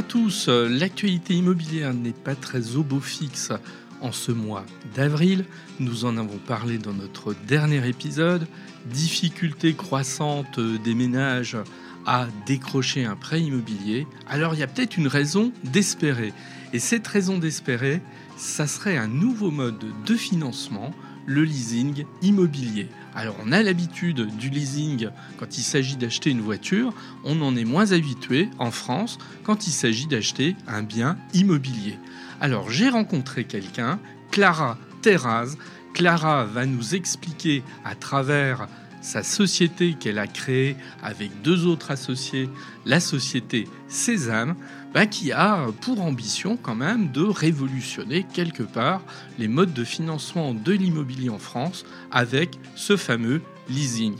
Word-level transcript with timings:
À 0.00 0.02
tous, 0.02 0.48
l'actualité 0.48 1.34
immobilière 1.34 1.92
n'est 1.92 2.14
pas 2.14 2.34
très 2.34 2.76
au 2.76 2.82
beau 2.82 3.00
fixe 3.00 3.52
en 4.00 4.12
ce 4.12 4.32
mois 4.32 4.64
d'avril. 4.96 5.44
Nous 5.78 6.06
en 6.06 6.16
avons 6.16 6.38
parlé 6.38 6.78
dans 6.78 6.94
notre 6.94 7.34
dernier 7.46 7.86
épisode. 7.86 8.46
Difficultés 8.86 9.74
croissantes 9.74 10.58
des 10.58 10.94
ménages 10.94 11.58
à 12.06 12.28
décrocher 12.46 13.04
un 13.04 13.14
prêt 13.14 13.42
immobilier. 13.42 14.06
Alors 14.26 14.54
il 14.54 14.60
y 14.60 14.62
a 14.62 14.66
peut-être 14.66 14.96
une 14.96 15.06
raison 15.06 15.52
d'espérer. 15.64 16.32
Et 16.72 16.78
cette 16.78 17.06
raison 17.06 17.36
d'espérer, 17.36 18.00
ça 18.38 18.66
serait 18.66 18.96
un 18.96 19.06
nouveau 19.06 19.50
mode 19.50 19.84
de 20.06 20.14
financement, 20.14 20.92
le 21.26 21.44
leasing 21.44 22.06
immobilier. 22.22 22.88
Alors 23.14 23.36
on 23.44 23.52
a 23.52 23.62
l'habitude 23.62 24.36
du 24.36 24.50
leasing 24.50 25.08
quand 25.38 25.58
il 25.58 25.62
s'agit 25.62 25.96
d'acheter 25.96 26.30
une 26.30 26.40
voiture, 26.40 26.92
on 27.24 27.40
en 27.42 27.56
est 27.56 27.64
moins 27.64 27.92
habitué 27.92 28.48
en 28.58 28.70
France 28.70 29.18
quand 29.42 29.66
il 29.66 29.72
s'agit 29.72 30.06
d'acheter 30.06 30.56
un 30.68 30.82
bien 30.82 31.18
immobilier. 31.34 31.98
Alors 32.40 32.70
j'ai 32.70 32.88
rencontré 32.88 33.44
quelqu'un, 33.44 33.98
Clara 34.30 34.78
Terraz. 35.02 35.56
Clara 35.92 36.44
va 36.44 36.66
nous 36.66 36.94
expliquer 36.94 37.64
à 37.84 37.94
travers 37.94 38.68
sa 39.00 39.22
société 39.22 39.94
qu'elle 39.94 40.18
a 40.18 40.26
créée 40.26 40.76
avec 41.02 41.42
deux 41.42 41.66
autres 41.66 41.90
associés, 41.90 42.48
la 42.84 43.00
société 43.00 43.66
Sésame, 43.88 44.56
bah, 44.92 45.06
qui 45.06 45.32
a 45.32 45.66
pour 45.80 46.00
ambition 46.00 46.56
quand 46.56 46.74
même 46.74 47.12
de 47.12 47.22
révolutionner 47.22 48.24
quelque 48.24 48.62
part 48.62 49.02
les 49.38 49.48
modes 49.48 49.72
de 49.72 49.84
financement 49.84 50.54
de 50.54 50.72
l'immobilier 50.72 51.30
en 51.30 51.38
France 51.38 51.84
avec 52.10 52.58
ce 52.74 52.96
fameux 52.96 53.42
leasing. 53.68 54.16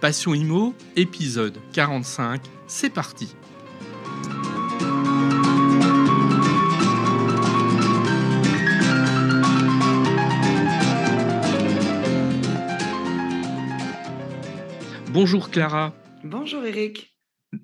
Passion 0.00 0.34
Imo, 0.34 0.74
épisode 0.96 1.58
45, 1.72 2.42
c'est 2.66 2.90
parti. 2.90 3.34
Bonjour 15.14 15.48
Clara. 15.48 15.94
Bonjour 16.24 16.64
Eric. 16.64 17.13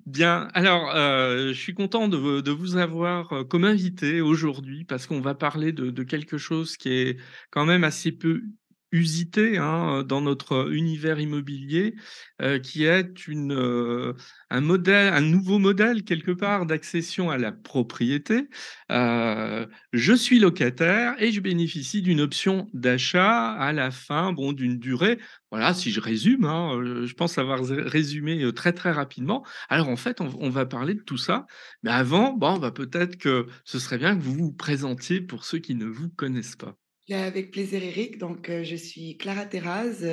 Bien, 0.05 0.47
alors 0.53 0.91
euh, 0.95 1.49
je 1.49 1.59
suis 1.59 1.73
content 1.73 2.07
de, 2.07 2.51
vous 2.51 2.77
avoir 2.77 3.33
euh, 3.33 3.43
comme 3.43 3.63
invité 3.63 4.21
aujourd'hui 4.21 4.85
parce 4.85 5.07
qu'on 5.07 5.21
va 5.21 5.33
parler 5.33 5.71
de, 5.71 6.03
quelque 6.03 6.37
chose 6.37 6.77
qui 6.77 6.89
est 6.89 7.17
quand 7.49 7.65
même 7.65 7.83
assez 7.83 8.11
peu 8.11 8.43
usité 8.91 9.57
hein, 9.57 10.03
dans 10.03 10.21
notre 10.21 10.71
univers 10.73 11.19
immobilier, 11.19 11.95
euh, 12.41 12.59
qui 12.59 12.85
est 12.85 13.27
une, 13.27 13.53
euh, 13.53 14.13
un 14.49 14.61
modèle, 14.61 15.13
un 15.13 15.21
nouveau 15.21 15.59
modèle 15.59 16.03
quelque 16.03 16.31
part 16.31 16.65
d'accession 16.65 17.29
à 17.29 17.37
la 17.37 17.51
propriété. 17.51 18.49
Euh, 18.91 19.65
je 19.93 20.13
suis 20.13 20.39
locataire 20.39 21.15
et 21.19 21.31
je 21.31 21.39
bénéficie 21.39 22.01
d'une 22.01 22.21
option 22.21 22.67
d'achat 22.73 23.51
à 23.53 23.71
la 23.73 23.91
fin, 23.91 24.33
bon, 24.33 24.53
d'une 24.53 24.77
durée. 24.79 25.19
Voilà, 25.51 25.73
si 25.73 25.91
je 25.91 25.99
résume, 25.99 26.45
hein, 26.45 26.81
je 27.05 27.13
pense 27.13 27.37
avoir 27.37 27.61
résumé 27.63 28.51
très 28.53 28.73
très 28.73 28.91
rapidement. 28.91 29.45
Alors 29.69 29.89
en 29.89 29.97
fait, 29.97 30.21
on, 30.21 30.49
va 30.49 30.65
parler 30.65 30.93
de 30.95 31.01
tout 31.01 31.17
ça, 31.17 31.45
mais 31.83 31.91
avant, 31.91 32.33
bon, 32.33 32.57
bah, 32.57 32.71
peut-être 32.71 33.17
que 33.17 33.47
ce 33.65 33.79
serait 33.79 33.97
bien 33.97 34.15
que 34.17 34.21
vous 34.21 34.33
vous 34.33 34.53
présentiez 34.53 35.21
pour 35.21 35.45
ceux 35.45 35.59
qui 35.59 35.75
ne 35.75 35.85
vous 35.85 36.09
connaissent 36.09 36.55
pas. 36.55 36.80
Avec 37.11 37.51
plaisir, 37.51 37.83
Eric. 37.83 38.17
Donc, 38.17 38.49
euh, 38.49 38.63
je 38.63 38.75
suis 38.75 39.17
Clara 39.17 39.45
Terraz, 39.45 40.03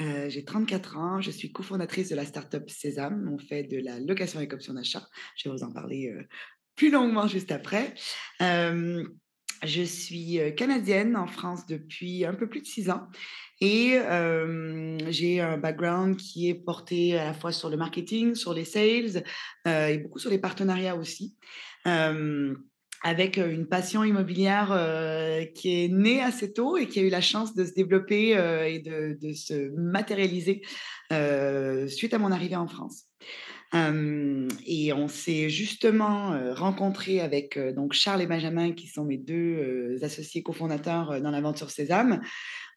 euh, 0.00 0.30
j'ai 0.30 0.44
34 0.44 0.96
ans, 0.96 1.20
je 1.20 1.30
suis 1.30 1.52
cofondatrice 1.52 2.08
de 2.08 2.16
la 2.16 2.24
startup 2.24 2.68
Sésame. 2.70 3.30
On 3.32 3.38
fait 3.38 3.64
de 3.64 3.78
la 3.78 4.00
location 4.00 4.38
avec 4.38 4.52
option 4.54 4.72
d'achat. 4.72 5.06
Je 5.36 5.48
vais 5.48 5.54
vous 5.54 5.62
en 5.62 5.72
parler 5.72 6.08
euh, 6.08 6.22
plus 6.76 6.90
longuement 6.90 7.26
juste 7.26 7.52
après. 7.52 7.94
je 8.40 9.82
suis 9.82 10.38
canadienne 10.56 11.14
en 11.16 11.26
France 11.26 11.66
depuis 11.66 12.24
un 12.24 12.32
peu 12.32 12.48
plus 12.48 12.62
de 12.62 12.66
six 12.66 12.88
ans 12.88 13.08
et 13.60 13.98
j'ai 15.10 15.40
un 15.40 15.58
background 15.58 16.16
qui 16.16 16.48
est 16.48 16.54
porté 16.54 17.18
à 17.18 17.24
la 17.24 17.34
fois 17.34 17.52
sur 17.52 17.68
le 17.68 17.76
marketing, 17.76 18.34
sur 18.34 18.54
les 18.54 18.64
sales 18.64 19.22
et 19.66 19.98
beaucoup 19.98 20.18
sur 20.18 20.30
les 20.30 20.38
partenariats 20.38 20.96
aussi 20.96 21.36
avec 23.02 23.38
une 23.38 23.66
passion 23.66 24.04
immobilière 24.04 24.68
qui 25.54 25.84
est 25.84 25.88
née 25.88 26.22
assez 26.22 26.52
tôt 26.52 26.76
et 26.76 26.86
qui 26.86 27.00
a 27.00 27.02
eu 27.02 27.08
la 27.08 27.20
chance 27.20 27.54
de 27.54 27.64
se 27.64 27.72
développer 27.72 28.30
et 28.68 28.80
de, 28.80 29.32
se 29.32 29.70
matérialiser 29.74 30.62
suite 31.88 32.14
à 32.14 32.18
mon 32.18 32.30
arrivée 32.30 32.56
en 32.56 32.68
France. 32.68 33.06
et 33.74 34.92
on 34.92 35.08
s'est 35.08 35.48
justement 35.48 36.38
rencontré 36.52 37.20
avec 37.20 37.58
donc 37.74 37.94
Charles 37.94 38.22
et 38.22 38.26
Benjamin, 38.26 38.72
qui 38.72 38.86
sont 38.86 39.04
mes 39.04 39.18
deux 39.18 39.96
associés 40.02 40.42
cofondateurs 40.42 41.22
dans 41.22 41.30
l'aventure 41.30 41.70
Sésame, 41.70 42.20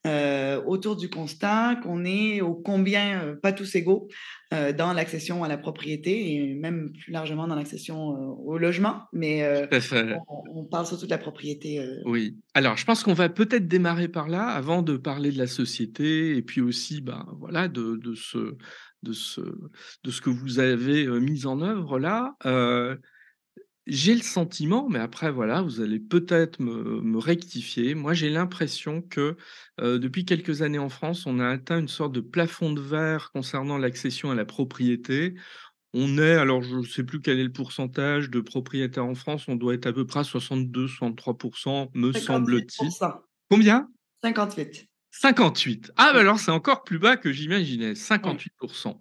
euh, 0.05 0.61
autour 0.65 0.97
du 0.97 1.09
constat 1.09 1.77
qu'on 1.81 2.03
est 2.03 2.41
au 2.41 2.55
combien 2.55 3.21
euh, 3.21 3.35
pas 3.35 3.53
tous 3.53 3.73
égaux 3.75 4.09
euh, 4.53 4.73
dans 4.73 4.91
l'accession 4.91 5.45
à 5.45 5.47
la 5.47 5.57
propriété 5.57 6.33
et 6.33 6.55
même 6.55 6.91
plus 6.91 7.13
largement 7.13 7.47
dans 7.47 7.55
l'accession 7.55 8.09
au 8.09 8.57
logement. 8.57 9.03
Mais 9.13 9.69
on, 10.53 10.65
parle 10.65 10.87
surtout 10.87 11.05
de 11.05 11.11
la 11.11 11.17
propriété. 11.17 11.81
Oui. 12.03 12.35
Alors, 12.53 12.75
je 12.75 12.83
pense 12.83 13.01
qu'on 13.03 13.13
va 13.13 13.29
peut-être 13.29 13.69
démarrer 13.69 14.09
par 14.09 14.27
là 14.27 14.47
avant 14.47 14.81
de 14.81 14.97
parler 14.97 15.31
de 15.31 15.37
la 15.37 15.47
société 15.47 16.35
et 16.35 16.41
puis 16.41 16.59
aussi, 16.59 16.99
ben, 16.99 17.25
voilà, 17.39 17.69
de, 17.69 17.95
de 17.95 18.13
ce 18.13 18.57
de 19.03 19.11
ce, 19.11 19.41
de 19.41 20.11
ce 20.11 20.21
que 20.21 20.29
vous 20.29 20.59
avez 20.59 21.07
mis 21.07 21.45
en 21.45 21.61
œuvre 21.61 21.99
là. 21.99 22.35
J'ai 23.85 24.15
le 24.15 24.21
sentiment, 24.21 24.87
mais 24.89 24.99
après 24.99 25.31
voilà, 25.31 25.61
vous 25.61 25.81
allez 25.81 25.99
peut-être 25.99 26.59
me 26.61 27.17
rectifier. 27.17 27.95
Moi, 27.95 28.13
j'ai 28.13 28.29
l'impression 28.29 29.01
que, 29.01 29.35
depuis 29.81 30.23
quelques 30.23 30.61
années 30.61 30.79
en 30.79 30.89
France, 30.89 31.25
on 31.25 31.39
a 31.39 31.49
atteint 31.49 31.79
une 31.79 31.89
sorte 31.89 32.13
de 32.13 32.21
plafond 32.21 32.71
de 32.71 32.79
verre 32.79 33.31
concernant 33.33 33.77
l'accession 33.77 34.31
à 34.31 34.35
la 34.35 34.45
propriété. 34.45 35.35
On 35.93 36.17
est 36.17 36.33
alors 36.33 36.63
je 36.63 36.77
ne 36.77 36.83
sais 36.83 37.03
plus 37.03 37.21
quel 37.21 37.39
est 37.39 37.43
le 37.43 37.51
pourcentage 37.51 38.31
de 38.31 38.41
propriétaires 38.41 39.05
en 39.05 39.13
France, 39.13 39.47
on 39.47 39.55
doit 39.55 39.75
être 39.75 39.85
à 39.85 39.93
peu 39.93 40.07
près 40.07 40.21
à 40.21 40.23
62-63% 40.23 41.89
me 41.93 42.11
semble-t-il. 42.13 42.89
Combien? 43.49 43.87
58. 44.23 44.87
58. 45.11 45.91
Ah 45.95 46.11
bah, 46.13 46.21
alors 46.21 46.39
c'est 46.39 46.49
encore 46.49 46.83
plus 46.83 46.97
bas 46.97 47.15
que 47.15 47.31
j'imaginais, 47.31 47.93
58% 47.93 48.97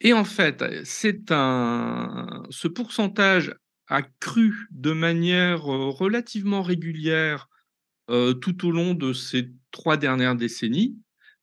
et 0.00 0.12
en 0.12 0.24
fait, 0.24 0.64
c'est 0.84 1.30
un 1.30 2.42
ce 2.50 2.66
pourcentage 2.66 3.54
a 3.88 4.02
cru 4.02 4.68
de 4.70 4.92
manière 4.92 5.62
relativement 5.62 6.62
régulière 6.62 7.48
tout 8.08 8.66
au 8.66 8.70
long 8.70 8.94
de 8.94 9.12
ces 9.12 9.50
trois 9.70 9.96
dernières 9.96 10.36
décennies. 10.36 10.96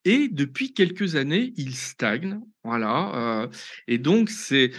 Et 0.06 0.28
depuis 0.28 0.74
quelques 0.74 1.16
années, 1.16 1.54
il 1.58 1.76
stagne. 1.76 2.40
Voilà. 2.64 3.50
et 3.88 3.98
donc, 3.98 4.30
c'est 4.30 4.72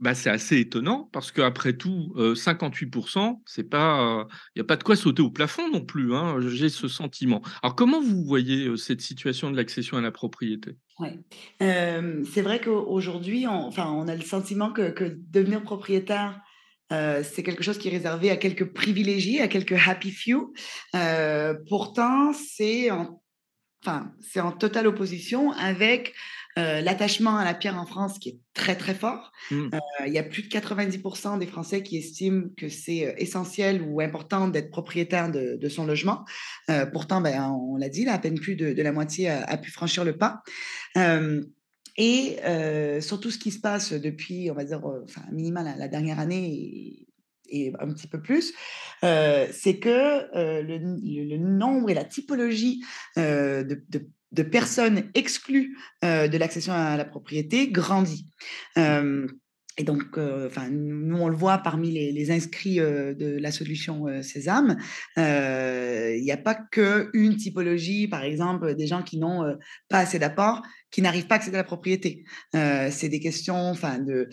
bah, 0.00 0.10
assez 0.10 0.58
étonnant 0.58 1.08
parce 1.12 1.32
qu'après 1.32 1.74
tout, 1.74 2.14
58%, 2.16 3.40
c'est 3.46 3.64
pas, 3.64 4.26
il 4.54 4.58
n'y 4.58 4.62
a 4.62 4.64
pas 4.64 4.76
de 4.76 4.84
quoi 4.84 4.96
sauter 4.96 5.22
au 5.22 5.30
plafond 5.30 5.68
non 5.70 5.84
plus. 5.84 6.14
Hein, 6.14 6.36
j'ai 6.40 6.68
ce 6.68 6.88
sentiment. 6.88 7.42
Alors, 7.62 7.74
comment 7.74 8.00
vous 8.00 8.24
voyez 8.24 8.76
cette 8.76 9.00
situation 9.00 9.50
de 9.50 9.56
l'accession 9.56 9.96
à 9.96 10.00
la 10.00 10.12
propriété? 10.12 10.76
Ouais. 10.98 11.18
c'est 11.60 12.42
vrai 12.42 12.60
qu'aujourd'hui, 12.60 13.46
on, 13.46 13.66
enfin, 13.66 13.90
on 13.90 14.08
a 14.08 14.14
le 14.14 14.22
sentiment 14.22 14.72
que 14.72 15.18
devenir 15.30 15.62
propriétaire, 15.62 16.40
euh, 16.92 17.22
c'est 17.22 17.42
quelque 17.42 17.62
chose 17.62 17.78
qui 17.78 17.88
est 17.88 17.92
réservé 17.92 18.30
à 18.30 18.36
quelques 18.36 18.72
privilégiés, 18.72 19.40
à 19.40 19.48
quelques 19.48 19.76
happy 19.86 20.10
few. 20.10 20.52
Euh, 20.94 21.54
pourtant, 21.68 22.32
c'est 22.32 22.90
en, 22.90 23.22
enfin, 23.84 24.12
c'est 24.20 24.40
en 24.40 24.52
totale 24.52 24.86
opposition 24.86 25.52
avec 25.52 26.14
euh, 26.58 26.80
l'attachement 26.80 27.36
à 27.36 27.44
la 27.44 27.54
pierre 27.54 27.78
en 27.78 27.86
France 27.86 28.18
qui 28.18 28.30
est 28.30 28.38
très 28.54 28.74
très 28.74 28.94
fort. 28.94 29.30
Mmh. 29.50 29.68
Il 30.06 30.12
y 30.12 30.18
a 30.18 30.22
plus 30.22 30.42
de 30.42 30.48
90% 30.48 31.38
des 31.38 31.46
Français 31.46 31.82
qui 31.82 31.98
estiment 31.98 32.48
que 32.56 32.68
c'est 32.68 33.14
essentiel 33.18 33.82
ou 33.82 34.00
important 34.00 34.48
d'être 34.48 34.70
propriétaire 34.70 35.30
de, 35.30 35.68
son 35.68 35.86
logement. 35.86 36.24
pourtant, 36.92 37.20
ben, 37.20 37.52
on 37.52 37.76
l'a 37.76 37.88
dit, 37.88 38.08
à 38.08 38.18
peine 38.18 38.40
plus 38.40 38.56
de, 38.56 38.82
la 38.82 38.92
moitié 38.92 39.28
a, 39.28 39.44
a, 39.44 39.56
pu 39.56 39.70
franchir 39.70 40.04
le 40.04 40.16
pas. 40.16 40.42
Et 41.98 42.38
surtout 43.00 43.30
ce 43.30 43.38
qui 43.38 43.50
se 43.50 43.60
passe 43.60 43.92
depuis, 43.92 44.50
on 44.50 44.54
va 44.54 44.64
dire, 44.64 44.80
enfin, 44.84 45.22
minimum 45.32 45.68
la, 45.76 45.88
dernière 45.88 46.20
année 46.20 47.06
et, 47.50 47.72
un 47.80 47.88
petit 47.92 48.06
peu 48.06 48.22
plus, 48.22 48.54
c'est 49.02 49.78
que 49.80 50.62
le, 50.62 51.36
nombre 51.36 51.90
et 51.90 51.94
la 51.94 52.04
typologie 52.04 52.84
de, 53.16 54.42
personnes 54.44 55.10
exclues 55.14 55.76
de 56.02 56.38
l'accession 56.38 56.72
à 56.72 56.96
la 56.96 57.04
propriété 57.04 57.68
grandit. 57.68 58.30
Et 59.78 59.84
donc, 59.84 60.18
enfin, 60.18 60.68
nous, 60.70 61.16
on 61.16 61.28
le 61.28 61.36
voit 61.36 61.58
parmi 61.58 61.90
les, 61.92 62.30
inscrits 62.30 62.76
de 62.76 63.38
la 63.40 63.52
solution 63.52 64.06
Sésame, 64.22 64.76
il 65.16 66.20
n'y 66.20 66.32
a 66.32 66.36
pas 66.36 66.54
qu'une 66.54 67.36
typologie, 67.36 68.08
par 68.08 68.24
exemple, 68.24 68.74
des 68.74 68.86
gens 68.86 69.02
qui 69.02 69.18
n'ont 69.18 69.56
pas 69.88 69.98
assez 69.98 70.18
d'apport, 70.18 70.62
qui 70.90 71.00
n'arrivent 71.00 71.28
pas 71.28 71.36
à 71.36 71.38
accéder 71.38 71.56
à 71.56 71.60
la 71.60 71.64
propriété. 71.64 72.24
c'est 72.52 73.08
des 73.08 73.20
questions, 73.20 73.70
enfin, 73.70 73.98
de 73.98 74.28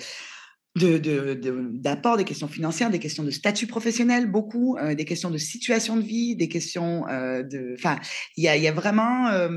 d'apport, 0.76 2.18
de, 2.18 2.22
des 2.22 2.26
questions 2.26 2.48
financières, 2.48 2.90
des 2.90 3.00
questions 3.00 3.24
de 3.24 3.32
statut 3.32 3.66
professionnel, 3.66 4.30
beaucoup, 4.30 4.78
euh, 4.78 4.94
des 4.94 5.06
questions 5.06 5.32
de 5.32 5.38
situation 5.38 5.96
de 5.96 6.02
vie, 6.02 6.36
des 6.36 6.50
questions 6.50 7.08
euh, 7.08 7.44
de... 7.44 7.76
Enfin, 7.78 7.98
il 8.36 8.44
y 8.44 8.68
a, 8.68 8.72
vraiment... 8.74 9.30
Euh, 9.30 9.50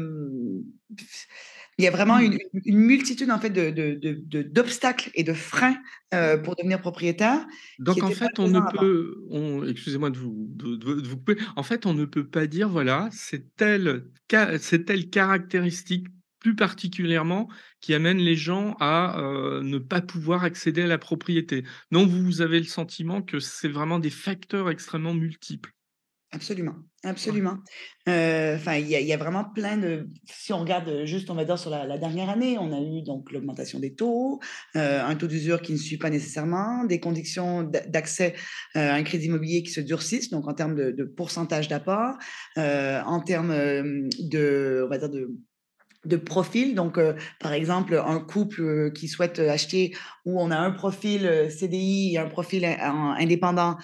il 1.78 1.84
y 1.84 1.86
a 1.86 1.90
vraiment 1.90 2.18
une, 2.18 2.38
une, 2.64 2.78
multitude 2.78 3.30
en 3.30 3.38
fait 3.38 3.50
d'obstacles 3.50 5.10
et 5.14 5.22
de 5.22 5.32
freins 5.32 5.76
pour 6.42 6.56
devenir 6.56 6.80
propriétaire. 6.80 7.46
Donc 7.78 8.02
en 8.02 8.10
fait, 8.10 8.38
on 8.38 8.48
ne 8.48 8.60
peut, 8.76 9.68
excusez-moi 9.70 10.10
de 10.10 10.18
vous, 10.18 10.48
de, 10.50 11.08
vous 11.08 11.16
couper. 11.16 11.36
En 11.56 11.62
fait, 11.62 11.86
on 11.86 11.94
ne 11.94 12.04
peut 12.04 12.26
pas 12.26 12.46
dire 12.46 12.68
voilà, 12.68 13.08
c'est 13.12 13.54
telle, 13.56 14.06
c'est 14.58 14.86
telle 14.86 15.08
caractéristique 15.08 16.08
plus 16.40 16.56
particulièrement 16.56 17.48
qui 17.80 17.94
amène 17.94 18.18
les 18.18 18.36
gens 18.36 18.76
à 18.80 19.16
ne 19.62 19.78
pas 19.78 20.00
pouvoir 20.00 20.42
accéder 20.42 20.82
à 20.82 20.86
la 20.88 20.98
propriété. 20.98 21.64
Non, 21.92 22.06
vous 22.06 22.42
avez 22.42 22.58
le 22.58 22.66
sentiment 22.66 23.22
que 23.22 23.38
c'est 23.38 23.68
vraiment 23.68 24.00
des 24.00 24.10
facteurs 24.10 24.68
extrêmement 24.68 25.14
multiples. 25.14 25.72
Absolument, 26.30 26.74
absolument. 27.04 27.56
Enfin, 28.06 28.76
il 28.76 28.88
y, 28.88 29.12
a 29.12 29.16
vraiment 29.16 29.44
plein 29.44 29.78
de. 29.78 30.10
Si 30.24 30.52
on 30.52 30.58
regarde 30.58 31.04
juste, 31.06 31.30
on 31.30 31.34
va 31.34 31.46
dire 31.46 31.58
sur 31.58 31.70
la, 31.70 31.96
dernière 31.96 32.28
année, 32.28 32.58
on 32.58 32.70
a 32.70 32.80
eu 32.80 33.02
donc 33.02 33.32
l'augmentation 33.32 33.78
des 33.78 33.94
taux, 33.94 34.38
un 34.74 35.14
taux 35.16 35.26
d'usure 35.26 35.62
qui 35.62 35.72
ne 35.72 35.78
suit 35.78 35.96
pas 35.96 36.10
nécessairement, 36.10 36.84
des 36.84 37.00
conditions 37.00 37.62
d'accès 37.62 38.34
à 38.74 38.92
un 38.94 39.02
crédit 39.04 39.26
immobilier 39.26 39.62
qui 39.62 39.70
se 39.70 39.80
durcissent, 39.80 40.28
donc 40.28 40.46
en 40.48 40.52
termes 40.52 40.74
de, 40.74 40.90
de 40.90 41.04
pourcentage 41.04 41.68
d'apport, 41.68 42.16
en 42.56 43.20
termes 43.20 43.54
de, 44.18 44.82
on 44.84 44.90
va 44.90 44.98
dire 44.98 45.08
de 45.08 45.30
de 46.04 46.16
profil. 46.16 46.74
Donc, 46.74 46.98
euh, 46.98 47.14
par 47.40 47.52
exemple, 47.52 48.00
un 48.04 48.20
couple 48.20 48.62
euh, 48.62 48.90
qui 48.90 49.08
souhaite 49.08 49.38
acheter 49.38 49.94
où 50.24 50.40
on 50.40 50.50
a 50.50 50.56
un 50.56 50.70
profil 50.70 51.26
euh, 51.26 51.50
CDI 51.50 52.14
et 52.14 52.18
un 52.18 52.28
profil 52.28 52.64
indépendant, 52.64 53.76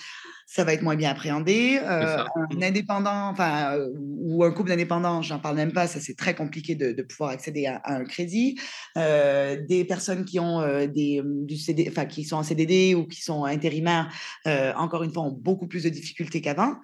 ça 0.54 0.62
va 0.62 0.72
être 0.72 0.82
moins 0.82 0.94
bien 0.94 1.10
appréhendé. 1.10 1.80
Euh, 1.82 2.18
un 2.18 2.54
mmh. 2.54 2.62
indépendant, 2.62 3.28
enfin, 3.28 3.74
euh, 3.76 3.90
ou 3.96 4.44
un 4.44 4.52
couple 4.52 4.68
d'indépendants, 4.68 5.20
j'en 5.20 5.40
parle 5.40 5.56
même 5.56 5.72
pas, 5.72 5.88
ça 5.88 5.98
c'est 5.98 6.14
très 6.14 6.36
compliqué 6.36 6.76
de, 6.76 7.02
pouvoir 7.02 7.30
accéder 7.30 7.66
à, 7.66 7.82
un 7.86 8.04
crédit. 8.04 8.56
Euh, 8.96 9.60
des 9.68 9.84
personnes 9.84 10.24
qui 10.24 10.38
ont 10.38 10.62
des, 10.86 11.20
du 11.24 11.56
CD, 11.56 11.88
enfin, 11.90 12.04
qui 12.04 12.22
sont 12.22 12.36
en 12.36 12.44
CDD 12.44 12.94
ou 12.94 13.04
qui 13.04 13.20
sont 13.20 13.44
intérimaires, 13.44 14.08
encore 14.76 15.02
une 15.02 15.12
fois, 15.12 15.24
ont 15.24 15.32
beaucoup 15.32 15.66
plus 15.66 15.82
de 15.82 15.88
difficultés 15.88 16.40
qu'avant. 16.40 16.76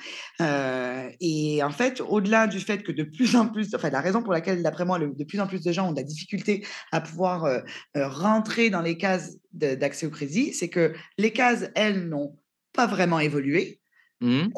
et 1.21 1.63
en 1.63 1.71
fait, 1.71 2.01
au-delà 2.01 2.49
du 2.49 2.59
fait 2.59 2.83
que 2.83 2.91
de 2.91 3.05
plus 3.05 3.37
en 3.37 3.47
plus, 3.47 3.73
enfin, 3.73 3.91
la 3.91 4.01
raison 4.01 4.21
pour 4.21 4.33
laquelle, 4.33 4.65
d'après 4.65 4.85
moi, 4.85 4.99
de 4.99 5.25
plus 5.25 5.39
en 5.39 5.47
plus 5.47 5.63
de 5.63 5.71
gens 5.71 5.91
ont 5.91 5.93
de 5.93 5.97
la 5.97 6.03
difficulté 6.03 6.67
à 6.91 7.01
pouvoir 7.01 7.63
rentrer 7.95 8.69
dans 8.71 8.83
les 8.83 8.97
cases 8.97 9.37
d'accès 9.53 10.07
au 10.07 10.11
crédit, 10.11 10.53
c'est 10.53 10.69
que 10.69 10.93
les 11.19 11.33
cases, 11.33 11.71
elles, 11.77 12.09
n'ont 12.09 12.35
pas 12.81 12.87
vraiment 12.87 13.21
évolué. 13.21 13.79
Mmh. 14.23 14.49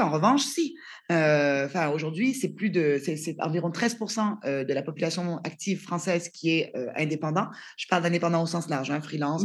en 0.00 0.10
revanche, 0.10 0.42
si. 0.42 0.74
Euh, 1.10 1.68
aujourd'hui, 1.92 2.32
c'est 2.34 2.50
plus 2.50 2.70
de, 2.70 2.98
c'est 3.02 3.36
environ 3.40 3.70
13% 3.70 4.38
euh, 4.44 4.64
de 4.64 4.72
la 4.74 4.82
population 4.82 5.38
active 5.38 5.82
française 5.82 6.28
qui 6.28 6.50
est 6.50 6.72
euh, 6.76 6.86
indépendant. 6.96 7.48
Je 7.76 7.86
parle 7.88 8.02
d'indépendant 8.02 8.42
au 8.42 8.46
sens 8.46 8.68
large, 8.68 8.90
hein, 8.90 9.00
freelance, 9.00 9.42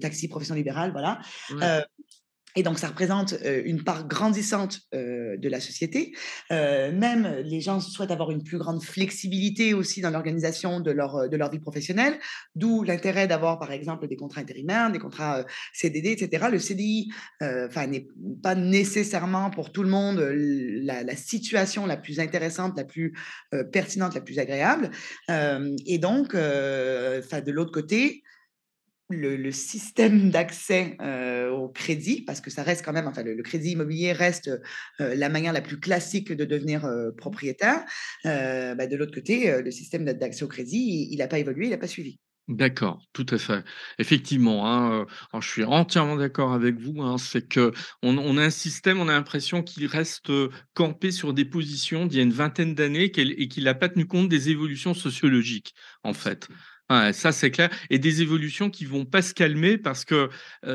taxi, 0.00 0.28
profession 0.28 0.54
libérale, 0.54 0.92
voilà. 0.92 1.20
Et 2.56 2.62
donc, 2.62 2.78
ça 2.78 2.88
représente 2.88 3.34
une 3.64 3.82
part 3.84 4.06
grandissante 4.06 4.80
de 4.92 5.48
la 5.48 5.60
société. 5.60 6.12
même 6.50 7.42
les 7.44 7.60
gens 7.60 7.80
souhaitent 7.80 8.10
avoir 8.10 8.30
une 8.30 8.42
plus 8.42 8.58
grande 8.58 8.82
flexibilité 8.82 9.74
aussi 9.74 10.00
dans 10.00 10.10
l'organisation 10.10 10.80
de 10.80 10.90
leur, 10.90 11.28
de 11.28 11.36
leur 11.36 11.50
vie 11.50 11.58
professionnelle, 11.58 12.18
d'où 12.54 12.82
l'intérêt 12.82 13.26
d'avoir, 13.26 13.58
par 13.58 13.72
exemple, 13.72 14.08
des 14.08 14.16
contrats 14.16 14.40
intérimaires, 14.40 14.90
des 14.90 14.98
contrats 14.98 15.44
CDD, 15.72 16.10
etc. 16.12 16.46
Le 16.50 16.58
CDI 16.58 17.10
n'est 17.40 18.06
pas 18.42 18.54
nécessairement 18.54 19.50
pour 19.50 19.72
tout 19.72 19.82
le 19.82 19.90
monde 19.90 20.18
la, 20.20 21.02
la 21.02 21.16
situation 21.16 21.86
la 21.86 21.96
plus 21.96 22.20
intéressante, 22.20 22.76
la 22.76 22.84
plus 22.84 23.14
pertinente, 23.72 24.14
la 24.14 24.20
plus 24.20 24.38
agréable. 24.38 24.90
et 25.28 25.98
donc, 25.98 26.34
de 26.34 27.50
l'autre 27.50 27.72
côté, 27.72 28.22
le, 29.10 29.50
système 29.50 30.30
d'accès 30.30 30.96
au 31.52 31.68
crédit, 31.68 32.22
parce 32.22 32.40
que 32.40 32.50
ça 32.50 32.62
reste 32.62 32.84
quand 32.84 32.92
même, 32.92 33.06
enfin, 33.08 33.22
le, 33.22 33.42
crédit 33.42 33.72
immobilier 33.72 34.12
reste 34.12 34.50
la 34.98 35.28
manière 35.28 35.52
la 35.52 35.60
plus 35.60 35.78
classique 35.80 36.32
de 36.32 36.44
devenir 36.44 36.88
propriétaire. 37.16 37.84
Bah, 38.24 38.86
de 38.86 38.96
l'autre 38.96 39.14
côté, 39.14 39.60
le 39.62 39.70
système 39.70 40.04
d'accès 40.04 40.44
au 40.44 40.48
crédit, 40.48 41.08
il 41.10 41.18
n'a 41.18 41.28
pas 41.28 41.38
évolué, 41.38 41.66
il 41.66 41.70
n'a 41.70 41.78
pas 41.78 41.86
suivi. 41.86 42.18
D'accord, 42.50 43.00
tout 43.12 43.26
à 43.30 43.38
fait. 43.38 43.62
Effectivement, 44.00 44.66
hein, 44.66 45.06
je 45.40 45.48
suis 45.48 45.62
entièrement 45.62 46.16
d'accord 46.16 46.52
avec 46.52 46.80
vous. 46.80 47.00
Hein, 47.00 47.16
c'est 47.16 47.46
que 47.46 47.72
on, 48.02 48.36
a 48.38 48.42
un 48.42 48.50
système, 48.50 48.98
on 48.98 49.06
a 49.06 49.12
l'impression 49.12 49.62
qu'il 49.62 49.86
reste 49.86 50.32
campé 50.74 51.12
sur 51.12 51.32
des 51.32 51.44
positions 51.44 52.06
d'il 52.06 52.16
y 52.16 52.20
a 52.20 52.24
une 52.24 52.32
vingtaine 52.32 52.74
d'années 52.74 53.04
et 53.04 53.48
qu'il 53.48 53.64
n'a 53.64 53.74
pas 53.74 53.88
tenu 53.88 54.04
compte 54.04 54.28
des 54.28 54.50
évolutions 54.50 54.94
sociologiques, 54.94 55.74
en 56.02 56.12
fait 56.12 56.48
ça, 57.12 57.32
c'est 57.32 57.50
clair. 57.50 57.70
Et 57.90 57.98
des 57.98 58.22
évolutions 58.22 58.70
qui 58.70 58.84
vont 58.84 59.04
pas 59.04 59.22
se 59.22 59.34
calmer 59.34 59.78
parce 59.78 60.04
que 60.04 60.28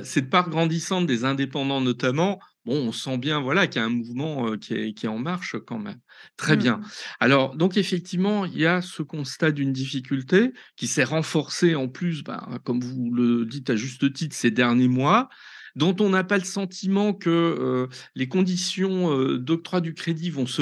cette 0.04 0.30
part 0.30 0.50
grandissante 0.50 1.06
des 1.08 1.26
indépendants, 1.26 1.82
notamment, 1.82 2.40
bon, 2.66 2.88
on 2.88 2.92
sent 2.92 3.18
bien 3.18 3.42
voilà, 3.42 3.68
qu'il 3.68 3.82
y 3.82 3.84
a 3.84 3.88
un 3.88 3.90
mouvement 3.90 4.58
qui, 4.58 4.74
est, 4.74 4.94
qui, 4.94 5.06
est, 5.06 5.10
en 5.10 5.20
marche 5.20 5.56
quand 5.66 5.80
même. 5.80 6.00
Très 6.38 6.58
bien. 6.58 6.78
Mmh. 6.78 6.86
Alors, 7.20 7.56
donc, 7.56 7.78
effectivement, 7.78 8.46
il 8.46 8.58
y 8.58 8.66
a 8.66 8.82
ce 8.82 9.04
constat 9.04 9.52
d'une 9.52 9.74
difficulté 9.74 10.54
qui 10.76 10.88
s'est 10.88 11.04
renforcée 11.04 11.76
en 11.76 11.88
plus, 11.88 12.24
ben, 12.24 12.60
comme 12.64 12.82
vous 12.82 13.12
le 13.14 13.46
dites 13.46 13.70
à 13.70 13.76
juste 13.76 14.12
titre, 14.14 14.36
ces 14.36 14.52
derniers 14.52 14.88
mois 14.88 15.30
dont 15.76 15.96
on 16.00 16.10
n'a 16.10 16.24
pas 16.24 16.38
le 16.38 16.44
sentiment 16.44 17.14
que 17.14 17.30
euh, 17.30 17.88
les 18.16 18.28
conditions 18.28 19.12
euh, 19.12 19.38
d'octroi 19.38 19.82
du 19.82 19.94
crédit 19.94 20.30
vont 20.30 20.46
se 20.48 20.62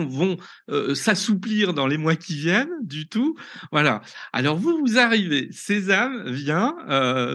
vont 0.00 0.36
euh, 0.70 0.94
s'assouplir 0.94 1.72
dans 1.72 1.86
les 1.86 1.98
mois 1.98 2.16
qui 2.16 2.34
viennent 2.34 2.70
du 2.82 3.08
tout. 3.08 3.36
Voilà. 3.70 4.02
Alors 4.32 4.56
vous 4.56 4.78
vous 4.78 4.98
arrivez, 4.98 5.48
Sésame 5.52 6.30
vient, 6.30 6.74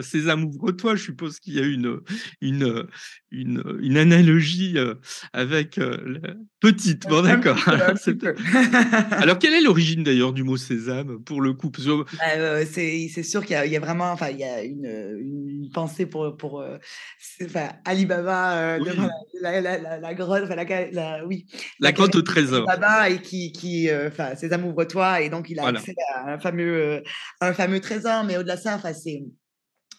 Sésame 0.01 0.45
ouvre-toi. 0.45 0.95
Je 0.95 1.03
suppose 1.03 1.39
qu'il 1.39 1.53
y 1.53 1.59
a 1.59 1.65
une 1.65 1.99
une 2.41 2.85
une, 3.31 3.63
une 3.81 3.97
analogie 3.97 4.75
avec 5.33 5.79
petite. 6.59 7.07
Bon 7.07 7.21
d'accord. 7.21 7.57
Alors 9.11 9.39
quelle 9.39 9.53
est 9.53 9.61
l'origine 9.61 10.03
d'ailleurs 10.03 10.33
du 10.33 10.43
mot 10.43 10.57
Sésame 10.57 11.19
pour 11.23 11.41
le 11.41 11.53
coup? 11.53 11.71
Bah, 12.19 12.65
C'est 12.65 13.23
sûr 13.23 13.45
qu'il 13.45 13.57
y, 13.65 13.69
y, 13.69 13.77
a 13.77 13.79
vraiment, 13.79 14.11
enfin 14.11 14.29
il 14.29 14.39
y 14.39 14.43
a 14.43 14.63
une, 14.63 14.85
une 15.19 15.69
pensée 15.73 16.05
pour 16.05 16.35
pour 16.37 16.63
enfin, 17.43 17.69
Alibaba, 17.85 18.57
euh, 18.57 18.79
la, 19.41 19.61
la, 19.61 19.99
la, 19.99 20.13
grotte, 20.13 20.43
enfin, 20.43 20.55
la, 20.55 21.25
oui, 21.25 21.45
la, 21.79 21.91
grotte 21.91 22.15
au 22.15 22.21
trésor. 22.21 22.69
Alibaba 22.69 23.09
et 23.09 23.21
qui, 23.21 23.51
qui 23.51 23.89
euh, 23.89 24.09
enfin, 24.09 24.35
ses 24.35 24.53
ouvre-toi 24.53 25.21
et 25.21 25.29
donc 25.29 25.49
il 25.49 25.59
a 25.59 25.67
accès 25.67 25.95
à 26.15 26.33
un 26.33 26.39
fameux, 26.39 26.75
euh, 26.75 27.01
un 27.41 27.53
fameux 27.53 27.79
trésor. 27.79 28.23
Mais 28.23 28.37
au-delà 28.37 28.55
de 28.55 28.61
ça, 28.61 28.75
enfin, 28.75 28.93
c'est 28.93 29.23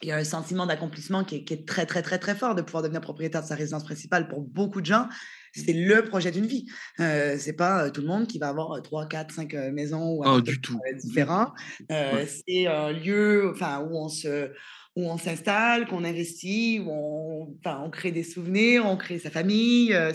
il 0.02 0.08
y 0.10 0.12
a 0.12 0.16
un 0.16 0.24
sentiment 0.24 0.66
d'accomplissement 0.66 1.24
qui, 1.24 1.42
qui 1.46 1.54
est, 1.54 1.66
très, 1.66 1.86
très, 1.86 2.02
très, 2.02 2.18
très 2.18 2.34
fort 2.34 2.54
de 2.54 2.60
pouvoir 2.60 2.82
devenir 2.82 3.00
propriétaire 3.00 3.42
de 3.42 3.46
sa 3.46 3.54
résidence 3.54 3.84
principale 3.84 4.28
pour 4.28 4.42
beaucoup 4.42 4.82
de 4.82 4.86
gens. 4.86 5.08
C'est 5.54 5.72
le 5.72 6.04
projet 6.04 6.30
d'une 6.30 6.44
vie. 6.44 6.66
Euh, 7.00 7.36
c'est 7.38 7.54
pas 7.54 7.90
tout 7.90 8.02
le 8.02 8.06
monde 8.06 8.26
qui 8.26 8.38
va 8.38 8.48
avoir 8.48 8.82
3, 8.82 9.08
4, 9.08 9.32
5 9.32 9.54
maisons 9.72 10.16
ou 10.16 10.22
oh, 10.26 10.42
du 10.42 10.60
tout. 10.60 10.78
différents. 11.02 11.54
C'est 11.88 12.66
un 12.66 12.92
lieu 12.92 13.50
enfin, 13.54 13.80
où 13.80 13.96
on 13.96 14.08
se 14.10 14.50
où 14.96 15.10
on 15.10 15.18
s'installe, 15.18 15.86
qu'on 15.86 16.04
investit, 16.04 16.80
où 16.80 16.90
on, 16.90 17.54
enfin, 17.58 17.82
on 17.84 17.90
crée 17.90 18.12
des 18.12 18.22
souvenirs, 18.22 18.86
on 18.86 18.96
crée 18.96 19.18
sa 19.18 19.30
famille. 19.30 19.92
Euh, 19.92 20.12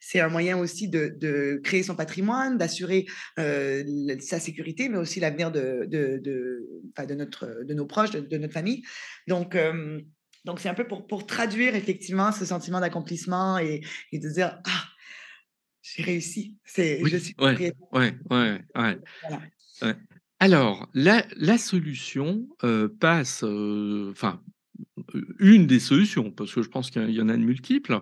c'est 0.00 0.20
un 0.20 0.28
moyen 0.28 0.58
aussi 0.58 0.86
de, 0.88 1.16
de, 1.18 1.60
créer 1.64 1.82
son 1.82 1.96
patrimoine, 1.96 2.58
d'assurer 2.58 3.06
euh, 3.38 3.82
sa 4.20 4.38
sécurité, 4.38 4.90
mais 4.90 4.98
aussi 4.98 5.18
l'avenir 5.18 5.50
de, 5.50 5.86
de, 5.86 6.18
de, 6.22 6.68
de, 7.06 7.14
notre, 7.14 7.64
de 7.64 7.74
nos 7.74 7.86
proches, 7.86 8.10
de, 8.10 8.36
notre 8.36 8.52
famille. 8.52 8.82
Donc, 9.26 9.54
euh, 9.54 9.98
donc 10.44 10.60
c'est 10.60 10.68
un 10.68 10.74
peu 10.74 10.86
pour, 10.86 11.06
pour 11.06 11.26
traduire 11.26 11.74
effectivement 11.74 12.30
ce 12.30 12.44
sentiment 12.44 12.80
d'accomplissement 12.80 13.58
et, 13.58 13.80
et, 14.12 14.18
de 14.18 14.28
dire 14.28 14.60
Ah, 14.66 14.84
j'ai 15.80 16.02
réussi. 16.02 16.58
C'est, 16.64 17.00
je 17.02 17.16
suis 17.16 17.34
ouais, 17.38 17.72
ouais, 17.92 18.14
ouais, 18.30 18.60
ouais. 18.76 18.98
Voilà. 19.80 19.96
Alors, 20.40 20.88
la, 20.94 21.58
solution 21.58 22.46
passe, 23.00 23.42
enfin, 23.42 24.40
une 25.38 25.66
des 25.66 25.80
solutions, 25.80 26.30
parce 26.30 26.54
que 26.54 26.62
je 26.62 26.68
pense 26.68 26.90
qu'il 26.90 27.10
y 27.10 27.20
en 27.20 27.28
a 27.28 27.36
de 27.36 27.42
multiples, 27.42 28.00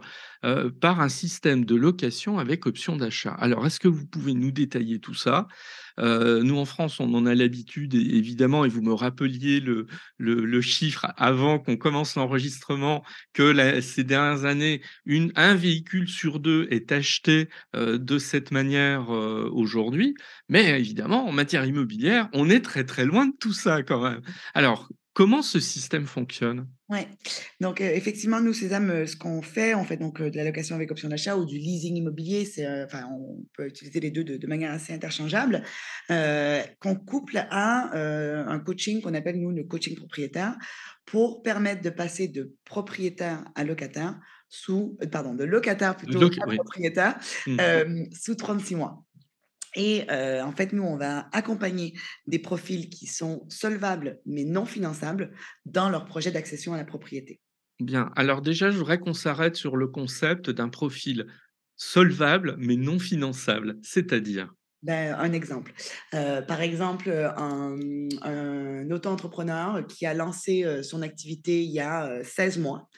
par 0.80 1.00
un 1.00 1.08
système 1.08 1.64
de 1.64 1.74
location 1.74 2.38
avec 2.38 2.66
option 2.66 2.96
d'achat. 2.96 3.32
Alors, 3.32 3.66
est-ce 3.66 3.80
que 3.80 3.88
vous 3.88 4.06
pouvez 4.06 4.34
nous 4.34 4.50
détailler 4.50 5.00
tout 5.00 5.14
ça? 5.14 5.48
Nous, 5.98 6.56
en 6.56 6.64
France, 6.64 7.00
on 7.00 7.12
en 7.14 7.26
a 7.26 7.34
l'habitude, 7.34 7.94
évidemment, 7.94 8.64
et 8.64 8.68
vous 8.68 8.82
me 8.82 8.92
rappeliez 8.92 9.60
le, 9.60 10.60
chiffre 10.60 11.06
avant 11.16 11.58
qu'on 11.58 11.76
commence 11.76 12.16
l'enregistrement, 12.16 13.02
que 13.32 13.80
ces 13.80 14.04
dernières 14.04 14.44
années, 14.44 14.82
un 15.34 15.54
véhicule 15.54 16.08
sur 16.08 16.40
deux 16.40 16.66
est 16.70 16.92
acheté 16.92 17.48
de 17.74 18.18
cette 18.18 18.50
manière 18.50 19.08
aujourd'hui. 19.08 20.14
Mais 20.48 20.78
évidemment, 20.78 21.26
en 21.26 21.32
matière 21.32 21.64
immobilière, 21.64 22.28
on 22.32 22.50
est 22.50 22.60
très 22.60 22.84
très 22.84 23.04
loin 23.04 23.26
de 23.26 23.34
tout 23.38 23.52
ça 23.52 23.82
quand 23.82 24.02
même. 24.02 24.20
Alors, 24.54 24.88
Comment 25.16 25.40
ce 25.40 25.60
système 25.60 26.04
fonctionne? 26.04 26.68
Oui, 26.90 26.98
donc 27.62 27.80
effectivement, 27.80 28.38
nous, 28.38 28.52
Sésame, 28.52 29.06
ce 29.06 29.16
qu'on 29.16 29.40
fait, 29.40 29.74
on 29.74 29.82
fait 29.82 29.96
donc 29.96 30.20
de 30.20 30.36
la 30.36 30.44
location 30.44 30.76
avec 30.76 30.90
option 30.90 31.08
d'achat 31.08 31.38
ou 31.38 31.46
du 31.46 31.56
leasing 31.56 31.96
immobilier. 31.96 32.44
C'est, 32.44 32.66
enfin, 32.84 33.08
on 33.10 33.42
peut 33.56 33.66
utiliser 33.66 33.98
les 33.98 34.10
deux 34.10 34.24
de, 34.24 34.46
manière 34.46 34.72
assez 34.72 34.92
interchangeable, 34.92 35.62
qu'on 36.10 36.96
couple 36.96 37.38
à 37.48 37.96
un 37.96 38.58
coaching 38.58 39.00
qu'on 39.00 39.14
appelle 39.14 39.40
nous 39.40 39.52
le 39.52 39.64
coaching 39.64 39.96
propriétaire 39.96 40.54
pour 41.06 41.42
permettre 41.42 41.80
de 41.80 41.88
passer 41.88 42.28
de 42.28 42.54
propriétaire 42.66 43.42
à 43.54 43.64
locataire 43.64 44.20
sous, 44.50 44.98
pardon, 45.10 45.34
de 45.34 45.44
locataire 45.44 45.96
plutôt 45.96 46.22
à 46.26 46.54
propriétaire 46.54 47.18
mmh. 47.46 48.12
sous 48.12 48.34
36 48.34 48.74
mois. 48.74 49.05
Et 49.76 50.06
en 50.10 50.52
fait, 50.52 50.72
nous, 50.72 50.82
on 50.82 50.96
va 50.96 51.28
accompagner 51.32 51.94
des 52.26 52.38
profils 52.38 52.88
qui 52.88 53.06
sont 53.06 53.46
solvables 53.48 54.20
mais 54.26 54.44
non 54.44 54.64
finançables 54.64 55.32
dans 55.66 55.90
leur 55.90 56.06
projet 56.06 56.30
d'accession 56.32 56.74
à 56.74 56.78
la 56.78 56.84
propriété. 56.84 57.40
Bien. 57.78 58.10
Alors 58.16 58.40
déjà, 58.40 58.70
je 58.70 58.78
voudrais 58.78 58.98
qu'on 58.98 59.12
s'arrête 59.12 59.54
sur 59.54 59.76
le 59.76 59.86
concept 59.86 60.48
d'un 60.50 60.70
profil 60.70 61.26
solvable 61.76 62.56
mais 62.58 62.76
non 62.76 62.98
finançable, 62.98 63.76
c'est-à-dire? 63.82 64.50
Ben, 64.82 65.14
un 65.18 65.32
exemple. 65.32 65.74
par 66.12 66.60
exemple, 66.60 67.10
un, 67.36 67.76
un 68.22 68.90
auto-entrepreneur 68.90 69.86
qui 69.86 70.06
a 70.06 70.14
lancé 70.14 70.82
son 70.82 71.02
activité 71.02 71.62
il 71.62 71.70
y 71.70 71.80
a 71.80 72.22
16 72.22 72.58
mois, 72.58 72.88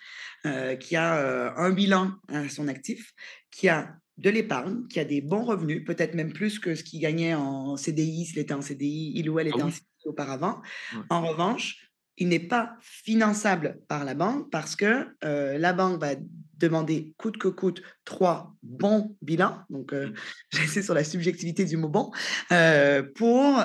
qui 0.81 0.97
a 0.97 1.57
un 1.57 1.71
bilan 1.71 2.13
à 2.29 2.49
son 2.49 2.69
actif, 2.69 3.13
qui 3.51 3.69
a 3.69 3.97
de 4.19 4.31
l'épargne, 4.31 4.87
qui 4.89 5.01
a 5.01 5.05
des 5.05 5.21
bons 5.21 5.45
revenus, 5.45 5.85
peut-être 5.85 6.15
même 6.15 6.33
plus 6.33 6.59
que 6.59 6.75
ce 6.75 6.83
qu'il 6.83 7.01
gagnait 7.01 7.35
en 7.35 7.77
CDI, 7.77 8.27
s'il 8.27 8.39
était 8.41 8.55
en 8.55 8.61
CDI, 8.61 9.13
il 9.15 9.31
ou 9.31 9.39
elle 9.39 9.49
était 9.49 9.63
ah 9.63 9.67
en 9.67 9.71
CDI 9.71 9.87
auparavant. 10.07 10.61
En 11.09 11.27
revanche, 11.27 11.89
il 12.19 12.29
n'est 12.29 12.41
pas 12.41 12.77
finançable 12.81 13.79
par 13.89 14.05
la 14.05 14.15
banque 14.15 14.51
parce 14.51 14.75
que 14.75 15.07
euh, 15.25 15.57
la 15.57 15.73
banque 15.73 16.01
va 16.01 16.15
demander 16.57 17.15
coûte 17.17 17.39
que 17.39 17.47
coûte 17.47 17.83
trois 18.05 18.53
bons 18.65 19.17
bilans, 19.23 19.61
donc 19.71 19.93
euh, 19.93 20.09
mmh. 20.09 20.15
j'essaie 20.53 20.83
sur 20.83 20.95
la 20.95 21.05
subjectivité 21.05 21.65
du 21.65 21.77
mot 21.77 21.89
bon, 21.89 22.11
euh, 22.51 23.05
pour 23.15 23.65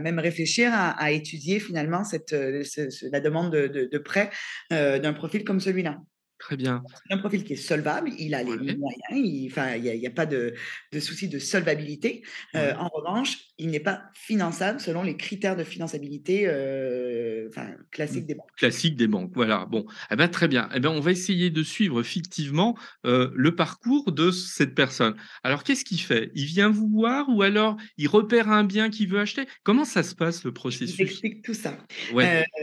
même 0.00 0.18
réfléchir 0.18 0.72
à, 0.74 1.12
étudier 1.12 1.60
finalement 1.60 2.02
cette, 2.02 2.32
la 2.32 3.20
demande 3.20 3.52
de 3.52 3.98
prêt 3.98 4.30
d'un 4.70 5.12
profil 5.12 5.44
comme 5.44 5.60
celui-là. 5.60 5.98
Très 6.40 6.56
bien. 6.56 6.82
C'est 7.06 7.14
un 7.14 7.18
profil 7.18 7.44
qui 7.44 7.52
est 7.52 7.56
solvable, 7.56 8.10
il 8.18 8.34
a 8.34 8.42
les 8.42 8.74
moyens, 8.74 9.12
il 9.12 9.52
n'y 9.52 10.06
a, 10.06 10.10
pas 10.10 10.24
de, 10.24 10.54
de 10.90 10.98
souci 10.98 11.28
de 11.28 11.38
solvabilité. 11.38 12.22
Euh, 12.54 12.72
en 12.78 12.88
revanche, 12.88 13.36
il 13.58 13.68
n'est 13.68 13.78
pas 13.78 14.04
finançable 14.14 14.80
selon 14.80 15.02
les 15.02 15.18
critères 15.18 15.54
de 15.54 15.64
finançabilité 15.64 16.44
euh, 16.46 17.50
classiques 17.90 18.24
des 18.24 18.34
banques. 18.34 18.50
Classique 18.56 18.96
des 18.96 19.06
banques, 19.06 19.32
voilà. 19.34 19.66
Bon, 19.66 19.84
eh 20.10 20.16
ben, 20.16 20.28
très 20.28 20.48
bien. 20.48 20.70
Eh 20.74 20.80
ben, 20.80 20.88
on 20.88 21.00
va 21.00 21.10
essayer 21.10 21.50
de 21.50 21.62
suivre 21.62 22.02
fictivement 22.02 22.74
euh, 23.04 23.30
le 23.34 23.54
parcours 23.54 24.10
de 24.10 24.30
cette 24.30 24.74
personne. 24.74 25.16
Alors, 25.44 25.62
qu'est-ce 25.62 25.84
qu'il 25.84 26.00
fait? 26.00 26.30
Il 26.34 26.46
vient 26.46 26.70
vous 26.70 26.88
voir 26.88 27.28
ou 27.28 27.42
alors 27.42 27.76
il 27.98 28.08
repère 28.08 28.48
un 28.48 28.64
bien 28.64 28.88
qu'il 28.88 29.10
veut 29.10 29.20
acheter? 29.20 29.44
Comment 29.62 29.84
ça 29.84 30.02
se 30.02 30.14
passe 30.14 30.42
le 30.44 30.54
processus? 30.54 30.96
Je 30.96 31.02
explique 31.02 31.42
tout 31.42 31.54
ça. 31.54 31.76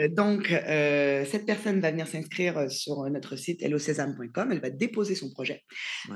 donc, 0.10 0.48
cette 0.48 1.46
personne 1.46 1.80
va 1.80 1.92
venir 1.92 2.08
s'inscrire 2.08 2.72
sur 2.72 3.08
notre 3.12 3.36
site 3.36 3.67
hello-sésame.com, 3.68 4.52
elle 4.52 4.60
va 4.60 4.70
déposer 4.70 5.16
son 5.16 5.30
projet. 5.30 5.64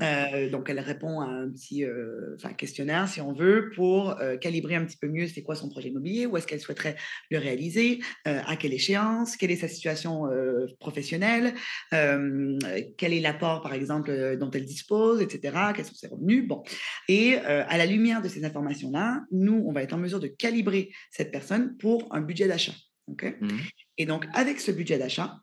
Euh, 0.00 0.50
donc, 0.50 0.68
elle 0.70 0.80
répond 0.80 1.20
à 1.20 1.26
un 1.26 1.50
petit 1.50 1.84
euh, 1.84 2.36
questionnaire, 2.56 3.08
si 3.08 3.20
on 3.20 3.32
veut, 3.32 3.70
pour 3.74 4.20
euh, 4.20 4.36
calibrer 4.36 4.74
un 4.74 4.84
petit 4.84 4.96
peu 4.96 5.08
mieux 5.08 5.28
c'est 5.28 5.42
quoi 5.42 5.54
son 5.54 5.68
projet 5.68 5.88
immobilier, 5.88 6.26
où 6.26 6.36
est-ce 6.36 6.46
qu'elle 6.46 6.60
souhaiterait 6.60 6.96
le 7.30 7.38
réaliser, 7.38 8.00
à 8.24 8.56
quelle 8.56 8.72
échéance, 8.72 9.36
quelle 9.36 9.50
est 9.50 9.56
sa 9.56 9.68
situation 9.68 10.24
professionnelle, 10.80 11.54
quel 11.90 13.12
est 13.12 13.20
l'apport, 13.20 13.62
par 13.62 13.74
exemple, 13.74 14.36
dont 14.38 14.50
elle 14.50 14.64
dispose, 14.64 15.20
etc., 15.20 15.56
quels 15.74 15.84
sont 15.84 15.94
ses 15.94 16.08
revenus. 16.08 16.46
Bon. 16.46 16.62
Et 17.08 17.36
à 17.36 17.76
la 17.76 17.86
lumière 17.86 18.22
de 18.22 18.28
ces 18.28 18.44
informations-là, 18.44 19.22
nous, 19.30 19.64
on 19.66 19.72
va 19.72 19.82
être 19.82 19.92
en 19.92 19.98
mesure 19.98 20.20
de 20.20 20.28
calibrer 20.28 20.90
cette 21.10 21.30
personne 21.30 21.76
pour 21.78 22.08
un 22.14 22.20
budget 22.20 22.48
d'achat. 22.48 22.74
Mmh. 23.08 23.48
Et 23.98 24.06
donc, 24.06 24.26
avec 24.32 24.60
ce 24.60 24.70
budget 24.70 24.98
d'achat, 24.98 25.38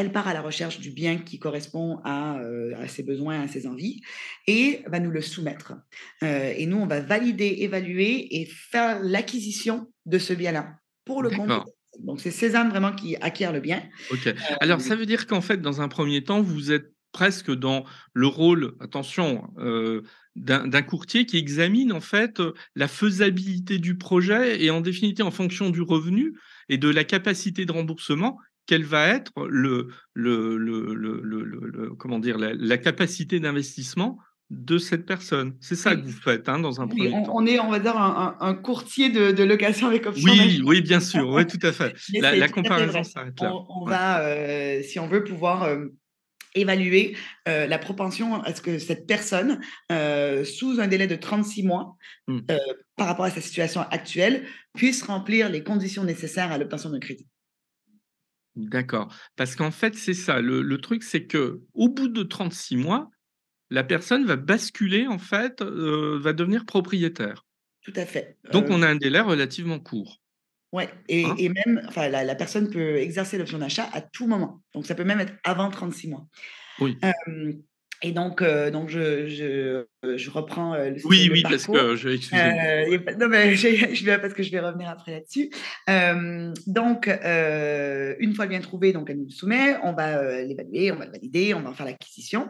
elle 0.00 0.12
part 0.12 0.26
à 0.26 0.34
la 0.34 0.40
recherche 0.40 0.80
du 0.80 0.90
bien 0.90 1.18
qui 1.18 1.38
correspond 1.38 2.00
à, 2.04 2.40
ses 2.88 3.02
besoins, 3.02 3.42
à 3.42 3.48
ses 3.48 3.66
envies, 3.66 4.00
et 4.46 4.82
va 4.86 4.98
nous 4.98 5.10
le 5.10 5.20
soumettre. 5.20 5.74
et 6.22 6.66
nous, 6.66 6.78
on 6.78 6.86
va 6.86 7.00
valider, 7.00 7.56
évaluer 7.60 8.40
et 8.40 8.46
faire 8.46 9.00
l'acquisition 9.02 9.92
de 10.06 10.18
ce 10.18 10.32
bien-là 10.32 10.76
pour 11.04 11.22
le 11.22 11.30
compte. 11.30 11.50
Donc, 11.98 12.20
c'est 12.20 12.30
César 12.30 12.68
vraiment 12.68 12.92
qui 12.92 13.16
acquiert 13.16 13.52
le 13.52 13.60
bien. 13.60 13.82
Ok. 14.10 14.34
Alors, 14.60 14.80
ça 14.80 14.96
veut 14.96 15.06
dire 15.06 15.26
qu'en 15.26 15.40
fait, 15.40 15.60
dans 15.60 15.80
un 15.80 15.88
premier 15.88 16.24
temps, 16.24 16.40
vous 16.40 16.72
êtes 16.72 16.92
presque 17.12 17.50
dans 17.50 17.84
le 18.14 18.26
rôle, 18.26 18.76
attention, 18.80 19.48
d'un 20.36 20.82
courtier 20.82 21.26
qui 21.26 21.36
examine 21.36 21.92
en 21.92 22.00
fait 22.00 22.40
la 22.76 22.88
faisabilité 22.88 23.78
du 23.78 23.98
projet 23.98 24.62
et 24.62 24.70
en 24.70 24.80
définitive 24.80 25.24
en 25.24 25.30
fonction 25.30 25.70
du 25.70 25.82
revenu 25.82 26.34
et 26.68 26.78
de 26.78 26.88
la 26.88 27.04
capacité 27.04 27.66
de 27.66 27.72
remboursement, 27.72 28.38
quelle 28.70 28.84
va 28.84 29.08
être 29.08 29.32
le, 29.48 29.88
le, 30.14 30.56
le, 30.56 31.90
comment 31.98 32.20
dire, 32.20 32.38
la, 32.38 32.78
capacité 32.78 33.40
d'investissement 33.40 34.16
de 34.50 34.78
cette 34.78 35.06
personne? 35.06 35.56
C'est 35.60 35.74
ça 35.74 35.96
que 35.96 36.02
vous 36.02 36.12
faites 36.12 36.48
hein, 36.48 36.60
dans 36.60 36.80
un 36.80 36.86
premier 36.86 37.12
on, 37.12 37.24
temps. 37.24 37.32
On 37.34 37.46
est, 37.46 37.58
on 37.58 37.68
va 37.68 37.80
dire, 37.80 37.96
un, 37.96 38.54
courtier 38.54 39.08
de, 39.08 39.42
location 39.42 39.88
avec 39.88 40.06
option 40.06 40.30
Oui, 40.30 40.62
oui, 40.64 40.82
bien 40.82 41.00
sûr, 41.00 41.28
oui, 41.30 41.44
tout 41.48 41.58
à 41.66 41.72
fait. 41.72 41.96
la, 42.12 42.48
comparaison 42.48 43.02
s'arrête 43.02 43.40
là. 43.40 43.52
On, 43.52 43.84
va, 43.86 44.20
euh, 44.20 44.84
si 44.84 45.00
on 45.00 45.08
veut, 45.08 45.24
pouvoir 45.24 45.64
euh, 45.64 45.86
évaluer 46.54 47.16
euh, 47.48 47.66
la 47.66 47.78
propension 47.78 48.40
à 48.44 48.54
ce 48.54 48.60
que 48.60 48.78
cette 48.78 49.04
personne, 49.04 49.58
sous 50.44 50.78
un 50.78 50.86
délai 50.86 51.08
de 51.08 51.16
36 51.16 51.64
mois, 51.64 51.96
mmh. 52.28 52.38
par 52.94 53.08
rapport 53.08 53.24
à 53.24 53.30
sa 53.30 53.40
situation 53.40 53.80
actuelle, 53.80 54.44
puisse 54.74 55.02
remplir 55.02 55.48
les 55.48 55.64
conditions 55.64 56.04
nécessaires 56.04 56.52
à 56.52 56.58
l'obtention 56.58 56.90
d'un 56.90 57.00
crédit. 57.00 57.26
D'accord. 58.56 59.14
Parce 59.36 59.54
qu'en 59.54 59.70
fait, 59.70 59.94
c'est 59.94 60.14
ça. 60.14 60.40
Le, 60.40 60.78
truc, 60.78 61.02
c'est 61.02 61.26
que 61.26 61.60
au 61.74 61.88
bout 61.88 62.08
de 62.08 62.22
36 62.22 62.76
mois, 62.76 63.10
la 63.70 63.84
personne 63.84 64.24
va 64.26 64.36
basculer, 64.36 65.06
en 65.06 65.18
fait, 65.18 65.62
euh, 65.62 66.18
va 66.20 66.32
devenir 66.32 66.66
propriétaire. 66.66 67.46
Tout 67.82 67.92
à 67.96 68.04
fait. 68.04 68.36
Donc, 68.52 68.66
on 68.68 68.82
a 68.82 68.88
un 68.88 68.96
délai 68.96 69.20
relativement 69.20 69.78
court. 69.78 70.20
Oui, 70.72 70.84
et, 71.08 71.24
hein? 71.24 71.34
et, 71.38 71.48
même, 71.48 71.82
enfin, 71.88 72.08
la, 72.08 72.34
personne 72.34 72.70
peut 72.70 72.96
exercer 72.96 73.38
l'option 73.38 73.58
d'achat 73.58 73.88
à 73.92 74.00
tout 74.00 74.26
moment. 74.26 74.62
Donc, 74.74 74.86
ça 74.86 74.94
peut 74.94 75.04
même 75.04 75.20
être 75.20 75.34
avant 75.44 75.70
36 75.70 76.08
mois. 76.08 76.26
Oui. 76.80 76.96
Et 78.02 78.12
donc, 78.12 78.40
euh, 78.40 78.70
donc 78.70 78.88
je, 78.88 79.26
je, 79.26 79.84
je, 80.16 80.30
reprends 80.30 80.72
euh, 80.72 80.90
le 80.90 80.96
Oui, 81.04 81.28
oui, 81.30 81.42
parce 81.42 81.66
que 81.66 81.96
je 81.96 82.08
euh, 82.08 82.98
Non, 83.18 83.28
mais 83.28 83.54
je, 83.56 84.04
vais, 84.04 84.18
parce 84.18 84.32
que 84.32 84.42
je 84.42 84.50
vais 84.50 84.60
revenir 84.60 84.88
après 84.88 85.12
là-dessus. 85.12 85.50
donc, 86.66 87.08
une 87.08 88.34
fois 88.34 88.46
bien 88.46 88.60
trouvé, 88.60 88.92
donc 88.92 89.10
elle 89.10 89.18
nous 89.18 89.26
le 89.26 89.30
soumet, 89.30 89.76
on 89.82 89.92
va 89.92 90.42
l'évaluer, 90.42 90.92
on 90.92 90.96
va 90.96 91.04
le 91.04 91.12
valider, 91.12 91.52
on 91.52 91.60
va 91.60 91.70
en 91.70 91.74
faire 91.74 91.86
l'acquisition. 91.86 92.48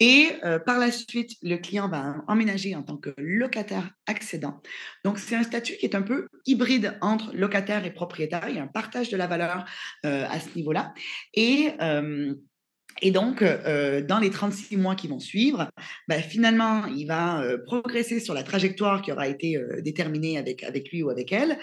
Et 0.00 0.28
par 0.64 0.78
la 0.78 0.90
suite, 0.90 1.32
le 1.42 1.56
client 1.56 1.88
va 1.88 2.16
emménager 2.26 2.74
en 2.74 2.82
tant 2.82 2.96
que 2.96 3.10
locataire 3.18 3.90
accédant. 4.06 4.62
Donc, 5.04 5.18
c'est 5.18 5.36
un 5.36 5.42
statut 5.42 5.76
qui 5.76 5.84
est 5.84 5.94
un 5.94 6.02
peu 6.02 6.28
hybride 6.46 6.96
entre 7.02 7.34
locataire 7.34 7.84
et 7.84 7.92
propriétaire. 7.92 8.46
Il 8.48 8.56
y 8.56 8.58
a 8.58 8.62
un 8.62 8.68
partage 8.68 9.10
de 9.10 9.16
la 9.18 9.26
valeur 9.26 9.66
à 10.04 10.40
ce 10.40 10.56
niveau-là. 10.56 10.94
Et 11.34 11.72
et 13.02 13.10
donc, 13.10 13.42
euh, 13.42 14.00
dans 14.00 14.18
les 14.18 14.30
36 14.30 14.76
mois 14.76 14.94
qui 14.94 15.08
vont 15.08 15.18
suivre, 15.18 15.68
bah, 16.08 16.18
finalement, 16.18 16.86
il 16.86 17.06
va 17.06 17.42
euh, 17.42 17.58
progresser 17.58 18.20
sur 18.20 18.32
la 18.32 18.42
trajectoire 18.42 19.02
qui 19.02 19.12
aura 19.12 19.28
été 19.28 19.56
euh, 19.56 19.82
déterminée 19.82 20.38
avec, 20.38 20.62
avec 20.62 20.90
lui 20.90 21.02
ou 21.02 21.10
avec 21.10 21.32
elle 21.32 21.58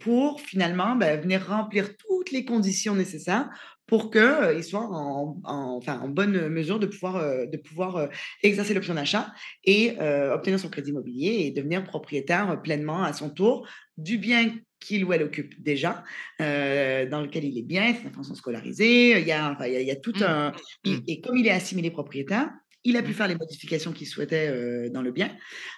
pour 0.00 0.40
finalement 0.40 0.96
bah, 0.96 1.16
venir 1.16 1.46
remplir 1.46 1.96
toutes 1.96 2.30
les 2.30 2.44
conditions 2.44 2.94
nécessaires 2.94 3.48
pour 3.86 4.10
qu'il 4.10 4.64
soit 4.64 4.88
en, 4.88 6.08
bonne 6.08 6.48
mesure 6.48 6.78
de 6.78 6.86
pouvoir, 6.86 7.46
de 7.46 7.56
pouvoir 7.56 8.08
exercer 8.42 8.72
l'option 8.74 8.94
d'achat 8.94 9.32
et 9.64 9.96
obtenir 10.32 10.58
son 10.58 10.68
crédit 10.68 10.90
immobilier 10.90 11.44
et 11.46 11.50
devenir 11.50 11.84
propriétaire 11.84 12.60
pleinement 12.62 13.02
à 13.02 13.12
son 13.12 13.28
tour 13.28 13.68
du 13.96 14.18
bien 14.18 14.50
qu'il 14.80 15.04
ou 15.04 15.12
elle 15.12 15.22
occupe 15.22 15.60
déjà, 15.62 16.04
euh, 16.40 17.08
dans 17.08 17.22
lequel 17.22 17.44
il 17.44 17.58
est 17.58 17.62
bien, 17.62 17.94
ses 17.94 18.06
enfants 18.06 18.22
sont 18.22 18.34
scolarisés, 18.34 19.18
il 19.20 19.26
y 19.26 19.32
a, 19.32 19.56
il 19.66 19.86
y 19.86 19.90
a, 19.90 19.96
tout 19.96 20.12
mmh. 20.18 20.22
un... 20.22 20.52
Mmh. 20.84 20.96
Et, 21.08 21.20
comme 21.20 21.36
il 21.36 21.46
est 21.46 21.52
assimilé 21.52 21.90
propriétaire, 21.90 22.50
il 22.84 22.96
a 22.96 23.02
pu 23.02 23.10
mmh. 23.10 23.14
faire 23.14 23.28
les 23.28 23.36
modifications 23.36 23.92
qu'il 23.92 24.06
souhaitait 24.06 24.48
euh, 24.48 24.90
dans 24.90 25.00
le 25.02 25.10
bien. 25.10 25.30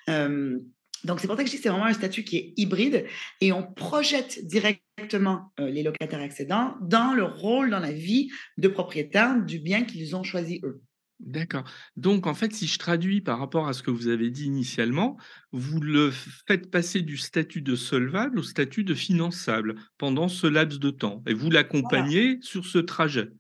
donc 0.08 1.20
c'est 1.20 1.28
pour 1.28 1.37
ça 1.37 1.44
que 1.44 1.49
je 1.49 1.52
dis 1.52 1.58
que 1.58 1.62
c'est 1.62 1.68
vraiment 1.68 1.87
un 1.87 1.92
statut 1.92 2.25
qui 2.25 2.37
est 2.37 2.54
hybride 2.56 3.06
et 3.40 3.52
on 3.52 3.62
projette 3.62 4.44
directement 4.44 5.52
euh, 5.61 5.70
les 5.70 5.85
locataires 5.85 6.20
accédants 6.20 6.75
dans 6.80 7.12
le 7.14 7.25
rôle, 7.25 7.70
dans 7.70 7.78
la 7.78 7.92
vie 7.92 8.30
de 8.56 8.66
propriétaire 8.66 9.40
du 9.44 9.61
bien 9.61 9.85
qu'ils 9.85 10.16
ont 10.16 10.25
choisi 10.25 10.61
eux. 10.64 10.80
D'accord. 11.18 11.64
Donc 11.96 12.26
en 12.26 12.35
fait, 12.35 12.52
si 12.52 12.66
je 12.66 12.78
traduis 12.78 13.23
par 13.23 13.38
rapport 13.38 13.68
à 13.68 13.73
ce 13.73 13.82
que 13.82 13.90
vous 13.90 14.08
avez 14.08 14.30
dit 14.30 14.44
initialement, 14.44 15.16
vous 15.50 15.80
le 15.80 16.11
faites 16.11 16.70
passer 16.70 17.00
du 17.00 17.16
statut 17.16 17.62
de 17.62 17.75
solvable 17.75 18.38
au 18.38 18.42
statut 18.42 18.85
de 18.85 18.92
finançable 18.94 19.76
pendant 19.96 20.28
ce 20.28 20.46
laps 20.46 20.78
de 20.78 20.90
temps 20.90 21.23
et 21.26 21.32
vous 21.32 21.49
Voilà. 21.80 22.11
l'accompagnez 22.11 22.38
sur 22.42 22.66
ce 22.66 22.78
trajet? 22.78 23.30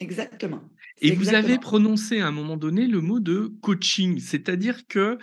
Exactement, 0.00 0.62
Et 1.00 1.10
vous 1.12 1.34
avez 1.34 1.58
prononcé 1.58 2.20
à 2.20 2.28
un 2.28 2.32
moment 2.32 2.56
donné 2.56 2.86
le 2.86 3.00
mot 3.00 3.20
de 3.20 3.52
coaching, 3.62 4.18
c'est-à-dire 4.20 4.86
que 4.86 5.18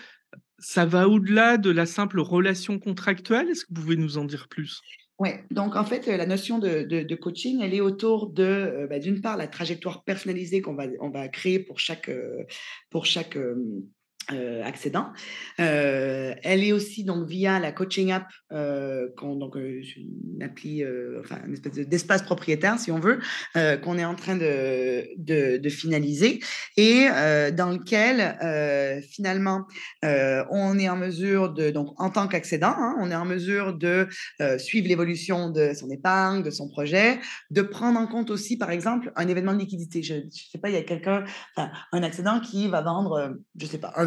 ça 0.60 0.86
va 0.86 1.10
au-delà 1.10 1.58
de 1.58 1.72
la 1.72 1.86
simple 1.86 2.20
relation 2.22 2.80
contractuelle? 2.80 3.50
Est-ce 3.50 3.66
que 3.66 3.74
vous 3.76 3.82
pouvez 3.82 3.98
nous 3.98 4.18
en 4.18 4.26
dire 4.26 4.48
plus? 4.50 4.86
Ouais, 5.20 5.46
donc 5.50 5.78
en 5.78 5.86
fait, 5.86 6.08
la 6.08 6.26
notion 6.26 6.60
de 6.60 7.16
coaching, 7.16 7.62
elle 7.62 7.74
est 7.74 7.80
autour 7.80 8.28
de, 8.30 8.44
heu, 8.84 8.88
bah, 8.90 9.00
d'une 9.00 9.22
part, 9.22 9.38
la 9.38 9.48
trajectoire 9.48 10.04
personnalisée 10.04 10.62
qu'on 10.62 10.76
va 10.76 11.28
créer 11.30 11.60
pour 11.60 11.80
chaque, 11.80 12.10
heu, 12.10 12.46
pour 12.90 13.06
chaque, 13.06 13.38
hem, 13.38 13.84
heu, 14.32 14.62
accédant. 14.64 15.12
Heu, 15.60 16.34
elle 16.44 16.64
est 16.64 16.72
aussi 16.72 17.04
donc 17.04 17.28
via 17.28 17.60
la 17.60 17.72
coaching 17.72 18.12
app, 18.12 18.28
qu'on 19.18 19.36
donc, 19.36 19.54
c'est 19.56 20.02
une 20.02 20.44
appli, 20.44 20.84
enfin 21.20 21.42
une 21.46 21.54
espèce 21.54 21.74
de 21.74 21.84
d'espace 21.84 22.24
propriétaire 22.24 22.80
si 22.80 22.92
on 22.92 23.00
veut, 23.00 23.20
qu'on 23.54 23.98
est 23.98 24.06
en 24.06 24.16
train 24.16 24.36
de 24.38 25.06
de 25.18 25.70
finaliser 25.70 26.40
et 26.78 27.08
dans 27.54 27.72
lequel, 27.72 29.02
finalement, 29.10 29.66
on 30.04 30.80
est 30.80 30.90
en 30.90 30.98
mesure 30.98 31.54
de 31.54 31.70
donc 31.70 31.94
en 31.98 32.10
tant 32.10 32.28
qu'accédant, 32.28 32.74
hein, 32.78 32.96
on 33.00 33.12
est 33.12 33.16
en 33.16 33.26
mesure 33.26 33.74
de, 33.74 34.08
suivre 34.58 34.88
l'évolution 34.88 35.50
de 35.50 35.74
son 35.74 35.90
épargne, 35.90 36.44
de 36.44 36.52
son 36.52 36.68
projet, 36.70 37.20
de 37.52 37.62
prendre 37.62 38.00
en 38.00 38.08
compte 38.08 38.30
aussi, 38.30 38.58
par 38.58 38.72
exemple, 38.72 39.12
un 39.16 39.28
événement 39.28 39.54
de 39.54 39.60
liquidité. 39.60 40.04
Je 40.04 40.16
je 40.34 40.50
sais 40.52 40.58
pas, 40.58 40.70
il 40.70 40.76
y 40.76 40.78
a 40.78 40.84
quelqu'un, 40.84 41.24
un 41.58 42.04
accédant 42.04 42.40
qui 42.40 42.68
va 42.68 42.82
vendre, 42.82 43.38
je 43.60 43.66
sais 43.66 43.78
pas, 43.78 43.94
un 43.96 44.06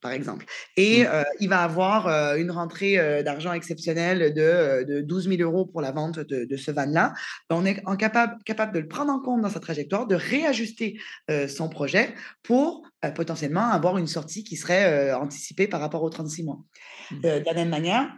par 0.00 0.12
exemple 0.12 0.44
et 0.76 1.02
Mmh. 1.02 1.06
heu, 1.06 1.24
il 1.40 1.48
va 1.48 1.62
avoir, 1.62 2.08
heu, 2.08 2.38
une 2.40 2.50
rentrée, 2.50 2.98
heu, 2.98 3.22
d'argent 3.24 3.52
exceptionnelle 3.52 4.32
de, 4.34 4.84
de 4.84 5.00
12 5.00 5.28
000 5.28 5.42
€ 5.42 5.70
pour 5.70 5.80
la 5.80 5.92
vente 5.92 6.18
de 6.20 6.44
de 6.44 6.56
ce 6.56 6.70
van-là. 6.70 7.12
Ben, 7.50 7.56
on 7.56 7.64
est 7.64 7.82
en 7.86 7.96
capable 7.96 8.36
capable 8.44 8.72
de 8.72 8.80
le 8.80 8.88
prendre 8.88 9.12
en 9.12 9.20
compte 9.20 9.40
dans 9.42 9.48
sa 9.50 9.60
trajectoire, 9.60 10.06
de 10.06 10.14
réajuster, 10.14 10.98
son 11.48 11.68
projet 11.68 12.14
pour, 12.42 12.82
potentiellement 13.14 13.70
avoir 13.70 13.98
une 13.98 14.06
sortie 14.06 14.44
qui 14.44 14.56
serait, 14.56 15.12
anticipée 15.12 15.66
par 15.68 15.80
rapport 15.80 16.02
aux 16.02 16.10
36 16.10 16.44
mois. 16.44 16.58
Mmh. 17.10 17.20
De 17.22 17.42
la 17.44 17.54
même 17.54 17.68
manière, 17.68 18.12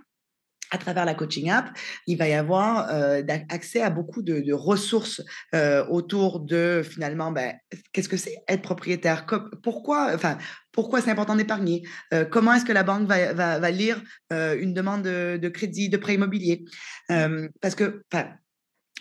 à 0.70 0.78
travers 0.78 1.04
la 1.04 1.14
coaching 1.14 1.50
app, 1.50 1.70
il 2.06 2.16
va 2.18 2.28
y 2.28 2.34
avoir, 2.34 2.88
d'ac 3.22 3.44
accès 3.50 3.80
à 3.82 3.90
beaucoup 3.90 4.22
de 4.22 4.40
de 4.40 4.52
ressources, 4.52 5.22
heu, 5.54 5.84
autour 5.90 6.40
de 6.40 6.82
finalement, 6.84 7.32
bah, 7.32 7.52
qu'est-ce 7.92 8.08
que 8.08 8.16
c'est 8.16 8.36
être 8.48 8.62
propriétaire? 8.62 9.26
Pourquoi, 9.62 10.12
enfin, 10.14 10.38
pourquoi 10.72 11.00
c'est 11.00 11.10
important 11.10 11.36
d'épargner? 11.36 11.82
Heu, 12.14 12.24
comment 12.26 12.52
est-ce 12.54 12.64
que 12.64 12.72
la 12.72 12.82
banque 12.84 13.06
va 13.08 13.32
va 13.32 13.58
va 13.58 13.70
lire, 13.70 14.02
une 14.30 14.74
demande 14.74 15.02
de 15.02 15.38
de 15.40 15.48
crédit, 15.48 15.88
de 15.88 15.96
prêt 15.96 16.14
immobilier? 16.14 16.64
Mmh. 17.10 17.48
Parce 17.60 17.74
que, 17.74 18.02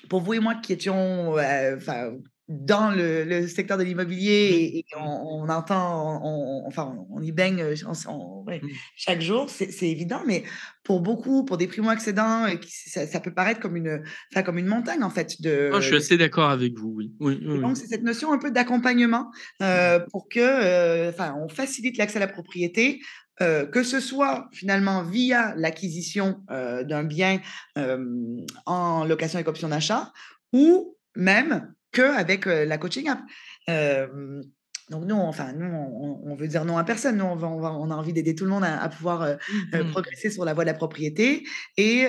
pour 0.09 0.21
vous 0.21 0.33
et 0.35 0.39
moi 0.39 0.55
qui 0.55 0.73
étions, 0.73 1.35
dans 2.49 2.91
le 2.91 3.23
le 3.25 3.47
secteur 3.47 3.77
de 3.77 3.83
Mmh. 4.47 4.57
l'immobilier 4.63 4.75
et 4.75 4.79
et 4.79 4.85
Mmh. 5.01 5.09
on 5.09 5.43
on 5.45 5.49
entend, 5.49 6.21
on 6.23 6.63
on 6.65 6.67
enfin, 6.67 7.05
on 7.11 7.21
y 7.21 7.31
baigne, 7.31 7.63
ouais, 8.45 8.61
Mmh. 8.61 8.77
chaque 8.95 9.21
jour, 9.21 9.49
c'est 9.49 9.89
évident, 9.89 10.21
mais 10.25 10.43
pour 10.83 11.01
beaucoup, 11.01 11.45
pour 11.45 11.57
des 11.57 11.67
primo-accédants 11.67 12.45
et 12.47 12.59
qui 12.59 12.71
ça 12.71 13.05
ça 13.07 13.19
peut 13.19 13.33
paraître 13.33 13.59
comme 13.59 13.75
une, 13.77 14.03
enfin, 14.33 14.43
comme 14.43 14.57
une 14.57 14.67
montagne 14.67 15.03
en 15.03 15.09
fait 15.09 15.41
Non, 15.71 15.79
je 15.81 15.87
de 15.87 15.87
suis 15.87 15.95
de 15.95 15.95
assez 15.95 16.17
d'accord 16.17 16.49
avec 16.49 16.77
vous, 16.77 16.89
oui. 16.95 17.13
Oui, 17.19 17.39
oui, 17.41 17.47
et 17.53 17.59
oui. 17.59 17.65
donc 17.65 17.77
c'est 17.77 17.87
cette 17.87 18.03
notion 18.03 18.33
un 18.33 18.37
peu 18.39 18.51
d'accompagnement, 18.51 19.31
Mmh. 19.73 19.91
heu, 19.91 20.05
pour 20.11 20.27
que, 20.29 20.39
heu, 21.07 21.09
enfin, 21.09 21.35
on 21.39 21.47
facilite 21.49 21.97
l'accès 21.97 22.17
à 22.17 22.19
la 22.19 22.27
propriété, 22.27 22.99
heu, 23.41 23.67
que 23.71 23.83
ce 23.83 23.99
soit 24.01 24.49
finalement 24.53 25.03
via 25.03 25.53
l'acquisition, 25.55 26.41
heu, 26.51 26.83
d'un 26.83 27.03
bien, 27.05 27.39
hem, 27.77 28.45
en 28.65 29.05
location 29.05 29.37
avec 29.37 29.47
option 29.47 29.69
d'achat 29.69 30.11
ou 30.53 30.97
même 31.15 31.73
qu'avec, 31.91 32.47
heu, 32.47 32.65
la 32.65 32.77
coaching 32.77 33.09
app. 33.09 33.21
Donc 34.89 35.03
nous, 35.03 35.15
enfin, 35.15 35.51
nous, 35.51 35.65
on 35.65 36.21
on 36.31 36.35
veut 36.37 36.47
dire 36.47 36.63
non 36.63 36.77
à 36.77 36.85
personne. 36.85 37.17
Nous, 37.17 37.25
on 37.25 37.35
va 37.35 37.49
on 37.49 37.59
va 37.59 37.73
on 37.73 37.91
a 37.91 37.95
envie 37.95 38.13
d'aider 38.13 38.35
tout 38.35 38.45
le 38.45 38.51
monde 38.51 38.63
à 38.63 38.81
à 38.81 38.87
pouvoir, 38.87 39.21
heu 39.23 39.37
Mmh 39.47 39.65
heu, 39.75 39.83
mh. 39.83 39.91
progresser 39.91 40.29
sur 40.29 40.45
la 40.45 40.53
voie 40.53 40.63
de 40.63 40.69
la 40.69 40.73
propriété 40.75 41.43
et 41.75 42.07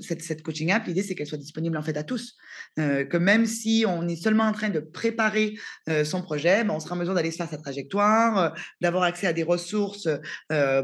cette 0.00 0.22
cette 0.22 0.42
coaching 0.42 0.70
app, 0.70 0.86
l'idée, 0.86 1.02
c'est 1.02 1.14
qu'elle 1.16 1.26
soit 1.26 1.38
disponible, 1.38 1.76
en 1.76 1.82
fait, 1.82 1.96
à 1.96 2.04
tous. 2.04 2.34
Que 2.76 3.16
même 3.16 3.46
si 3.46 3.84
on 3.88 4.06
est 4.08 4.16
seulement 4.16 4.44
en 4.44 4.52
train 4.52 4.68
de 4.70 4.80
préparer, 4.80 5.54
son 6.04 6.22
projet, 6.22 6.64
ben, 6.64 6.74
on 6.74 6.80
sera 6.80 6.94
en 6.94 6.98
mesure 6.98 7.14
d'aller 7.14 7.30
se 7.30 7.36
faire 7.38 7.48
sa 7.50 7.58
trajectoire, 7.58 8.54
d'avoir 8.80 9.02
accès 9.04 9.26
à 9.26 9.32
des 9.32 9.42
ressources, 9.42 10.08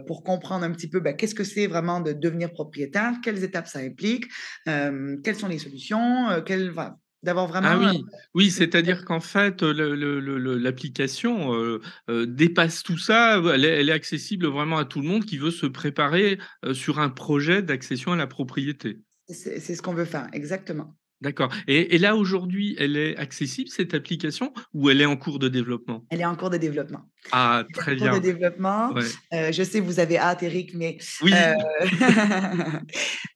pour 0.06 0.24
comprendre 0.24 0.64
un 0.64 0.72
petit 0.72 0.88
peu, 0.88 1.00
bah, 1.00 1.12
qu'est-ce 1.12 1.34
que 1.34 1.44
c'est 1.44 1.66
vraiment 1.66 2.00
de 2.00 2.12
devenir 2.12 2.52
propriétaire? 2.52 3.12
Quelles 3.22 3.44
étapes 3.44 3.68
ça 3.68 3.78
implique? 3.80 4.26
Quelles 4.66 5.36
sont 5.36 5.48
les 5.48 5.58
solutions? 5.58 6.42
Quelles 6.44 6.70
d'avoir 7.22 7.46
Ah 7.60 7.76
vraiment, 7.76 7.76
heu, 7.76 7.92
oui, 8.34 8.50
c'est-à-dire 8.52 9.04
qu'en 9.04 9.18
fait, 9.20 9.62
l'application, 9.62 11.52
heu 11.54 11.80
heu, 12.08 12.26
dépasse 12.26 12.84
tout 12.84 12.98
ça, 12.98 13.40
elle 13.52 13.64
est 13.64 13.68
elle 13.80 13.88
est 13.88 13.92
accessible 13.92 14.46
vraiment 14.46 14.78
à 14.78 14.84
tout 14.84 15.00
le 15.00 15.08
monde 15.08 15.24
qui 15.24 15.38
veut 15.38 15.50
se 15.50 15.66
préparer, 15.66 16.38
sur 16.72 17.00
un 17.00 17.08
projet 17.10 17.60
d'accession 17.62 18.12
à 18.12 18.16
la 18.16 18.28
propriété. 18.28 19.00
c'est 19.28 19.60
ce 19.60 19.80
qu'on 19.82 19.94
veut 19.94 20.04
faire, 20.04 20.28
exactement. 20.32 20.94
D'accord 21.20 21.52
et 21.66 21.96
et 21.96 21.98
là, 21.98 22.14
aujourd'hui, 22.14 22.76
elle 22.78 22.96
est 22.96 23.16
accessible 23.16 23.68
cette 23.70 23.92
application 23.92 24.52
ou 24.72 24.88
elle 24.88 25.00
est 25.00 25.04
en 25.06 25.16
cours 25.16 25.40
de 25.40 25.48
développement? 25.48 26.08
Elle 26.10 26.20
est 26.22 26.24
en 26.24 26.36
cours 26.36 26.50
de 26.50 26.56
développement. 26.56 27.02
Ah 27.32 27.64
très 27.72 27.94
en 27.94 27.96
cours 27.96 28.10
de 28.10 28.18
bien, 28.18 28.20
développement. 28.20 28.94
ouais. 28.94 29.18
Heu, 29.34 29.52
je 29.52 29.62
sais, 29.62 29.80
vous 29.80 30.00
avez 30.00 30.18
hâte, 30.18 30.42
Eric, 30.42 30.74
mais 30.74 30.98
Oui. 31.20 31.58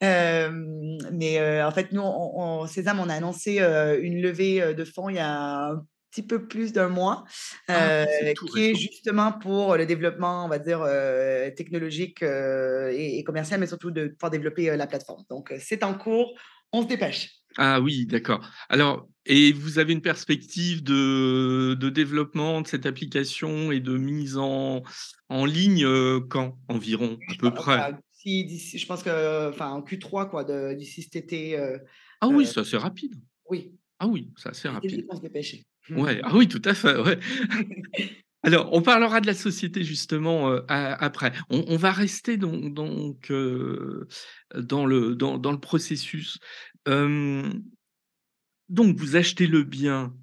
hem, 0.01 0.99
mais 1.13 1.39
heu, 1.41 1.65
en 1.65 1.71
fait, 1.73 1.93
nous, 1.93 2.03
on 2.03 2.63
on 2.63 2.67
Sésame, 2.67 3.01
on 3.01 3.09
a 3.11 3.15
annoncé, 3.17 3.59
une 4.03 4.23
levée, 4.23 4.75
de 4.75 4.85
fonds 4.85 5.09
il 5.11 5.17
y 5.17 5.21
a 5.21 5.71
un 5.73 5.87
petit 6.13 6.23
peu 6.27 6.47
plus 6.49 6.73
d'un 6.73 6.89
mois, 6.89 7.25
Ah, 7.75 7.91
c'est 8.09 8.27
tout 8.35 8.47
qui 8.47 8.63
est 8.65 8.75
justement 8.75 9.33
pour 9.33 9.77
le 9.77 9.87
développement, 9.87 10.45
on 10.45 10.49
va 10.49 10.59
dire, 10.59 10.83
heu, 10.83 11.53
technologique, 11.57 12.23
heu 12.23 12.91
et 12.93 13.19
et 13.19 13.25
commercial, 13.25 13.61
mais 13.61 13.67
surtout 13.67 13.91
de 13.91 14.09
pouvoir 14.09 14.31
développer, 14.31 14.77
la 14.77 14.87
plateforme. 14.87 15.25
Donc 15.31 15.53
c'est 15.59 15.83
en 15.85 15.95
cours, 15.95 16.35
on 16.73 16.83
se 16.83 16.87
dépêche. 16.89 17.43
Ah 17.59 17.81
oui, 17.81 18.07
d'accord. 18.07 18.49
Alors 18.71 19.09
et 19.27 19.53
vous 19.53 19.79
avez 19.79 19.93
une 19.93 20.01
perspective 20.03 20.83
de 20.83 21.77
de 21.79 21.91
développement 21.91 22.61
de 22.63 22.67
cette 22.67 22.87
application 22.87 23.71
et 23.73 23.81
de 23.81 23.97
mise 23.99 24.39
en 24.39 24.83
en 25.29 25.45
ligne, 25.45 25.85
quand 26.29 26.59
environ, 26.69 27.23
à 27.27 27.35
peu 27.35 27.53
près? 27.53 27.85
enfin, 27.85 27.93
d'ici 28.13 28.45
d'ici 28.45 28.79
je 28.79 28.87
pense 28.87 29.03
que, 29.03 29.51
enfin, 29.51 29.71
en 29.73 29.83
Q3 29.83 30.29
quoi, 30.31 30.45
de 30.45 30.75
d'ici 30.75 31.03
cet 31.03 31.17
été, 31.17 31.57
Ah 32.21 32.29
oui, 32.31 32.47
heu, 32.47 32.55
c'est 32.65 32.77
rapide. 32.79 33.23
oui. 33.51 33.79
Ah 33.99 34.07
oui, 34.09 34.33
c'est 34.55 34.69
t'ai 34.81 34.91
dit 34.93 35.03
rapide. 35.03 35.09
se. 35.09 35.65
Ah 36.25 36.35
oui, 36.35 36.49
tout 36.49 36.63
à 36.65 36.75
fait. 36.75 36.95
Alors, 38.45 38.71
on 38.73 38.83
parlera 38.83 39.21
de 39.21 39.27
la 39.27 39.35
société 39.35 39.85
justement, 39.85 40.51
heu, 40.51 40.65
a 40.69 40.95
après. 41.05 41.33
On 41.51 41.77
va 41.77 41.93
rester 41.93 42.37
donc 42.37 43.31
heu, 43.31 44.09
dans 44.55 44.87
le 44.87 45.59
processus. 45.61 46.39
Donc 48.69 48.97
vous 48.97 49.17
achetez 49.17 49.47
le 49.47 49.63
bien 49.63 50.15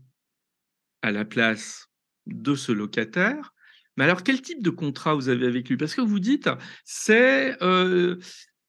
à 1.01 1.11
la 1.11 1.23
place 1.25 1.87
de 2.27 2.55
ce 2.55 2.71
locataire. 2.71 3.53
Mais 3.97 4.03
alors 4.03 4.23
quel 4.23 4.41
type 4.41 4.61
de 4.63 4.69
contrat 4.69 5.15
vous 5.15 5.29
avez 5.29 5.45
avec 5.47 5.69
lui? 5.69 5.77
Parce 5.77 5.95
que 5.95 6.01
vous 6.01 6.19
dites, 6.19 6.49
c'est, 6.85 7.57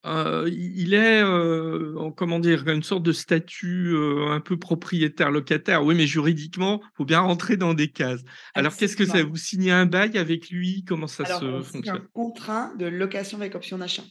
heu, 0.07 0.49
il 0.49 0.79
il 0.81 0.95
est, 0.95 1.23
en 1.23 2.13
comment 2.13 2.39
dire? 2.41 2.67
Une 2.69 2.83
sorte 2.83 3.03
de 3.03 3.13
statut, 3.13 3.89
heu, 3.95 4.29
un 4.31 4.41
peu 4.41 4.59
propriétaire-locataire. 4.59 5.85
Oui, 5.85 5.95
mais 5.95 6.07
juridiquement, 6.07 6.83
faut 6.97 7.05
bien 7.05 7.21
rentrer 7.21 7.57
dans 7.57 7.75
des 7.75 7.91
cases. 7.91 8.23
Alors 8.55 8.77
qu'est-ce 8.77 8.97
que 8.97 9.07
c'est? 9.07 9.23
Vous 9.23 9.37
signez 9.37 9.73
un 9.73 9.87
bail 9.87 10.19
avec 10.19 10.51
lui? 10.51 10.85
Comment 10.87 11.07
ça 11.07 11.25
Alors, 11.25 11.45
se 11.51 11.61
on 11.61 11.63
signe 11.63 11.91
un 11.91 11.99
fonctionne? 11.99 12.09
contrat 12.15 12.73
de 12.79 12.87
location 12.87 13.37
avec 13.39 13.55
option 13.55 13.77
d'achat. 13.77 14.05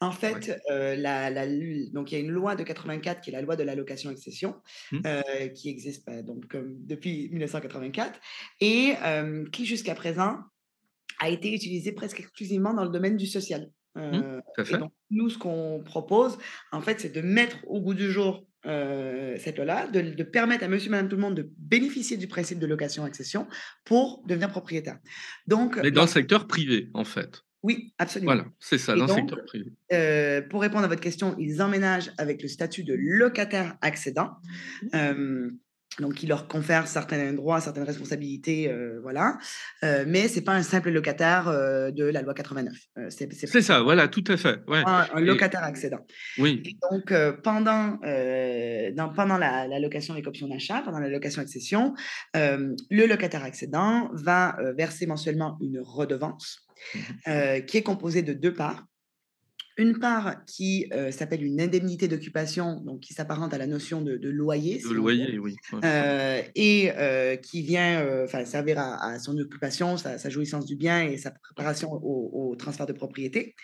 En 0.00 0.12
fait, 0.12 0.48
heu, 0.70 0.94
la 0.96 1.28
la 1.30 1.44
l 1.44 1.90
donc 1.92 2.12
il 2.12 2.14
y 2.14 2.18
a 2.18 2.20
une 2.24 2.30
loi 2.30 2.54
de 2.54 2.62
84 2.62 3.20
qui 3.20 3.30
est 3.30 3.32
la 3.32 3.42
loi 3.42 3.56
de 3.56 3.64
la 3.64 3.74
location-accession, 3.74 4.54
Mmh. 4.90 5.02
heu, 5.06 5.22
qui 5.56 5.68
existe, 5.70 6.06
bah, 6.06 6.22
donc 6.22 6.46
comme 6.46 6.76
depuis 6.86 7.28
1984 7.30 8.20
et 8.60 8.94
qui 9.52 9.66
jusqu'à 9.66 9.94
présent 9.96 10.38
a 11.20 11.30
été 11.30 11.54
utilisée 11.54 11.92
presque 11.92 12.20
exclusivement 12.20 12.74
dans 12.74 12.84
le 12.84 12.90
domaine 12.90 13.16
du 13.18 13.26
social. 13.26 13.70
Mmh. 13.94 14.40
Et 14.68 14.76
donc 14.78 14.92
nous, 15.10 15.28
ce 15.28 15.38
qu'on 15.38 15.82
propose, 15.84 16.38
en 16.72 16.80
fait, 16.80 17.00
c'est 17.00 17.10
de 17.10 17.20
mettre 17.20 17.58
au 17.66 17.80
goût 17.80 17.94
du 17.94 18.10
jour, 18.10 18.46
heu, 18.66 19.34
cette 19.38 19.56
loi-là, 19.56 19.86
de 19.88 20.00
de 20.00 20.22
permettre 20.22 20.64
à 20.64 20.68
monsieur, 20.68 20.90
madame, 20.90 21.08
tout 21.08 21.16
le 21.16 21.22
monde 21.22 21.34
de 21.34 21.50
bénéficier 21.58 22.16
du 22.16 22.26
principe 22.28 22.58
de 22.58 22.66
location-accession 22.66 23.46
pour 23.84 24.22
devenir 24.26 24.50
propriétaire. 24.50 24.98
Donc 25.46 25.76
Mais 25.82 25.90
dans 25.90 26.02
le 26.02 26.08
secteur 26.08 26.46
privé, 26.46 26.88
en 26.94 27.04
fait. 27.04 27.42
oui, 27.62 27.92
absolument 27.98 28.32
Voilà, 28.32 28.48
c'est 28.60 28.78
ça, 28.78 28.96
et 28.96 28.98
dans 28.98 29.06
le 29.06 29.12
secteur 29.12 29.44
privé. 29.44 29.72
heu, 29.92 30.46
pour 30.48 30.62
répondre 30.62 30.84
à 30.84 30.88
votre 30.88 31.00
question, 31.02 31.36
ils 31.38 31.60
emménagent 31.60 32.10
avec 32.18 32.42
le 32.42 32.48
statut 32.48 32.84
de 32.84 32.94
locataire 32.94 33.76
accédant. 33.82 34.30
Donc, 36.00 36.22
il 36.22 36.28
leur 36.28 36.48
confère 36.48 36.86
certains 36.86 37.32
droits, 37.32 37.60
certaines 37.60 37.84
responsabilités, 37.84 38.70
euh, 38.70 38.98
voilà. 39.02 39.38
Euh, 39.84 40.04
mais 40.06 40.28
c'est 40.28 40.40
pas 40.40 40.52
un 40.52 40.62
simple 40.62 40.90
locataire 40.90 41.48
euh, 41.48 41.90
de 41.90 42.04
la 42.04 42.22
loi 42.22 42.34
89. 42.34 42.74
Euh, 42.98 43.06
c'est 43.10 43.62
ça, 43.62 43.82
voilà, 43.82 44.08
tout 44.08 44.24
à 44.28 44.36
fait. 44.36 44.60
Ouais. 44.66 44.82
Un, 44.86 45.20
locataire 45.20 45.62
accédant. 45.62 46.06
Oui. 46.38 46.62
Et 46.64 46.76
donc, 46.90 47.12
pendant, 47.42 47.98
dans, 48.00 49.08
pendant 49.14 49.38
la, 49.38 49.66
la, 49.66 49.78
location 49.78 50.14
avec 50.14 50.26
option 50.26 50.48
d'achat, 50.48 50.82
pendant 50.84 50.98
la 50.98 51.08
location 51.08 51.42
accession, 51.42 51.94
le 52.34 53.06
locataire 53.06 53.44
accédant 53.44 54.10
va 54.12 54.56
verser 54.76 55.06
mensuellement 55.06 55.58
une 55.60 55.80
redevance 55.80 56.66
mmh 56.94 57.60
qui 57.66 57.76
est 57.76 57.82
composée 57.82 58.22
de 58.22 58.32
deux 58.32 58.52
parts. 58.52 58.84
Une 59.78 59.98
part 59.98 60.44
qui 60.44 60.86
euh, 60.92 61.10
s'appelle 61.10 61.42
une 61.42 61.60
indemnité 61.60 62.08
d'occupation, 62.08 62.80
donc 62.80 63.00
qui 63.00 63.14
s'apparente 63.14 63.54
à 63.54 63.58
la 63.58 63.66
notion 63.66 64.02
de, 64.02 64.18
loyer. 64.22 64.80
De 64.82 64.92
loyer, 64.92 65.38
oui. 65.38 65.56
Euh, 65.84 66.42
et 66.54 66.90
euh, 66.96 67.36
qui 67.36 67.62
vient 67.62 68.26
servir 68.44 68.78
à, 68.78 69.18
son 69.18 69.38
occupation, 69.38 69.96
sa, 69.96 70.28
jouissance 70.28 70.66
du 70.66 70.76
bien 70.76 71.02
et 71.02 71.16
sa 71.16 71.30
préparation 71.30 71.92
au 71.92 72.54
transfert 72.56 72.86
de 72.86 72.92
propriété. 72.92 73.54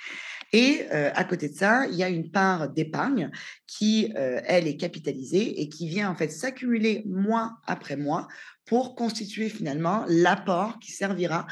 Et 0.53 0.87
à 0.91 1.25
côté 1.25 1.49
de 1.49 1.55
ça, 1.55 1.87
il 1.87 1.95
y 1.95 2.03
a 2.03 2.09
une 2.09 2.31
part 2.31 2.71
d'épargne 2.71 3.31
qui, 3.67 4.13
elle, 4.15 4.67
est 4.67 4.77
capitalisée 4.77 5.61
et 5.61 5.69
qui 5.69 5.89
vient 5.89 6.11
en 6.11 6.15
fait 6.15 6.31
s'accumuler 6.31 7.03
mois 7.07 7.59
après 7.67 7.97
mois 7.97 8.29
pour 8.65 8.95
constituer 8.95 9.49
finalement 9.49 10.05
l'apport 10.09 10.79
qui 10.79 10.93
servira 10.93 11.47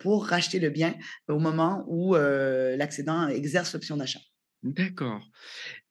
pour 0.00 0.26
racheter 0.26 0.58
le 0.58 0.70
bien 0.70 0.94
au 1.28 1.38
moment 1.38 1.84
où 1.88 2.14
l'accédant 2.14 3.28
exerce 3.28 3.72
l'option 3.72 3.96
d'achat. 3.96 4.20
D'accord. 4.62 5.22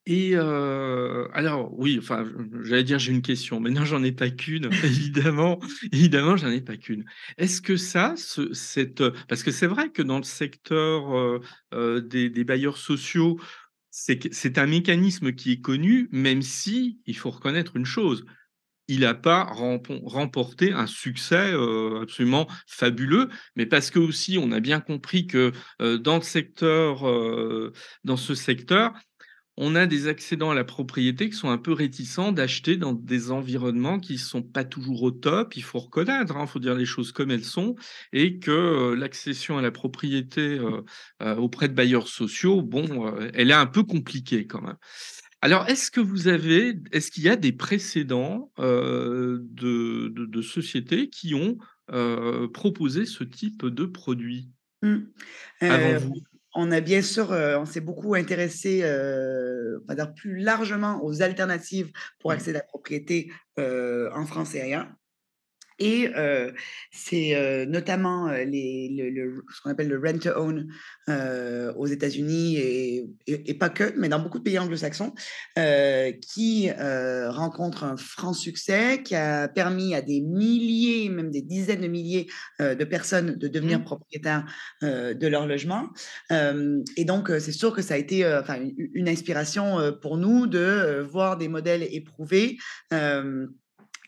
Et 0.09 0.35
alors 0.35 1.77
oui, 1.77 1.97
enfin, 1.99 2.25
j'allais 2.63 2.85
dire 2.85 2.97
j'ai 2.97 3.11
une 3.11 3.21
question, 3.21 3.59
mais 3.59 3.71
non, 3.71 3.83
j'en 3.83 4.01
ai 4.03 4.13
pas 4.13 4.29
qu'une, 4.29 4.69
évidemment, 4.83 5.59
évidemment, 5.91 6.37
j'en 6.37 6.49
ai 6.49 6.61
pas 6.61 6.77
qu'une. 6.77 7.03
Est-ce 7.37 7.61
que 7.61 7.75
ça, 7.75 8.13
ce 8.15 8.53
cette, 8.53 9.03
parce 9.27 9.43
que 9.43 9.51
c'est 9.51 9.67
vrai 9.67 9.89
que 9.89 10.01
dans 10.01 10.17
le 10.17 10.23
secteur, 10.23 11.41
des 11.73 12.29
des 12.29 12.43
bailleurs 12.45 12.77
sociaux, 12.77 13.37
c'est 13.91 14.33
c'est 14.33 14.57
un 14.57 14.65
mécanisme 14.65 15.33
qui 15.33 15.51
est 15.51 15.61
connu, 15.61 16.07
même 16.13 16.41
si 16.41 16.99
il 17.05 17.17
faut 17.17 17.29
reconnaître 17.29 17.75
une 17.75 17.85
chose, 17.85 18.23
il 18.87 19.01
n'a 19.01 19.13
pas 19.13 19.43
remporté 19.43 20.71
un 20.71 20.87
succès, 20.87 21.51
absolument 22.01 22.47
fabuleux, 22.65 23.27
mais 23.57 23.65
parce 23.65 23.91
que 23.91 23.99
aussi 23.99 24.37
on 24.37 24.53
a 24.53 24.61
bien 24.61 24.79
compris 24.79 25.27
que, 25.27 25.51
dans 25.97 26.15
le 26.15 26.21
secteur, 26.21 27.03
dans 28.05 28.15
ce 28.15 28.35
secteur, 28.35 28.93
on 29.57 29.73
a 29.73 29.87
des 29.87 30.07
accédants 30.07 30.51
à 30.51 30.55
la 30.55 30.63
propriété 30.63 31.29
qui 31.29 31.35
sont 31.35 31.49
un 31.49 31.57
peu 31.57 31.73
réticents 31.73 32.31
d'acheter 32.31 32.77
dans 32.77 32.93
des 32.93 33.31
environnements 33.31 33.99
qui 33.99 34.13
ne 34.13 34.19
sont 34.19 34.43
pas 34.43 34.63
toujours 34.63 35.01
au 35.01 35.11
top. 35.11 35.57
Il 35.57 35.63
faut 35.63 35.79
reconnaître, 35.79 36.35
il 36.35 36.39
hein, 36.39 36.45
faut 36.45 36.59
dire 36.59 36.75
les 36.75 36.85
choses 36.85 37.11
comme 37.11 37.31
elles 37.31 37.43
sont, 37.43 37.75
et 38.13 38.37
que 38.37 38.51
euh, 38.51 38.95
l'accession 38.95 39.57
à 39.57 39.63
la 39.63 39.71
propriété 39.71 40.41
euh, 40.41 40.83
euh, 41.23 41.35
auprès 41.35 41.67
de 41.67 41.73
bailleurs 41.73 42.07
sociaux, 42.07 42.61
bon, 42.61 43.11
elle 43.33 43.49
est 43.49 43.55
un 43.55 43.65
peu 43.65 43.83
compliquée 43.83 44.45
quand 44.45 44.61
même. 44.61 44.77
Alors, 45.41 45.67
est-ce 45.67 45.91
que 45.91 46.01
vous 46.01 46.27
avez, 46.27 46.79
est-ce 46.91 47.09
qu'il 47.11 47.23
y 47.23 47.29
a 47.29 47.35
des 47.35 47.51
précédents 47.51 48.51
de, 48.57 49.43
de, 49.47 50.41
sociétés 50.41 51.09
qui 51.09 51.35
ont 51.35 51.57
proposé 52.53 53.05
ce 53.05 53.23
type 53.23 53.65
de 53.65 53.85
produit? 53.85 54.49
Mmh. 54.83 54.97
avant 55.61 55.97
vous 55.97 56.21
on 56.55 56.71
a 56.71 56.81
bien 56.81 57.01
sûr, 57.01 57.31
euh, 57.31 57.57
on 57.59 57.65
s'est 57.65 57.81
beaucoup 57.81 58.15
intéressé, 58.15 58.81
euh, 58.83 59.79
on 59.83 59.87
va 59.87 59.95
dire 59.95 60.13
plus 60.13 60.37
largement 60.37 61.03
aux 61.03 61.21
alternatives 61.21 61.91
pour 62.19 62.31
mmh. 62.31 62.33
accéder 62.33 62.57
à 62.57 62.61
la 62.61 62.65
propriété 62.65 63.31
euh, 63.59 64.09
en 64.13 64.25
France 64.25 64.55
et 64.55 64.61
ailleurs. 64.61 64.87
Et 65.79 66.09
c'est 66.91 67.65
notamment 67.67 68.31
les, 68.31 68.89
le, 68.89 69.43
ce 69.53 69.61
qu'on 69.61 69.69
appelle 69.69 69.89
le 69.89 69.99
rent-to-own 69.99 70.67
aux 71.75 71.87
États-Unis 71.87 72.57
et, 72.57 73.05
et, 73.27 73.53
pas 73.53 73.69
que, 73.69 73.93
mais 73.97 74.09
dans 74.09 74.19
beaucoup 74.19 74.39
de 74.39 74.43
pays 74.43 74.57
anglo-saxons, 74.57 75.13
qui 76.21 76.71
rencontre 76.71 77.83
un 77.83 77.97
franc 77.97 78.33
succès, 78.33 79.03
qui 79.03 79.15
a 79.15 79.47
permis 79.47 79.93
à 79.93 80.01
des 80.01 80.21
milliers, 80.21 81.09
même 81.09 81.31
des 81.31 81.41
dizaines 81.41 81.81
de 81.81 81.87
milliers 81.87 82.27
de 82.59 82.83
personnes 82.83 83.35
de 83.35 83.47
devenir 83.47 83.79
mmh. 83.79 83.83
propriétaires 83.83 84.45
de 84.81 85.27
leur 85.27 85.47
logement. 85.47 85.89
et 86.31 87.05
donc, 87.05 87.29
c'est 87.39 87.51
sûr 87.51 87.73
que 87.73 87.81
ça 87.81 87.93
a 87.93 87.97
été 87.97 88.23
une, 88.23 89.07
inspiration 89.07 89.93
pour 90.01 90.17
nous 90.17 90.47
de 90.47 91.05
voir 91.09 91.37
des 91.37 91.47
modèles 91.47 91.87
éprouvés 91.91 92.57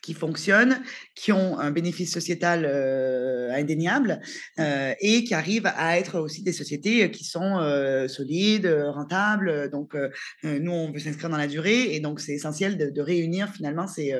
qui 0.01 0.13
fonctionnent, 0.13 0.81
qui 1.15 1.31
ont 1.31 1.59
un 1.59 1.71
bénéfice 1.71 2.11
sociétal 2.11 2.65
euh, 2.65 3.51
indéniable 3.53 4.21
euh, 4.59 4.93
et 4.99 5.23
qui 5.23 5.33
arrivent 5.33 5.71
à 5.75 5.97
être 5.97 6.19
aussi 6.19 6.43
des 6.43 6.53
sociétés 6.53 7.11
qui 7.11 7.23
sont 7.23 7.59
euh, 7.59 8.07
solides, 8.07 8.67
rentables. 8.67 9.69
Donc, 9.71 9.95
nous, 10.43 10.71
on 10.71 10.91
veut 10.91 10.99
s'inscrire 10.99 11.29
dans 11.29 11.37
la 11.37 11.47
durée 11.47 11.95
et 11.95 11.99
donc 11.99 12.19
c'est 12.19 12.33
essentiel 12.33 12.77
de, 12.77 13.01
réunir 13.01 13.49
finalement 13.49 13.87
ces, 13.87 14.13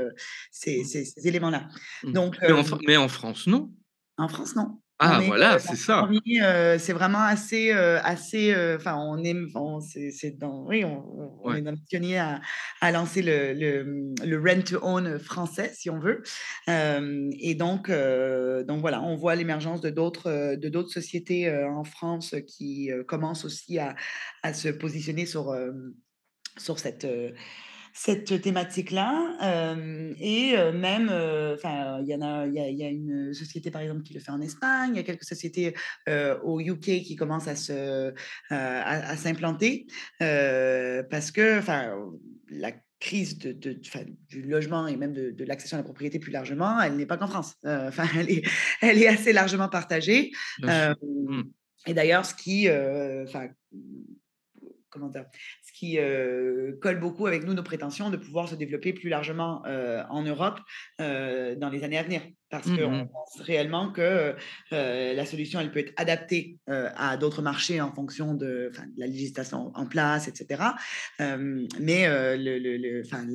ces, 0.52 0.84
ces, 0.86 1.28
éléments-là. 1.28 1.68
Donc, 2.04 2.38
mais 2.42 2.52
en, 2.52 2.63
mais 2.88 2.98
en 2.98 3.10
France, 3.10 3.46
non? 3.46 3.72
En 4.18 4.30
France, 4.30 4.56
non. 4.56 4.80
Ah 5.01 5.21
voilà, 5.25 5.59
c'est 5.59 5.77
ça. 5.77 6.09
c'est 6.77 6.93
vraiment 6.93 7.21
assez, 7.21 7.71
assez, 7.71 8.53
enfin 8.75 8.97
on 8.97 9.23
est, 9.23 9.35
c'est 10.12 10.38
dans, 10.38 10.65
oui, 10.65 10.83
on, 10.83 11.53
est 11.53 11.62
dans 11.62 11.71
le 11.71 11.77
pionnier 11.88 12.17
à, 12.19 12.41
à 12.81 12.91
lancer 12.91 13.21
le, 13.21 13.53
le, 13.53 14.13
le, 14.25 14.38
rent 14.38 14.62
to 14.62 14.79
own 14.81 15.17
français, 15.17 15.71
si 15.73 15.89
on 15.89 15.99
veut. 15.99 16.21
et 16.67 17.55
donc, 17.55 17.89
donc 17.89 18.81
voilà, 18.81 19.01
on 19.01 19.15
voit 19.15 19.35
l'émergence 19.35 19.79
de 19.79 19.89
d'autres, 19.89 20.55
de 20.55 20.69
d'autres 20.69 20.91
sociétés 20.91 21.49
en 21.49 21.85
France 21.85 22.35
qui 22.45 22.91
commencent 23.07 23.45
aussi 23.45 23.79
à, 23.79 23.95
à 24.43 24.53
se 24.53 24.67
positionner 24.67 25.25
sur, 25.25 25.55
sur 26.57 26.77
cette 26.77 27.07
cette 28.01 28.41
thématique-là. 28.41 29.35
et 30.19 30.55
même, 30.71 31.09
enfin, 31.53 31.99
il 32.01 32.07
y 32.07 32.15
en 32.15 32.21
a, 32.21 32.47
il 32.47 32.53
y, 32.53 32.83
a 32.83 32.88
une 32.88 33.33
société 33.33 33.71
par 33.71 33.81
exemple 33.81 34.03
qui 34.03 34.13
le 34.13 34.21
fait 34.21 34.31
en 34.31 34.39
Espagne. 34.39 34.91
Il 34.93 34.95
y 34.95 34.99
a 34.99 35.03
quelques 35.03 35.25
sociétés 35.25 35.73
au 36.07 36.62
UK 36.62 37.03
qui 37.03 37.17
commencent 37.17 37.49
à 37.49 37.57
se, 37.57 38.13
à, 38.51 39.17
s'implanter 39.17 39.88
parce 40.17 41.31
que, 41.31 41.59
enfin, 41.59 41.93
la 42.49 42.71
crise 43.01 43.38
de, 43.38 43.51
du 44.29 44.43
logement 44.43 44.88
et 44.88 44.95
même 44.95 45.13
de, 45.13 45.43
l'accession 45.43 45.75
à 45.75 45.81
la 45.81 45.83
propriété 45.83 46.19
plus 46.19 46.31
largement, 46.31 46.79
elle 46.81 46.95
n'est 46.95 47.05
pas 47.05 47.17
qu'en 47.17 47.27
France. 47.27 47.55
Enfin, 47.65 48.07
elle 48.17 48.31
est, 48.31 48.45
elle 48.81 49.03
est 49.03 49.07
assez 49.07 49.33
largement 49.33 49.67
partagée. 49.67 50.31
Mmh. 50.62 51.41
et 51.85 51.93
d'ailleurs, 51.93 52.25
ce 52.25 52.33
qui, 52.33 52.69
enfin, 52.69 53.49
comment 54.89 55.09
dire, 55.09 55.25
qui 55.80 55.98
colle 56.82 57.00
beaucoup 57.00 57.26
avec 57.26 57.46
nous, 57.46 57.54
nos 57.54 57.63
prétentions 57.63 58.10
de 58.10 58.18
pouvoir 58.18 58.50
se 58.50 58.56
développer 58.56 58.92
plus 58.92 59.08
largement 59.10 59.63
en 60.10 60.22
Europe 60.24 60.60
dans 61.00 61.70
les 61.72 61.84
années 61.86 61.98
à 61.98 62.04
venir. 62.04 62.22
Parce 62.50 62.65
mmh 62.65 62.78
qu'on 62.78 63.08
pense 63.08 63.42
réellement 63.42 63.92
que 63.92 64.36
la 64.72 65.26
solution, 65.26 65.60
elle 65.62 65.72
peut 65.72 65.80
être 65.80 65.94
adaptée 65.96 66.58
à 66.68 67.15
d'autres 67.15 67.42
marchés 67.42 67.80
en 67.80 67.94
fonction 67.94 68.34
de, 68.34 68.72
la 68.98 69.08
législation 69.08 69.72
en 69.74 69.86
place, 69.86 70.28
etc. 70.28 70.63
mais 71.80 72.08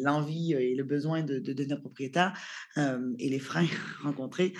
l'envie 0.03 0.53
et 0.53 0.75
le 0.75 0.85
besoin 0.85 1.23
de, 1.23 1.39
de 1.39 1.53
devenir 1.55 1.81
propriétaire 1.81 2.35
et 2.77 3.29
les 3.31 3.39
freins 3.39 3.67
rencontrés 4.03 4.53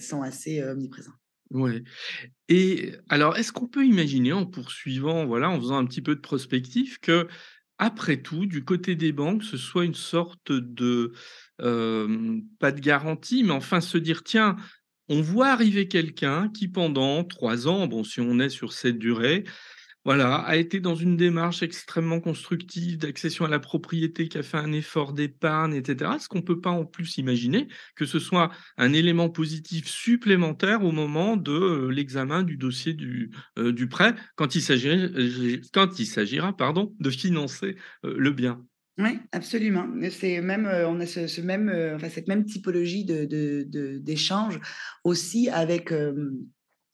sont 0.00 0.22
assez 0.22 0.64
omniprésents. 0.64 1.19
Oui. 1.50 1.82
Et 2.48 2.92
alors, 3.08 3.36
est-ce 3.36 3.52
qu'on 3.52 3.66
peut 3.66 3.84
imaginer, 3.84 4.32
en 4.32 4.46
poursuivant, 4.46 5.26
voilà, 5.26 5.50
en 5.50 5.58
faisant 5.60 5.78
un 5.78 5.86
petit 5.86 6.02
peu 6.02 6.14
de 6.14 6.20
prospectif, 6.20 6.98
que 6.98 7.26
après 7.78 8.18
tout, 8.18 8.46
du 8.46 8.64
côté 8.64 8.94
des 8.94 9.12
banques, 9.12 9.42
ce 9.42 9.56
soit 9.56 9.84
une 9.84 9.94
sorte 9.94 10.52
de, 10.52 11.12
pas 11.58 12.72
de 12.72 12.80
garantie, 12.80 13.42
mais 13.42 13.52
enfin 13.52 13.80
se 13.80 13.98
dire, 13.98 14.22
tiens, 14.22 14.56
on 15.08 15.22
voit 15.22 15.48
arriver 15.48 15.88
quelqu'un 15.88 16.50
qui 16.50 16.68
pendant 16.68 17.24
trois 17.24 17.66
ans, 17.66 17.88
bon, 17.88 18.04
si 18.04 18.20
on 18.20 18.38
est 18.38 18.48
sur 18.48 18.72
cette 18.72 18.98
durée, 18.98 19.44
voilà, 20.10 20.38
a 20.38 20.56
été 20.56 20.80
dans 20.80 20.96
une 20.96 21.16
démarche 21.16 21.62
extrêmement 21.62 22.18
constructive 22.18 22.98
d'accession 22.98 23.44
à 23.44 23.48
la 23.48 23.60
propriété, 23.60 24.26
qui 24.26 24.38
a 24.38 24.42
fait 24.42 24.56
un 24.56 24.72
effort 24.72 25.12
d'épargne, 25.12 25.72
etc. 25.72 26.10
Est-ce 26.16 26.28
qu'on 26.28 26.38
ne 26.38 26.42
peut 26.42 26.60
pas 26.60 26.70
en 26.70 26.84
plus 26.84 27.18
imaginer 27.18 27.68
que 27.94 28.04
ce 28.04 28.18
soit 28.18 28.50
un 28.76 28.92
élément 28.92 29.28
positif 29.30 29.86
supplémentaire 29.86 30.82
au 30.82 30.90
moment 30.90 31.36
de 31.36 31.52
euh, 31.52 31.90
l'examen 31.92 32.42
du 32.42 32.56
dossier 32.56 32.92
du, 32.92 33.30
euh, 33.56 33.72
du 33.72 33.86
prêt, 33.86 34.16
quand 34.34 34.56
il 34.56 34.62
il 34.62 36.06
s'agira 36.06 36.56
pardon, 36.56 36.92
de 36.98 37.10
financer 37.10 37.76
euh, 38.04 38.16
le 38.18 38.32
bien 38.32 38.60
oui, 38.98 39.20
absolument. 39.32 39.86
C'est 40.10 40.42
même, 40.42 40.66
on 40.66 41.00
a 41.00 41.06
ce, 41.06 41.40
même, 41.40 41.72
enfin, 41.94 42.10
cette 42.10 42.28
même 42.28 42.44
typologie 42.44 43.06
de, 43.06 43.98
d'échange 43.98 44.60
aussi 45.04 45.48
avec 45.48 45.90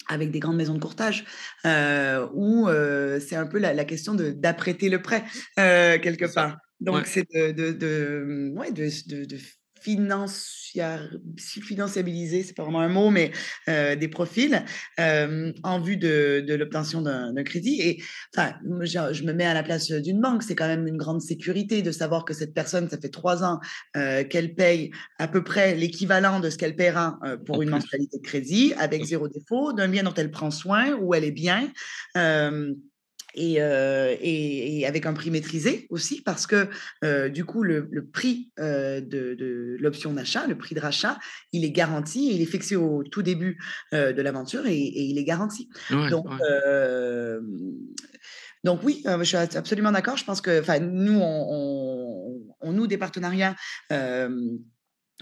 avec 0.08 0.30
des 0.30 0.38
grandes 0.38 0.56
maisons 0.56 0.74
de 0.74 0.80
courtage, 0.80 1.24
euh, 1.64 2.26
où 2.32 2.68
euh, 2.68 3.20
c'est 3.20 3.36
un 3.36 3.46
peu 3.46 3.58
la, 3.58 3.84
question 3.84 4.14
d'apprêter 4.14 4.88
le 4.88 5.02
prêt, 5.02 5.24
euh, 5.58 5.98
quelque 5.98 6.32
part. 6.32 6.58
Donc, 6.80 7.06
c'est 7.06 7.26
de, 7.32 7.52
de, 7.52 7.72
de, 7.72 8.52
ouais, 8.54 8.70
de, 8.70 8.88
financiabiliser, 11.60 12.42
c'est 12.42 12.54
pas 12.54 12.64
vraiment 12.64 12.80
un 12.80 12.88
mot, 12.88 13.10
mais 13.10 13.30
des 13.66 14.08
profils 14.08 14.64
en 14.98 15.80
vue 15.80 15.96
de, 15.96 16.44
de 16.46 16.54
l'obtention 16.54 17.02
d'un 17.02 17.44
crédit. 17.44 17.80
Et 17.80 18.02
enfin, 18.34 18.54
je, 18.80 19.12
je, 19.12 19.24
me 19.24 19.32
mets 19.32 19.46
à 19.46 19.54
la 19.54 19.62
place 19.62 19.90
d'une 19.90 20.20
banque, 20.20 20.42
c'est 20.42 20.54
quand 20.54 20.66
même 20.66 20.86
une 20.86 20.96
grande 20.96 21.20
sécurité 21.20 21.82
de 21.82 21.90
savoir 21.92 22.24
que 22.24 22.34
cette 22.34 22.54
personne, 22.54 22.88
ça 22.88 22.98
fait 22.98 23.08
trois 23.08 23.44
ans 23.44 23.60
qu'elle 23.94 24.54
paye 24.54 24.90
à 25.18 25.28
peu 25.28 25.42
près 25.44 25.74
l'équivalent 25.74 26.40
de 26.40 26.50
ce 26.50 26.58
qu'elle 26.58 26.76
paiera 26.76 27.18
pour 27.44 27.62
une 27.62 27.70
mensualité 27.70 28.18
de 28.18 28.22
crédit, 28.22 28.74
avec 28.78 29.04
zéro 29.04 29.28
défaut, 29.28 29.72
d'un 29.72 29.88
bien 29.88 30.02
dont 30.02 30.14
elle 30.14 30.30
prend 30.30 30.50
soin, 30.50 30.94
où 30.94 31.14
elle 31.14 31.24
est 31.24 31.30
bien. 31.30 31.70
Euh, 33.38 34.16
et, 34.20 34.80
et, 34.80 34.86
avec 34.86 35.04
un 35.06 35.12
prix 35.12 35.30
maîtrisé 35.30 35.86
aussi, 35.90 36.22
parce 36.22 36.46
que 36.46 36.68
euh, 37.04 37.28
du 37.28 37.44
coup, 37.44 37.62
le, 37.62 37.88
prix 38.12 38.50
euh, 38.58 39.00
de, 39.00 39.76
l'option 39.78 40.12
d'achat, 40.12 40.46
le 40.46 40.56
prix 40.56 40.74
de 40.74 40.80
rachat, 40.80 41.18
il 41.52 41.64
est 41.64 41.70
garanti, 41.70 42.34
il 42.34 42.40
est 42.40 42.46
fixé 42.46 42.76
au 42.76 43.02
tout 43.04 43.22
début 43.22 43.58
de 43.92 44.22
l'aventure 44.22 44.66
et, 44.66 44.76
il 44.76 45.18
est 45.18 45.24
garanti. 45.24 45.68
donc, 45.90 46.26
donc 48.64 48.80
oui, 48.82 49.04
je 49.04 49.24
suis 49.24 49.36
absolument 49.36 49.92
d'accord. 49.92 50.16
Je 50.16 50.24
pense 50.24 50.40
que 50.40 50.78
nous, 50.80 51.20
on, 51.20 52.42
on, 52.60 52.72
noue 52.72 52.86
des 52.86 52.98
partenariats 52.98 53.54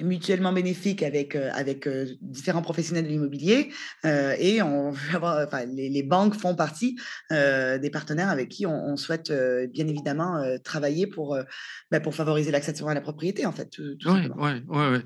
mutuellement 0.01 0.53
bénéfique 0.53 1.03
avec, 1.03 1.37
euh, 1.37 1.51
avec 1.53 1.87
euh, 1.87 2.07
différents 2.21 2.63
professionnels 2.63 3.05
de 3.05 3.11
l'immobilier 3.11 3.71
euh, 4.05 4.35
et 4.39 4.61
on 4.61 4.89
enfin, 4.91 5.65
les, 5.67 5.89
les, 5.89 6.03
banques 6.03 6.35
font 6.35 6.57
partie 6.57 6.97
des 7.31 7.91
partenaires 7.93 8.29
avec 8.29 8.49
qui 8.49 8.67
on, 8.67 8.97
souhaite 8.97 9.33
bien 9.73 9.87
évidemment 9.87 10.43
travailler 10.63 11.07
pour, 11.07 11.39
bah, 11.91 12.01
pour 12.01 12.15
favoriser 12.15 12.51
l'accession 12.51 12.89
à 12.89 12.95
la 12.95 13.01
propriété 13.01 13.47
en 13.47 13.53
fait. 13.53 13.71
Tout, 13.71 13.97
ouais, 14.07 14.31
ouais, 14.37 14.63
ouais, 14.69 15.03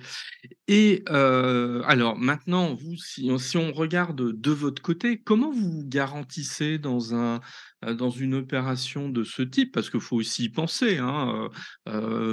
Et 0.67 1.05
alors 1.07 2.17
maintenant, 2.17 2.75
vous, 2.75 2.97
si 2.97 3.57
on 3.57 3.73
regarde 3.73 4.41
de 4.41 4.51
votre 4.51 4.83
côté, 4.83 5.21
comment 5.21 5.51
vous 5.51 5.83
garantissez 5.85 6.79
dans 6.79 7.15
un 7.15 7.41
dans 7.83 8.11
une 8.11 8.35
opération 8.35 9.09
de 9.09 9.23
ce 9.25 9.43
type, 9.43 9.73
parce 9.73 9.91
qu'il 9.91 10.01
faut 10.01 10.17
aussi 10.17 10.45
y 10.45 10.49
penser, 10.49 10.99
hein, 10.99 11.49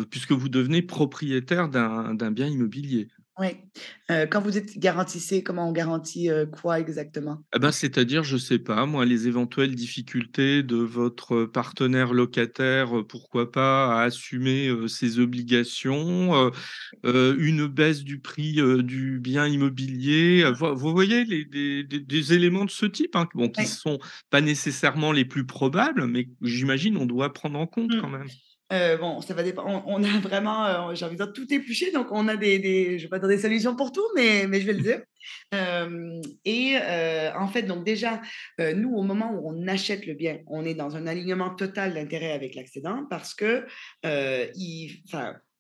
puisque 0.10 0.32
vous 0.32 0.50
devenez 0.50 0.82
propriétaire 0.82 1.70
d'un 1.70 2.32
bien 2.32 2.48
immobilier. 2.48 3.08
Oui. 3.38 3.50
quand 4.30 4.40
vous 4.42 4.58
êtes 4.58 4.78
garantissez, 4.78 5.44
comment 5.44 5.68
on 5.68 5.72
garantit 5.74 6.30
quoi 6.62 6.80
exactement? 6.80 7.44
Eh 7.54 7.60
ben, 7.60 7.72
C'est-à-dire, 7.72 8.24
je 8.24 8.36
ne 8.36 8.40
sais 8.40 8.60
pas, 8.60 8.86
moi, 8.86 9.06
les 9.06 9.28
éventuelles 9.28 9.76
difficultés 9.76 10.64
de 10.64 10.78
votre 10.78 11.44
partenaire 11.46 12.14
locataire, 12.14 13.04
pourquoi 13.10 13.52
pas, 13.52 14.00
à 14.00 14.04
assumer 14.04 14.72
ses 14.88 15.20
obligations, 15.20 16.52
une 17.04 17.68
baisse 17.68 18.04
du 18.04 18.20
prix 18.20 18.62
du 18.84 19.20
bien 19.20 19.48
immobilier. 19.48 20.50
Vous, 20.58 20.92
voyez 20.92 21.26
les, 21.26 21.84
des, 21.84 22.34
éléments 22.34 22.66
de 22.66 22.72
ce 22.72 22.86
type, 22.86 23.16
hein, 23.16 23.28
bon, 23.34 23.50
qui 23.50 23.62
ne 23.62 23.68
sont 23.68 24.00
pas 24.30 24.42
nécessairement 24.42 25.12
les 25.12 25.26
plus 25.26 25.46
probables, 25.46 26.08
mais 26.08 26.30
j'imagine 26.42 26.98
on 26.98 27.06
doit 27.06 27.34
prendre 27.34 27.60
en 27.60 27.68
compte 27.68 27.94
mmh. 27.94 28.02
quand 28.02 28.10
même. 28.10 28.28
Euh, 28.74 28.98
bon, 28.98 29.22
ça 29.22 29.34
va 29.34 29.44
dépendre. 29.44 29.84
On, 29.86 30.04
a 30.04 30.20
vraiment, 30.20 30.66
euh, 30.66 30.96
j'ai 30.96 31.06
envie 31.06 31.16
de 31.16 31.24
dire, 31.24 31.34
tout 31.34 31.52
épluché. 31.54 31.92
Donc, 31.92 32.08
on 32.12 32.28
a 32.28 32.36
des, 32.36 32.58
des 32.60 32.98
je 32.98 33.04
vais 33.04 33.10
pas 33.10 33.20
dire 33.20 33.28
des 33.28 33.38
solutions 33.38 33.76
pour 33.76 33.92
tout, 33.92 34.08
mais, 34.16 34.48
mais 34.48 34.60
je 34.60 34.66
vais 34.66 34.74
le 34.74 34.82
dire. 34.82 35.02
Euh, 35.56 36.22
et 36.44 36.78
en 37.36 37.48
fait, 37.48 37.64
donc 37.64 37.84
déjà, 37.84 38.22
nous, 38.60 38.94
au 38.96 39.02
moment 39.02 39.32
où 39.34 39.50
on 39.50 39.68
achète 39.68 40.06
le 40.06 40.14
bien, 40.14 40.38
on 40.46 40.64
est 40.66 40.76
dans 40.76 40.98
un 40.98 41.08
alignement 41.08 41.50
total 41.50 41.96
d'intérêt 41.96 42.32
avec 42.32 42.54
l'accédant 42.54 43.08
parce 43.10 43.34
que, 43.34 43.66
il, 44.04 45.02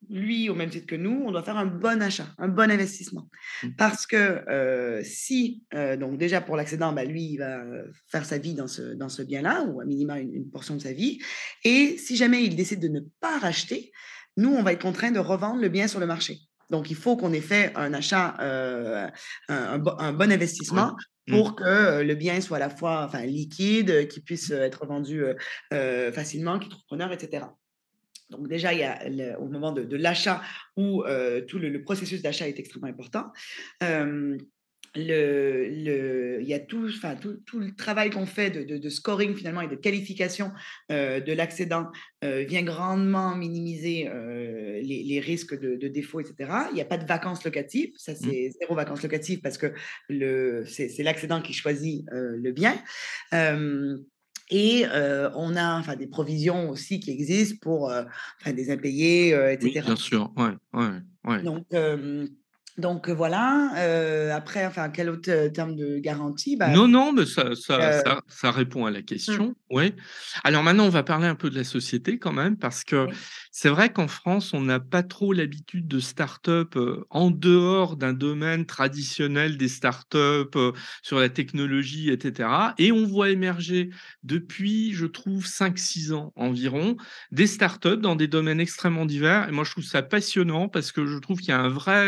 lui, 0.09 0.49
au 0.49 0.55
même 0.55 0.69
titre 0.69 0.87
que 0.87 0.95
nous, 0.95 1.23
on 1.25 1.31
doit 1.31 1.43
faire 1.43 1.57
un 1.57 1.65
bon 1.65 2.01
achat, 2.01 2.27
un 2.37 2.47
bon 2.47 2.69
investissement. 2.71 3.29
Mmh. 3.63 3.69
Parce 3.77 4.05
que 4.05 5.01
si, 5.03 5.63
donc 5.99 6.17
déjà 6.17 6.41
pour 6.41 6.55
l'accident, 6.55 6.93
bah, 6.93 7.05
lui, 7.05 7.23
il 7.33 7.37
va 7.37 7.63
faire 8.07 8.25
sa 8.25 8.37
vie 8.37 8.53
dans 8.53 8.67
ce, 8.67 8.93
dans 8.93 9.09
ce 9.09 9.21
bien-là, 9.21 9.63
ou 9.63 9.81
à 9.81 9.85
minima 9.85 10.19
une, 10.19 10.49
portion 10.49 10.75
de 10.75 10.81
sa 10.81 10.93
vie. 10.93 11.19
Et 11.63 11.97
si 11.97 12.15
jamais 12.15 12.43
il 12.43 12.55
décide 12.55 12.79
de 12.79 12.87
ne 12.87 13.01
pas 13.19 13.37
racheter, 13.39 13.91
nous, 14.37 14.53
on 14.53 14.63
va 14.63 14.73
être 14.73 14.81
contraint 14.81 15.11
de 15.11 15.19
revendre 15.19 15.61
le 15.61 15.69
bien 15.69 15.87
sur 15.87 15.99
le 15.99 16.05
marché. 16.05 16.39
Donc, 16.69 16.89
il 16.89 16.95
faut 16.95 17.15
qu'on 17.15 17.31
ait 17.33 17.41
fait 17.41 17.71
un 17.75 17.93
achat, 17.93 18.35
un, 19.49 19.77
bon 19.77 20.31
investissement 20.31 20.95
mmh. 21.27 21.31
pour 21.31 21.55
que 21.55 22.01
le 22.01 22.15
bien 22.15 22.41
soit 22.41 22.57
à 22.57 22.59
la 22.59 22.69
fois 22.69 23.05
enfin, 23.05 23.25
liquide, 23.25 24.07
qu'il 24.07 24.23
puisse 24.23 24.49
être 24.51 24.85
vendu 24.85 25.23
facilement, 26.13 26.59
qu'il 26.59 26.69
trouve 26.69 26.83
preneur, 26.85 27.11
etc. 27.11 27.45
Donc 28.29 28.47
déjà, 28.47 28.73
il 28.73 28.79
y 28.79 28.83
a 28.83 29.39
au 29.39 29.47
moment 29.47 29.71
de, 29.71 29.95
l'achat 29.95 30.41
où 30.75 31.03
tout 31.47 31.59
le, 31.59 31.83
processus 31.83 32.21
d'achat 32.21 32.47
est 32.47 32.59
extrêmement 32.59 32.87
important. 32.87 33.31
Le, 34.97 36.39
il 36.41 36.47
y 36.47 36.53
a 36.53 36.59
tout, 36.59 36.87
enfin, 36.87 37.15
tout, 37.15 37.37
tout 37.45 37.59
le 37.59 37.75
travail 37.75 38.09
qu'on 38.09 38.25
fait 38.25 38.49
de, 38.49 38.89
scoring 38.89 39.35
finalement 39.35 39.61
et 39.61 39.67
de 39.67 39.75
qualification 39.75 40.51
de 40.89 41.33
l'accédant 41.33 41.87
vient 42.21 42.63
grandement 42.63 43.35
minimiser 43.35 44.09
les, 44.81 45.19
risques 45.19 45.59
de, 45.59 45.87
défaut, 45.87 46.21
etc. 46.21 46.51
Il 46.71 46.75
n'y 46.75 46.81
a 46.81 46.85
pas 46.85 46.97
de 46.97 47.05
vacances 47.05 47.43
locatives, 47.43 47.93
ça 47.97 48.13
mmh. 48.13 48.17
c'est 48.21 48.49
zéro 48.59 48.75
vacances 48.75 49.03
locatives 49.03 49.41
parce 49.41 49.57
que 49.57 49.73
c'est 50.65 51.03
l'accédant 51.03 51.41
qui 51.41 51.53
choisit 51.53 52.05
le 52.11 52.51
bien. 52.51 52.81
Et 54.51 54.85
on 55.35 55.55
a 55.55 55.79
enfin, 55.79 55.95
des 55.95 56.07
provisions 56.07 56.69
aussi 56.69 56.99
qui 56.99 57.11
existent 57.11 57.57
pour 57.61 57.85
enfin, 57.85 58.53
des 58.53 58.71
impayés, 58.71 59.29
etc. 59.51 59.71
Oui, 59.75 59.81
bien 59.81 59.95
sûr, 59.95 60.31
ouais, 60.37 60.51
ouais, 60.73 61.01
ouais. 61.23 61.41
Donc, 61.41 61.65
donc 62.77 63.09
voilà. 63.09 63.71
après, 64.35 64.65
enfin, 64.65 64.89
quel 64.89 65.09
autre 65.09 65.47
terme 65.47 65.75
de 65.75 65.97
garantie? 65.97 66.57
Bah, 66.57 66.69
Non, 66.69 66.87
non, 66.87 67.11
mais 67.11 67.25
ça, 67.25 67.55
ça, 67.55 68.03
ça, 68.03 68.21
ça, 68.27 68.51
répond 68.51 68.85
à 68.85 68.91
la 68.91 68.99
mmh. 68.99 69.05
question. 69.05 69.55
Oui. 69.75 69.91
Alors 70.45 70.63
maintenant, 70.63 70.85
on 70.85 70.89
va 70.89 71.03
parler 71.03 71.27
un 71.27 71.35
peu 71.35 71.49
de 71.49 71.55
la 71.55 71.65
société 71.65 72.17
quand 72.17 72.31
même, 72.31 72.55
parce 72.55 72.85
que 72.85 73.09
c'est 73.51 73.67
vrai 73.67 73.91
qu'en 73.91 74.07
France, 74.07 74.53
on 74.53 74.61
n'a 74.61 74.79
pas 74.79 75.03
trop 75.03 75.33
l'habitude 75.33 75.85
de 75.85 75.99
start-up 75.99 76.77
en 77.09 77.29
dehors 77.29 77.97
d'un 77.97 78.13
domaine 78.13 78.65
traditionnel 78.65 79.57
des 79.57 79.67
start-up 79.67 80.55
sur 81.01 81.19
la 81.19 81.27
technologie, 81.27 82.09
etc. 82.09 82.47
Et 82.77 82.93
on 82.93 83.05
voit 83.05 83.31
émerger 83.31 83.89
depuis, 84.23 84.93
je 84.93 85.07
trouve, 85.07 85.45
5-6 85.45 86.13
ans 86.13 86.31
environ, 86.37 86.95
des 87.33 87.45
start-up 87.45 87.99
dans 87.99 88.15
des 88.15 88.27
domaines 88.29 88.61
extrêmement 88.61 89.05
divers. 89.05 89.49
Et 89.49 89.51
moi, 89.51 89.65
je 89.65 89.71
trouve 89.71 89.83
ça 89.83 90.01
passionnant 90.01 90.69
parce 90.69 90.93
que 90.93 91.05
je 91.05 91.17
trouve 91.17 91.39
qu'il 91.39 91.49
y 91.49 91.51
a 91.51 91.59
un 91.59 91.67
vrai 91.67 92.07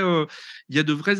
il 0.69 0.75
y 0.77 0.79
a 0.79 0.83
de 0.83 0.93
vraies, 0.93 1.17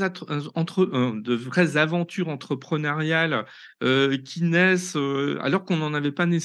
entre, 0.56 0.86
de 0.86 1.36
vraies 1.36 1.76
aventures 1.76 2.30
entrepreneuriales 2.30 3.46
qui 3.82 4.44
naissent 4.44 4.96
alors 5.42 5.66
qu'on 5.66 5.76
n'en 5.76 5.94
avait 5.94 6.14
pas 6.14 6.26
nécessairement 6.26 6.37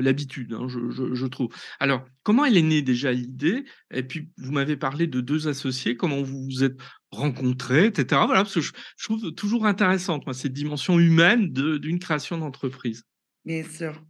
l'habitude, 0.00 0.52
hein, 0.54 0.66
je, 0.68 1.26
trouve. 1.26 1.48
Alors, 1.80 2.04
comment 2.22 2.44
elle 2.44 2.56
est 2.56 2.62
née 2.62 2.82
déjà 2.82 3.12
l'idée? 3.12 3.64
Et 3.92 4.02
puis, 4.02 4.30
vous 4.38 4.52
m'avez 4.52 4.76
parlé 4.76 5.06
de 5.06 5.20
deux 5.20 5.48
associés, 5.48 5.96
comment 5.96 6.22
vous 6.22 6.44
vous 6.44 6.64
êtes 6.64 6.76
rencontrés, 7.10 7.86
etc. 7.86 8.22
Voilà, 8.26 8.42
parce 8.42 8.54
que 8.54 8.60
je, 8.60 8.72
trouve 9.02 9.32
toujours 9.32 9.66
intéressante 9.66 10.24
moi, 10.26 10.34
cette 10.34 10.52
dimension 10.52 10.98
humaine 10.98 11.52
d'une 11.52 11.98
création 11.98 12.38
d'entreprise. 12.38 13.04
Bien 13.44 13.64
sûr. 13.64 14.00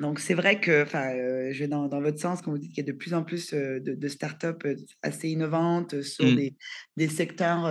Donc, 0.00 0.18
c'est 0.18 0.34
vrai 0.34 0.60
que, 0.60 0.82
enfin, 0.82 1.12
je 1.52 1.58
vais 1.58 1.68
dans, 1.68 1.86
dans 1.86 2.00
l'autre 2.00 2.18
sens, 2.18 2.42
quand 2.42 2.50
vous 2.50 2.58
dites 2.58 2.72
qu'il 2.72 2.84
y 2.84 2.88
a 2.88 2.92
de 2.92 2.96
plus 2.96 3.14
en 3.14 3.22
plus 3.22 3.52
de, 3.52 3.80
de 3.80 4.08
startups 4.08 4.66
assez 5.02 5.28
innovantes 5.28 6.02
sur 6.02 6.24
mmh. 6.24 6.34
des, 6.34 6.56
des, 6.96 7.08
secteurs 7.08 7.64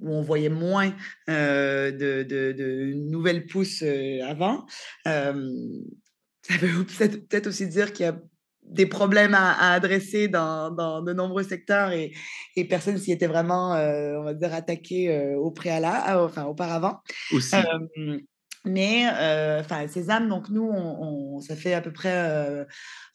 où 0.00 0.10
on 0.10 0.20
voyait 0.20 0.50
moins 0.50 0.94
de, 1.28 1.90
de, 1.90 2.52
de, 2.52 2.92
nouvelles 2.94 3.46
pousses 3.46 3.82
avant. 4.22 4.66
ça 5.04 5.32
veut 5.32 6.84
peut-être 6.84 7.46
aussi 7.46 7.66
dire 7.66 7.92
qu'il 7.92 8.06
y 8.06 8.08
a 8.08 8.20
des 8.64 8.86
problèmes 8.86 9.32
à, 9.32 9.72
adresser 9.72 10.28
dans, 10.28 10.70
dans, 10.70 11.00
de 11.00 11.14
nombreux 11.14 11.42
secteurs 11.42 11.92
et, 11.92 12.12
et 12.54 12.66
personne 12.66 12.98
s'y 12.98 13.12
était 13.12 13.26
vraiment, 13.26 13.72
on 13.72 14.24
va 14.24 14.34
dire, 14.34 14.52
attaqué 14.52 15.34
au 15.36 15.50
préalable, 15.50 16.20
enfin, 16.20 16.44
auparavant. 16.44 17.00
Aussi. 17.32 17.56
Mais 18.68 19.06
enfin, 19.60 19.86
ces 19.88 20.10
âmes, 20.10 20.28
donc 20.28 20.48
nous, 20.50 20.68
on, 20.68 21.40
ça 21.40 21.56
fait 21.56 21.74
à 21.74 21.80
peu 21.80 21.92
près 21.92 22.66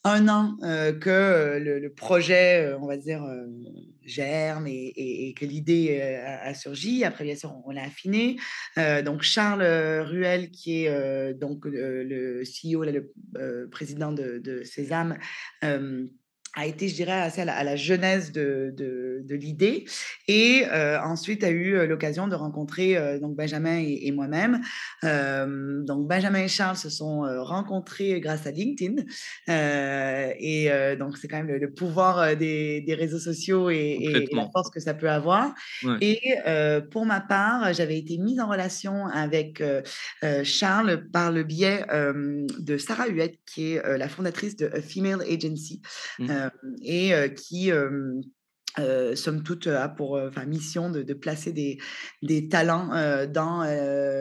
un 0.04 0.28
an 0.28 0.58
que 1.00 1.60
le, 1.60 1.90
projet, 1.94 2.74
on 2.80 2.88
va 2.88 2.98
dire, 2.98 3.24
germe 4.04 4.68
et, 4.68 5.34
que 5.38 5.46
l'idée 5.46 6.02
a, 6.02 6.54
surgi. 6.54 7.04
Après, 7.04 7.24
bien 7.24 7.36
sûr, 7.36 7.54
on, 7.66 7.72
l'a 7.72 7.84
affiné. 7.84 8.38
donc 9.06 9.22
Charles 9.22 9.64
Ruel, 9.64 10.52
qui 10.52 10.86
est 10.86 11.34
donc 11.34 11.66
le 11.66 12.44
CEO, 12.44 12.84
le 12.84 13.70
président 13.70 14.12
de, 14.12 14.40
de 14.40 14.64
Sésame, 14.64 15.18
a 16.56 16.68
été, 16.68 16.88
je 16.88 16.96
dirais, 16.96 17.12
assez 17.12 17.42
à 17.42 17.46
la, 17.46 17.56
à 17.56 17.64
la 17.64 17.76
genèse 17.76 18.32
de, 18.32 18.74
de, 18.78 19.22
de 19.24 19.36
l'idée. 19.36 19.86
Et 20.28 20.66
euh, 20.72 21.02
ensuite, 21.02 21.44
a 21.44 21.50
eu 21.50 21.76
euh, 21.76 21.88
l'occasion 21.88 22.28
de 22.28 22.36
rencontrer 22.36 22.96
euh, 22.96 23.20
donc 23.20 23.36
Benjamin 23.36 23.80
et, 23.80 24.08
et 24.08 24.12
moi-même. 24.12 24.62
Euh, 25.04 25.84
donc, 25.84 26.08
Benjamin 26.08 26.44
et 26.44 26.48
Charles 26.48 26.78
se 26.78 26.90
sont 26.90 27.22
rencontrés 27.42 28.20
grâce 28.20 28.46
à 28.46 28.52
LinkedIn. 28.52 29.04
Et 29.48 30.70
donc, 31.00 31.18
c'est 31.18 31.28
quand 31.28 31.38
même 31.38 31.48
le, 31.48 31.58
le 31.58 31.72
pouvoir 31.72 32.36
des, 32.36 32.82
des, 32.82 32.94
réseaux 32.94 33.20
sociaux 33.20 33.70
et, 33.70 33.98
et, 34.02 34.36
la 34.36 34.50
force 34.52 34.70
que 34.70 34.80
ça 34.80 34.94
peut 34.94 35.10
avoir. 35.10 35.54
Ouais. 35.84 35.98
Et 36.02 36.20
pour 36.92 37.06
ma 37.06 37.22
part, 37.22 37.74
j'avais 37.74 37.98
été 37.98 38.18
mise 38.18 38.40
en 38.40 38.48
relation 38.48 39.08
avec 39.08 39.64
Charles 40.44 41.06
par 41.12 41.32
le 41.32 41.44
biais 41.44 41.86
de 42.60 42.78
Sarah 42.78 43.08
Huette, 43.08 43.40
qui 43.46 43.74
est 43.74 43.98
la 43.98 44.08
fondatrice 44.08 44.56
de 44.56 44.68
A 44.68 44.82
Female 44.82 45.22
Agency. 45.22 45.82
Mmh. 46.20 46.43
Euh, 46.44 46.50
et 46.82 47.14
euh, 47.14 47.28
qui 47.28 47.72
euh, 47.72 49.16
somme 49.16 49.44
toute 49.44 49.68
a 49.68 49.88
pour 49.90 50.20
mission 50.48 50.90
de, 50.90 51.04
de, 51.04 51.14
placer 51.14 51.52
des, 51.52 51.78
des 52.22 52.48
talents 52.48 52.90
dans 53.28 53.64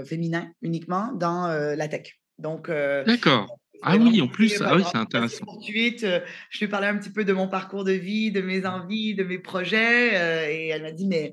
féminins 0.04 0.50
uniquement 0.61 1.12
dans 1.12 1.46
la 1.48 1.88
tech. 1.88 2.20
Donc 2.38 2.68
d'accord. 2.68 3.58
Ah 3.85 3.96
oui, 3.96 4.20
en 4.20 4.28
plus, 4.28 4.62
ah 4.62 4.76
oui, 4.76 4.85
c'est 4.92 4.98
intéressant. 4.98 5.44
Ensuite, 5.48 6.06
je 6.50 6.58
lui 6.61 6.68
parlais 6.68 6.87
un 6.87 6.98
petit 6.98 7.11
peu 7.11 7.24
de 7.24 7.32
mon 7.32 7.48
parcours 7.48 7.82
de 7.82 7.92
vie, 7.92 8.30
de 8.30 8.40
mes 8.40 8.64
envies, 8.64 9.16
de 9.16 9.24
mes 9.24 9.38
projets, 9.38 10.54
et 10.54 10.68
elle 10.68 10.82
m'a 10.82 10.92
dit 10.92 11.08
mais 11.08 11.32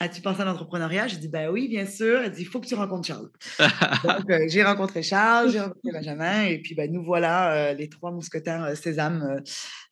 As-tu 0.00 0.20
pensé 0.20 0.40
à 0.40 0.44
l'entrepreneuriat? 0.44 1.06
Je 1.06 1.16
dis 1.16 1.28
bah 1.28 1.50
oui, 1.50 1.68
bien 1.68 1.86
sûr. 1.86 2.20
Elle 2.20 2.32
dit 2.32 2.42
il 2.42 2.46
faut 2.46 2.60
que 2.60 2.66
tu 2.66 2.74
rencontres 2.74 3.06
Charles. 3.06 3.30
donc 4.04 4.30
euh, 4.30 4.46
j'ai 4.48 4.64
rencontré 4.64 5.02
Charles, 5.02 5.50
j'ai 5.50 5.60
rencontré 5.60 5.92
Benjamin, 5.92 6.44
et 6.46 6.58
puis 6.58 6.74
bah, 6.74 6.88
nous 6.88 7.04
voilà 7.04 7.52
euh, 7.52 7.74
les 7.74 7.88
trois 7.88 8.10
mousquetaires 8.10 8.64
euh, 8.64 8.74
Sésame. 8.74 9.40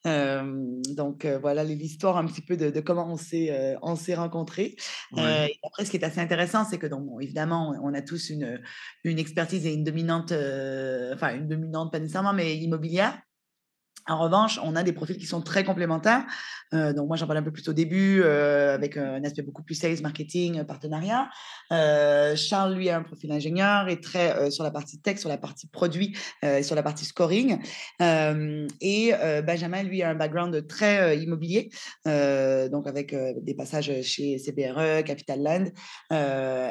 donc 0.03 1.25
voilà 1.41 1.63
l'histoire 1.63 2.17
un 2.17 2.25
petit 2.25 2.41
peu 2.41 2.57
de, 2.57 2.69
de 2.69 2.79
comment 2.81 3.09
on 3.09 3.15
s'est 3.15 3.77
on 3.81 3.95
s'est 3.95 4.15
rencontrés. 4.15 4.75
Ouais. 5.13 5.53
après, 5.63 5.85
ce 5.85 5.91
qui 5.91 5.97
est 5.97 6.03
assez 6.03 6.19
intéressant, 6.19 6.65
c'est 6.65 6.77
que 6.77 6.87
donc 6.87 7.05
bon, 7.05 7.19
évidemment, 7.19 7.73
on 7.81 7.93
a 7.93 8.01
tous 8.01 8.29
une 8.29 8.59
une 9.03 9.19
expertise 9.19 9.65
et 9.65 9.73
une 9.73 9.83
dominante, 9.83 10.33
enfin 11.13 11.35
une 11.35 11.47
dominante 11.47 11.91
pas 11.91 11.99
nécessairement, 11.99 12.33
mais 12.33 12.57
immobilière. 12.57 13.17
En 14.07 14.19
revanche, 14.19 14.59
on 14.63 14.75
a 14.75 14.83
des 14.83 14.93
profils 14.93 15.17
qui 15.17 15.25
sont 15.25 15.41
très 15.41 15.63
complémentaires. 15.63 16.25
Euh, 16.73 16.93
donc 16.93 17.07
moi, 17.07 17.17
j'en 17.17 17.27
parlais 17.27 17.39
un 17.41 17.43
peu 17.43 17.51
plus 17.51 17.67
au 17.67 17.73
début, 17.73 18.21
euh, 18.23 18.73
avec 18.73 18.97
un 18.97 19.23
aspect 19.23 19.41
beaucoup 19.41 19.63
plus 19.63 19.75
sales, 19.75 20.01
marketing, 20.01 20.63
partenariat. 20.63 21.29
Euh, 21.71 22.35
Charles, 22.35 22.75
lui, 22.75 22.89
a 22.89 22.97
un 22.97 23.03
profil 23.03 23.31
ingénieur 23.31 23.89
et 23.89 23.99
très 23.99 24.35
euh, 24.35 24.49
sur 24.49 24.63
la 24.63 24.71
partie 24.71 24.99
tech, 24.99 25.17
sur 25.17 25.29
la 25.29 25.37
partie 25.37 25.67
produit 25.67 26.17
euh, 26.43 26.57
et 26.57 26.63
sur 26.63 26.75
la 26.75 26.83
partie 26.83 27.05
scoring. 27.05 27.59
et 27.99 29.13
Benjamin, 29.45 29.83
lui, 29.83 30.01
a 30.01 30.09
un 30.09 30.15
background 30.15 30.67
très 30.67 31.17
immobilier, 31.17 31.69
donc 32.05 32.87
avec 32.87 33.15
des 33.41 33.53
passages 33.53 34.01
chez 34.01 34.37
CBRE, 34.37 35.03
Capital 35.03 35.41
Land. 35.41 35.65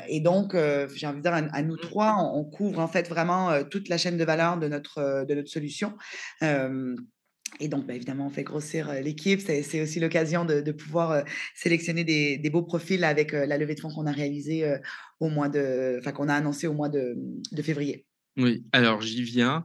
et 0.09 0.21
donc, 0.21 0.57
j'ai 0.95 1.07
envie 1.07 1.19
de 1.19 1.23
dire, 1.23 1.35
à, 1.35 1.39
à 1.53 1.63
nous 1.63 1.77
trois, 1.77 2.17
on, 2.19 2.41
on, 2.41 2.45
couvre 2.45 2.81
en 2.81 2.89
fait 2.89 3.09
vraiment 3.09 3.63
toute 3.65 3.89
la 3.89 3.99
chaîne 3.99 4.17
de 4.17 4.25
valeur 4.25 4.59
de 4.59 4.69
notre, 4.69 5.25
de 5.27 5.35
notre 5.35 5.51
solution. 5.51 5.95
Et 7.59 7.69
donc, 7.69 7.87
bah, 7.87 7.95
évidemment, 7.95 8.27
on 8.27 8.31
fait 8.31 8.45
grossir 8.45 8.93
l'équipe. 9.03 9.41
C'est 9.41 9.83
aussi 9.83 10.01
l'occasion 10.01 10.45
de, 10.45 10.73
pouvoir 10.73 11.25
sélectionner 11.55 12.05
des, 12.05 12.51
beaux 12.51 12.63
profils 12.63 13.03
avec 13.05 13.33
la 13.33 13.59
levée 13.59 13.75
de 13.75 13.81
fonds 13.81 13.91
qu'on 13.91 14.07
a 14.07 14.13
réalisée 14.13 14.65
au 15.19 15.29
mois 15.29 15.49
de, 15.49 15.97
enfin 15.99 16.13
qu'on 16.13 16.29
a 16.29 16.35
annoncé 16.35 16.67
au 16.67 16.73
mois 16.73 16.89
de 16.89 17.17
février. 17.63 18.07
Oui, 18.37 18.65
alors 18.73 19.01
j'y 19.03 19.23
viens. 19.23 19.65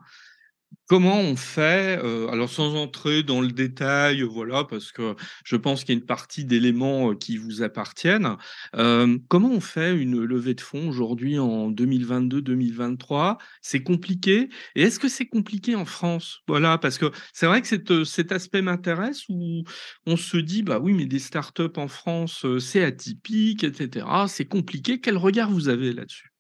Comment 0.88 1.20
on 1.20 1.36
fait, 1.36 2.00
euh, 2.04 2.28
alors 2.30 2.50
sans 2.50 2.76
entrer 2.76 3.24
dans 3.24 3.42
le 3.42 3.48
détail, 3.48 4.22
voilà, 4.22 4.64
parce 4.64 4.92
que 4.92 5.16
je 5.44 5.56
pense 5.56 5.84
qu'il 5.84 5.96
y 5.96 5.98
a 5.98 6.00
une 6.00 6.06
partie 6.06 6.46
d'éléments 6.46 7.16
qui 7.16 7.38
vous 7.38 7.64
appartiennent. 7.64 8.38
Euh, 8.76 9.18
comment 9.28 9.50
on 9.50 9.62
fait 9.62 9.96
une 9.96 10.24
levée 10.24 10.54
de 10.54 10.62
fonds 10.62 10.88
aujourd'hui 10.88 11.40
en 11.40 11.72
2022-2023 11.72 13.40
C'est 13.62 13.82
compliqué? 13.82 14.50
Et 14.76 14.84
est-ce 14.84 15.00
que 15.00 15.08
c'est 15.08 15.26
compliqué 15.26 15.74
en 15.76 15.86
France? 15.86 16.42
Voilà, 16.48 16.78
parce 16.78 17.00
que 17.00 17.12
c'est 17.34 17.48
vrai 17.48 17.64
que 17.64 18.04
cet 18.04 18.32
aspect 18.32 18.62
m'intéresse 18.62 19.24
où 19.30 19.64
on 20.06 20.18
se 20.18 20.38
dit, 20.38 20.62
bah 20.62 20.80
oui, 20.80 20.94
mais 20.94 21.08
des 21.08 21.20
startups 21.20 21.64
en 21.78 21.88
France, 21.88 22.46
c'est 22.60 22.84
atypique, 22.84 23.64
etc. 23.64 24.06
C'est 24.28 24.46
compliqué. 24.46 25.00
Quel 25.00 25.18
regard 25.18 25.50
vous 25.50 25.68
avez 25.68 25.94
là-dessus? 25.94 26.35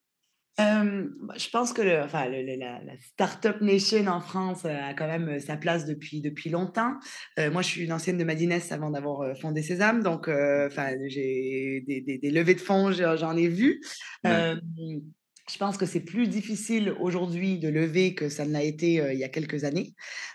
Euh, 0.59 1.09
je 1.35 1.49
pense 1.49 1.73
que 1.73 1.81
le, 1.81 2.01
enfin, 2.01 2.27
le, 2.27 2.41
la, 2.55 2.81
la 2.81 2.93
Startup 3.01 3.59
Nation 3.61 4.07
en 4.07 4.21
France 4.21 4.63
a 4.65 4.93
quand 4.93 5.07
même 5.07 5.39
sa 5.39 5.57
place 5.57 5.85
depuis, 5.85 6.21
depuis 6.21 6.49
longtemps. 6.49 6.93
Euh, 7.39 7.51
moi, 7.51 7.61
je 7.61 7.67
suis 7.67 7.83
une 7.83 7.91
ancienne 7.91 8.17
de 8.17 8.23
Madines 8.23 8.57
avant 8.71 8.89
d'avoir 8.89 9.37
fondé 9.37 9.61
Sésame, 9.61 10.01
donc 10.01 10.29
enfin, 10.29 10.91
j'ai 11.07 11.83
des, 11.87 12.01
des, 12.01 12.17
des, 12.17 12.31
levées 12.31 12.55
de 12.55 12.61
fonds, 12.61 12.91
j'en 12.91 13.35
ai 13.35 13.47
vu. 13.47 13.81
Ouais. 14.23 14.31
Euh, 14.31 14.55
je 15.51 15.57
pense 15.57 15.77
que 15.77 15.85
c'est 15.85 15.99
plus 15.99 16.27
difficile 16.27 16.95
aujourd'hui 16.99 17.59
de 17.59 17.67
lever 17.67 18.15
que 18.15 18.29
ça 18.29 18.45
ne 18.45 18.51
l'a 18.51 18.63
été 18.63 18.93
il 19.13 19.19
y 19.19 19.23
a 19.23 19.29
quelques 19.29 19.63
années. 19.63 19.93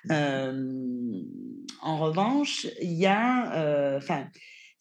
en 0.08 0.52
revanche, 1.82 2.66
il 2.82 2.92
y 2.92 3.06
a, 3.06 3.96
enfin, 3.96 4.28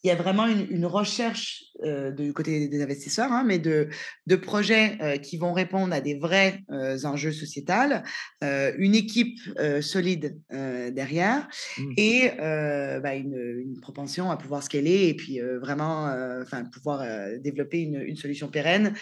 il 0.04 0.08
y 0.08 0.12
a 0.12 0.16
vraiment 0.16 0.48
une, 0.48 0.66
une 0.70 0.86
recherche 0.86 1.66
euh, 1.84 2.12
du 2.12 2.34
côté 2.34 2.68
des 2.68 2.82
investisseurs, 2.82 3.32
hein, 3.32 3.44
mais 3.46 3.60
de, 3.60 3.90
de 4.28 4.36
projets 4.36 4.98
euh, 5.02 5.18
qui 5.18 5.38
vont 5.38 5.54
répondre 5.54 5.94
à 5.94 6.02
des 6.02 6.16
vrais 6.16 6.62
euh, 6.72 6.98
enjeux 7.04 7.32
sociétals, 7.32 8.04
une 8.42 8.96
équipe 8.96 9.38
solide 9.82 10.40
derrière 10.50 11.48
mmh. 11.78 11.94
et 11.98 12.32
bah, 12.38 13.16
une, 13.16 13.36
une, 13.36 13.80
propension 13.82 14.32
à 14.32 14.38
pouvoir 14.38 14.64
scaler 14.64 15.08
et 15.08 15.14
puis 15.14 15.40
vraiment 15.62 16.06
enfin 16.42 16.66
pouvoir 16.66 17.06
développer 17.40 17.82
une, 17.82 18.02
une, 18.02 18.16
solution 18.16 18.48
pérenne. 18.48 18.94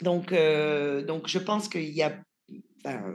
donc, 0.00 0.34
donc, 1.06 1.28
je 1.28 1.38
pense 1.38 1.68
qu'il 1.68 1.90
y 1.90 2.02
a 2.02 2.18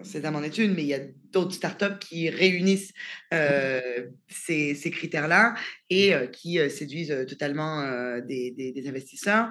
c'est 0.03 0.25
à 0.25 0.31
mon 0.31 0.43
étude, 0.43 0.73
mais 0.75 0.83
il 0.83 0.87
y 0.87 0.93
a 0.93 0.99
d'autres 1.31 1.53
startups 1.53 1.99
qui 1.99 2.29
réunissent 2.29 2.93
euh, 3.33 4.07
ces, 4.27 4.75
ces 4.75 4.91
critères-là 4.91 5.55
et 5.89 6.13
euh, 6.13 6.27
qui 6.27 6.59
euh, 6.59 6.69
séduisent 6.69 7.25
totalement 7.27 7.81
des, 8.19 8.51
des, 8.51 8.71
des, 8.71 8.87
investisseurs. 8.87 9.49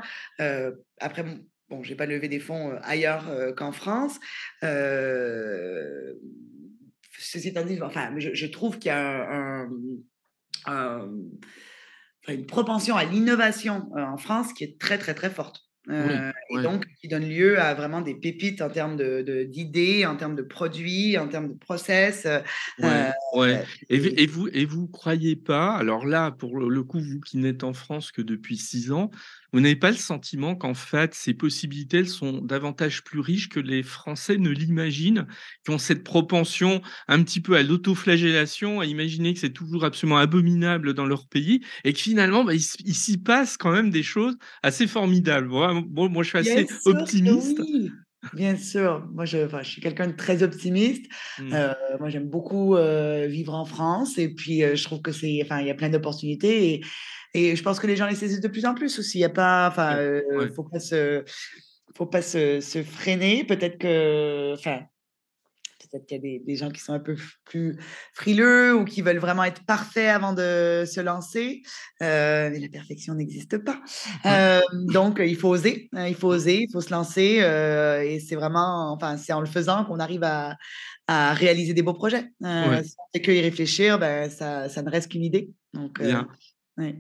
Après, 0.98 1.24
bon, 1.68 1.82
je 1.82 1.90
n'ai 1.90 1.96
pas 1.96 2.06
levé 2.06 2.28
des 2.28 2.40
fonds 2.40 2.76
ailleurs 2.82 3.54
qu'en 3.56 3.72
France. 3.72 4.18
ceci 7.18 7.48
étant 7.48 7.64
dit, 7.64 7.80
enfin, 7.82 8.14
je, 8.18 8.34
je 8.34 8.46
trouve 8.46 8.78
qu'il 8.78 8.88
y 8.88 8.92
a 8.92 9.32
un, 9.32 9.70
un, 10.66 11.08
un, 12.26 12.32
une 12.32 12.46
propension 12.46 12.96
à 12.96 13.04
l'innovation 13.04 13.90
en 13.94 14.16
France 14.16 14.52
qui 14.52 14.64
est 14.64 14.78
très, 14.78 14.98
très, 14.98 15.14
très 15.14 15.30
forte. 15.30 15.69
Euh, 15.88 16.30
oui, 16.50 16.60
et 16.60 16.62
donc, 16.62 16.84
qui 17.00 17.08
donne 17.08 17.28
lieu 17.28 17.58
à 17.58 17.74
vraiment 17.74 18.00
des 18.00 18.14
pépites 18.14 18.60
en 18.60 18.68
termes 18.68 18.96
d'idées, 18.96 19.96
de, 19.96 20.02
de, 20.02 20.06
en 20.06 20.16
termes 20.16 20.36
de 20.36 20.42
produits, 20.42 21.16
en 21.16 21.26
termes 21.26 21.48
de 21.48 21.58
process. 21.58 22.26
Ouais, 22.78 22.84
euh, 22.84 23.38
ouais. 23.38 23.64
Et, 23.88 24.22
et, 24.22 24.26
vous, 24.26 24.48
et 24.52 24.66
vous 24.66 24.86
croyez 24.86 25.36
pas, 25.36 25.72
alors 25.72 26.06
là, 26.06 26.30
pour 26.30 26.60
le 26.60 26.82
coup, 26.82 27.00
vous 27.00 27.20
qui 27.20 27.38
n'êtes 27.38 27.64
en 27.64 27.72
France 27.72 28.12
que 28.12 28.22
depuis 28.22 28.56
six 28.56 28.92
ans, 28.92 29.10
vous 29.52 29.60
n'avez 29.60 29.76
pas 29.76 29.90
le 29.90 29.96
sentiment 29.96 30.54
qu'en 30.54 30.74
fait, 30.74 31.14
ces 31.14 31.34
possibilités 31.34 31.98
elles 31.98 32.08
sont 32.08 32.38
davantage 32.38 33.02
plus 33.02 33.20
riches 33.20 33.48
que 33.48 33.60
les 33.60 33.82
Français 33.82 34.36
ne 34.36 34.50
l'imaginent, 34.50 35.26
qui 35.64 35.70
ont 35.70 35.78
cette 35.78 36.04
propension 36.04 36.82
un 37.08 37.22
petit 37.22 37.40
peu 37.40 37.56
à 37.56 37.62
l'autoflagellation, 37.62 38.80
à 38.80 38.86
imaginer 38.86 39.34
que 39.34 39.40
c'est 39.40 39.52
toujours 39.52 39.84
absolument 39.84 40.18
abominable 40.18 40.94
dans 40.94 41.06
leur 41.06 41.26
pays, 41.26 41.60
et 41.84 41.92
que 41.92 41.98
finalement, 41.98 42.44
bah, 42.44 42.54
il, 42.54 42.62
il 42.84 42.94
s'y 42.94 43.18
passe 43.18 43.56
quand 43.56 43.72
même 43.72 43.90
des 43.90 44.02
choses 44.02 44.36
assez 44.62 44.86
formidables. 44.86 45.48
Bon, 45.48 46.08
moi, 46.08 46.22
je 46.22 46.28
suis 46.28 46.38
assez 46.38 46.66
optimiste. 46.84 47.58
Oui. 47.60 47.90
Bien 48.34 48.54
sûr, 48.56 49.08
moi 49.14 49.24
je, 49.24 49.38
enfin, 49.46 49.62
je 49.62 49.70
suis 49.70 49.80
quelqu'un 49.80 50.06
de 50.08 50.12
très 50.12 50.42
optimiste. 50.42 51.06
Mmh. 51.38 51.52
Euh, 51.54 51.72
moi 51.98 52.10
j'aime 52.10 52.28
beaucoup 52.28 52.76
euh, 52.76 53.26
vivre 53.26 53.54
en 53.54 53.64
France 53.64 54.18
et 54.18 54.28
puis 54.28 54.62
euh, 54.62 54.76
je 54.76 54.84
trouve 54.84 55.00
que 55.00 55.10
c'est, 55.10 55.40
enfin, 55.42 55.60
il 55.60 55.66
y 55.66 55.70
a 55.70 55.74
plein 55.74 55.88
d'opportunités 55.88 56.74
et, 56.74 56.80
et 57.34 57.56
je 57.56 57.62
pense 57.62 57.80
que 57.80 57.86
les 57.86 57.96
gens 57.96 58.06
les 58.06 58.14
saisissent 58.14 58.40
de 58.40 58.48
plus 58.48 58.66
en 58.66 58.74
plus 58.74 58.98
aussi. 58.98 59.18
Il 59.18 59.22
y 59.22 59.24
a 59.24 59.28
pas, 59.30 59.68
enfin, 59.68 59.96
euh, 59.96 60.22
ouais. 60.32 60.48
faut 60.48 60.64
pas 60.64 60.80
se, 60.80 61.24
faut 61.94 62.06
pas 62.06 62.22
se, 62.22 62.60
se 62.60 62.82
freiner. 62.82 63.44
Peut-être 63.44 63.78
que, 63.78 64.54
enfin, 64.54 64.80
peut-être 65.90 66.06
qu'il 66.06 66.16
y 66.16 66.20
a 66.20 66.22
des, 66.22 66.38
des, 66.44 66.56
gens 66.56 66.70
qui 66.70 66.80
sont 66.80 66.92
un 66.92 67.00
peu 67.00 67.16
plus 67.44 67.78
frileux 68.14 68.74
ou 68.74 68.84
qui 68.84 69.02
veulent 69.02 69.18
vraiment 69.18 69.44
être 69.44 69.64
parfaits 69.64 70.08
avant 70.08 70.32
de 70.32 70.84
se 70.86 71.00
lancer. 71.00 71.62
Euh, 72.02 72.50
mais 72.50 72.58
la 72.58 72.68
perfection 72.68 73.14
n'existe 73.14 73.58
pas. 73.58 73.80
Euh, 74.26 74.60
donc, 74.72 75.20
il 75.24 75.36
faut 75.36 75.48
oser. 75.48 75.88
Hein, 75.92 76.06
il 76.06 76.14
faut 76.14 76.28
oser, 76.28 76.62
il 76.62 76.72
faut 76.72 76.80
se 76.80 76.90
lancer. 76.90 77.38
Euh, 77.40 78.02
et 78.02 78.20
c'est 78.20 78.36
vraiment, 78.36 78.92
enfin, 78.92 79.16
c'est 79.16 79.32
en 79.32 79.40
le 79.40 79.46
faisant 79.46 79.84
qu'on 79.84 79.98
arrive 79.98 80.24
à, 80.24 80.56
à, 81.06 81.32
réaliser 81.34 81.74
des 81.74 81.82
beaux 81.82 81.94
projets. 81.94 82.30
Ouais. 82.40 82.82
Si 82.84 82.94
on 82.98 83.12
fait 83.12 83.22
que 83.22 83.32
y 83.32 83.40
réfléchir, 83.40 83.98
ben, 83.98 84.30
ça, 84.30 84.68
ça 84.68 84.82
ne 84.82 84.90
reste 84.90 85.10
qu'une 85.10 85.24
idée. 85.24 85.50
Donc, 85.74 86.00
Bien. 86.00 86.28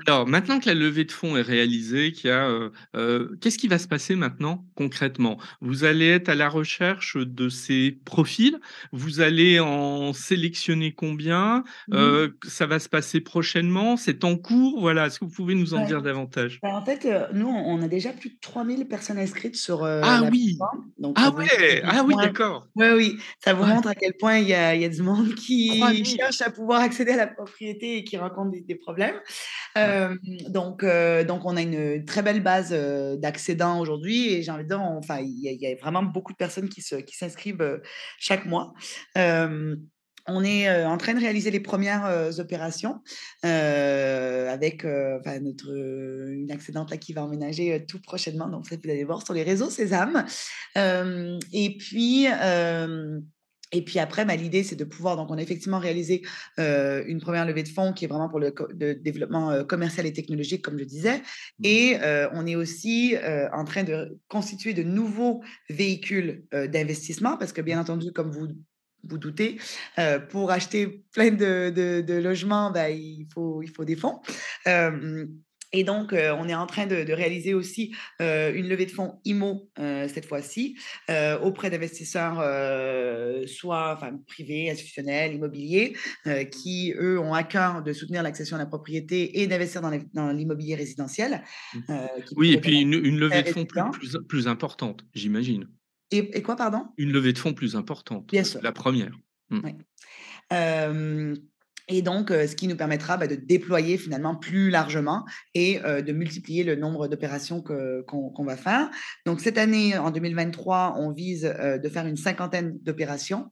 Alors, 0.06 0.26
maintenant 0.26 0.60
que 0.60 0.66
la 0.66 0.74
levée 0.74 1.04
de 1.04 1.12
fonds 1.12 1.36
est 1.36 1.42
réalisée, 1.42 2.12
qu'il 2.12 2.30
heu 2.30 2.72
heu, 2.96 3.36
qu'est-ce 3.40 3.58
qui 3.58 3.68
va 3.68 3.78
se 3.78 3.86
passer 3.88 4.16
maintenant 4.16 4.66
concrètement? 4.74 5.38
Vous 5.60 5.84
allez 5.84 6.08
être 6.08 6.28
à 6.30 6.34
la 6.34 6.48
recherche 6.48 7.16
de 7.18 7.48
ces 7.48 7.92
profils? 8.04 8.58
Vous 8.92 9.20
allez 9.20 9.60
en 9.60 10.12
sélectionner 10.12 10.92
combien? 10.94 11.64
Mmh 11.88 11.96
mh. 12.10 12.20
Heu, 12.22 12.38
ça 12.46 12.66
va 12.66 12.78
se 12.78 12.88
passer 12.88 13.20
prochainement? 13.20 13.96
C'est 13.96 14.24
en 14.24 14.36
cours? 14.36 14.80
Voilà, 14.80 15.06
est-ce 15.06 15.18
que 15.20 15.24
vous 15.26 15.30
pouvez 15.30 15.54
nous 15.54 15.74
en 15.74 15.80
Ouais. 15.80 15.82
dire 15.82 16.02
davantage? 16.02 16.62
Bah, 16.62 16.70
en 16.76 16.84
fait, 16.84 17.06
nous, 17.34 17.48
on 17.48 17.82
a 17.82 17.88
déjà 17.88 18.12
plus 18.12 18.30
de 18.30 18.38
3000 18.40 18.88
personnes 18.88 19.18
inscrites 19.18 19.56
sur, 19.56 19.84
Ah 20.02 20.22
la 20.22 20.30
oui! 20.30 20.66
donc 20.98 21.16
Ah 21.16 21.30
montre 21.30 21.36
ouais! 21.36 21.82
Ah 21.84 22.02
oui, 22.04 22.16
d'accord. 22.16 22.70
oui, 22.76 22.86
oui, 22.96 23.18
ça 23.44 23.54
vous 23.54 23.66
montre 23.66 23.88
à 23.88 23.94
quel 23.96 24.14
point 24.20 24.38
il 24.38 24.48
y 24.48 24.54
a 24.54 24.74
il 24.76 24.82
y 24.82 24.84
a 24.86 24.88
du 24.90 25.02
monde 25.02 25.34
qui 25.36 26.04
cherche 26.06 26.40
à 26.42 26.50
pouvoir 26.50 26.80
accéder 26.82 27.12
à 27.12 27.16
la 27.16 27.26
propriété 27.28 27.98
et 27.98 28.04
qui 28.04 28.16
rencontre 28.18 28.52
des 28.52 28.62
des 28.62 28.76
problèmes. 28.76 29.20
Hem, 29.76 30.18
donc 30.48 30.82
heu, 30.84 31.24
donc 31.24 31.44
on 31.44 31.56
a 31.56 31.62
une 31.62 32.04
très 32.04 32.22
belle 32.22 32.42
base, 32.42 32.72
heu, 32.72 33.16
d'accédants 33.18 33.78
aujourd'hui 33.80 34.32
et 34.34 34.42
j'ai 34.42 34.50
envie 34.50 34.64
de 34.64 34.68
dire, 34.68 34.80
enfin, 34.80 35.18
il 35.20 35.38
y 35.60 35.66
a 35.66 35.74
vraiment 35.76 36.02
beaucoup 36.02 36.32
de 36.32 36.36
personnes 36.36 36.68
qui 36.68 36.82
se 36.82 36.96
qui 36.96 37.16
s'inscrivent, 37.16 37.62
heu, 37.62 37.82
chaque 38.18 38.46
mois. 38.46 38.72
On 40.28 40.44
est, 40.44 40.84
en 40.84 40.96
train 40.98 41.14
de 41.14 41.18
réaliser 41.20 41.50
les 41.50 41.60
1res, 41.60 42.04
heu, 42.06 42.40
opérations, 42.40 43.00
avec, 43.42 44.84
enfin 44.84 45.40
notre, 45.40 45.70
une 46.32 46.50
accédante 46.52 46.90
là 46.90 46.96
qui 46.98 47.12
va 47.14 47.24
emménager, 47.24 47.84
tout 47.88 48.00
prochainement, 48.00 48.48
donc 48.48 48.66
vous 48.68 48.76
allez 48.90 49.04
voir 49.04 49.24
sur 49.24 49.34
les 49.34 49.42
réseaux 49.42 49.70
Sésame. 49.70 50.24
Et 50.76 51.76
puis, 51.78 52.26
et 53.72 53.82
puis 53.84 53.98
après, 53.98 54.24
bah, 54.24 54.36
l'idée, 54.36 54.62
c'est 54.62 54.76
de 54.76 54.84
pouvoir 54.84 55.16
donc 55.16 55.30
on 55.30 55.38
a 55.38 55.42
effectivement 55.42 55.78
réalisé, 55.78 56.22
une 56.58 57.20
1re 57.20 57.46
levée 57.46 57.62
de 57.62 57.68
fonds 57.68 57.92
qui 57.92 58.04
est 58.04 58.08
vraiment 58.08 58.28
pour 58.28 58.40
le 58.40 58.50
co 58.50 58.66
le 58.78 58.94
développement, 58.94 59.64
commercial 59.64 60.06
et 60.06 60.12
technologique 60.12 60.62
comme 60.62 60.78
je 60.78 60.84
disais 60.84 61.18
Mmh. 61.58 61.64
et 61.64 61.98
on 62.32 62.46
est 62.46 62.56
aussi, 62.56 63.16
en 63.52 63.64
train 63.64 63.84
de 63.84 64.18
constituer 64.28 64.74
de 64.74 64.82
nouveaux 64.82 65.42
véhicules, 65.68 66.44
d'investissement 66.52 67.36
parce 67.36 67.52
que 67.52 67.60
Mmh. 67.60 67.64
bien 67.64 67.80
entendu, 67.80 68.12
comme 68.12 68.30
vous 68.30 68.48
vous 69.04 69.18
doutez, 69.18 69.58
pour 70.30 70.50
acheter 70.50 71.04
plein 71.12 71.30
de 71.30 71.70
de 71.70 72.00
de 72.02 72.14
logements, 72.14 72.70
bah, 72.70 72.90
il 72.90 73.26
faut 73.32 73.62
il 73.62 73.70
faut 73.70 73.84
des 73.84 73.96
fonds. 73.96 74.20
Et 75.72 75.84
donc 75.84 76.12
heu, 76.12 76.32
on 76.32 76.48
est 76.48 76.54
en 76.54 76.66
train 76.66 76.86
de 76.86 77.04
de 77.04 77.12
réaliser 77.12 77.54
aussi, 77.54 77.94
heu, 78.20 78.52
une 78.56 78.68
levée 78.68 78.86
de 78.86 78.90
fonds 78.92 79.20
IMO, 79.24 79.70
heu, 79.78 80.08
cette 80.08 80.26
fois-ci, 80.26 80.76
auprès 81.42 81.70
d'investisseurs, 81.70 82.36
soit 83.48 83.94
enfin 83.96 84.12
privés, 84.26 84.70
institutionnels, 84.70 85.34
immobiliers, 85.34 85.94
qui 86.52 86.94
eux 86.98 87.18
ont 87.20 87.34
à 87.34 87.44
cœur 87.44 87.82
de 87.82 87.92
soutenir 87.92 88.22
l'accession 88.22 88.56
à 88.56 88.58
la 88.60 88.66
propriété 88.66 89.40
et 89.40 89.46
d'investir 89.46 89.80
dans 89.82 90.32
l'immobilier 90.32 90.74
résidentiel, 90.76 91.42
Mmh. 91.72 91.82
Oui 92.36 92.52
et 92.52 92.58
puis 92.58 92.80
une 92.80 92.94
une 92.94 93.18
levée 93.20 93.42
de 93.42 93.48
fonds 93.48 93.64
plus 93.66 93.84
résilient. 93.84 93.90
plus 93.90 94.16
plus 94.28 94.48
importante, 94.48 95.04
j'imagine? 95.14 95.68
Et 96.12 96.18
et 96.38 96.42
quoi, 96.42 96.56
pardon? 96.56 96.88
Une 96.98 97.12
levée 97.12 97.32
de 97.32 97.38
fonds 97.38 97.54
plus 97.54 97.76
importante, 97.76 98.32
Bien 98.32 98.44
sûr. 98.44 98.60
la 98.60 98.72
1re. 98.72 99.16
Mmh. 99.50 99.60
Oui. 99.64 99.72
Et 101.92 102.02
donc 102.02 102.30
heu, 102.30 102.46
ce 102.46 102.54
qui 102.54 102.68
nous 102.68 102.76
permettra, 102.76 103.16
bah, 103.16 103.26
de 103.26 103.34
déployer 103.34 103.98
finalement 103.98 104.36
plus 104.36 104.70
largement 104.70 105.24
et 105.54 105.80
heu, 105.84 106.02
de 106.02 106.12
multiplier 106.12 106.62
le 106.64 106.76
nombre 106.76 107.08
d'opérations 107.08 107.62
qu'on 107.62 108.44
va 108.44 108.56
faire. 108.56 108.90
Donc 109.26 109.40
cette 109.40 109.58
année, 109.58 109.98
en 109.98 110.10
2023, 110.12 110.94
on 110.98 111.10
vise, 111.12 111.44
heu, 111.46 111.78
de 111.80 111.88
faire 111.88 112.06
une 112.06 112.16
cinquantaine 112.16 112.78
d'opérations, 112.82 113.50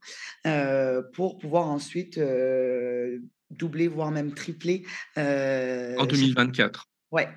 pour 1.15 1.39
pouvoir 1.39 1.67
ensuite, 1.69 2.19
doubler, 3.51 3.89
voire 3.89 4.11
même 4.11 4.33
tripler, 4.35 4.85
En 5.97 6.07
heu, 6.07 6.13
chaque 6.13 6.31
2024? 6.31 6.87
ouais. 7.13 7.29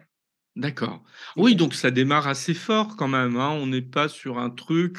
D'accord. 0.58 1.02
Oui, 1.38 1.56
donc 1.56 1.74
ça 1.74 1.92
démarre 1.92 2.28
assez 2.28 2.54
fort 2.54 2.98
quand 2.98 3.08
même, 3.08 3.38
hein. 3.38 3.52
On 3.52 3.68
n'est 3.68 3.82
pas 3.82 4.10
sur 4.10 4.38
un 4.38 4.50
truc, 4.50 4.98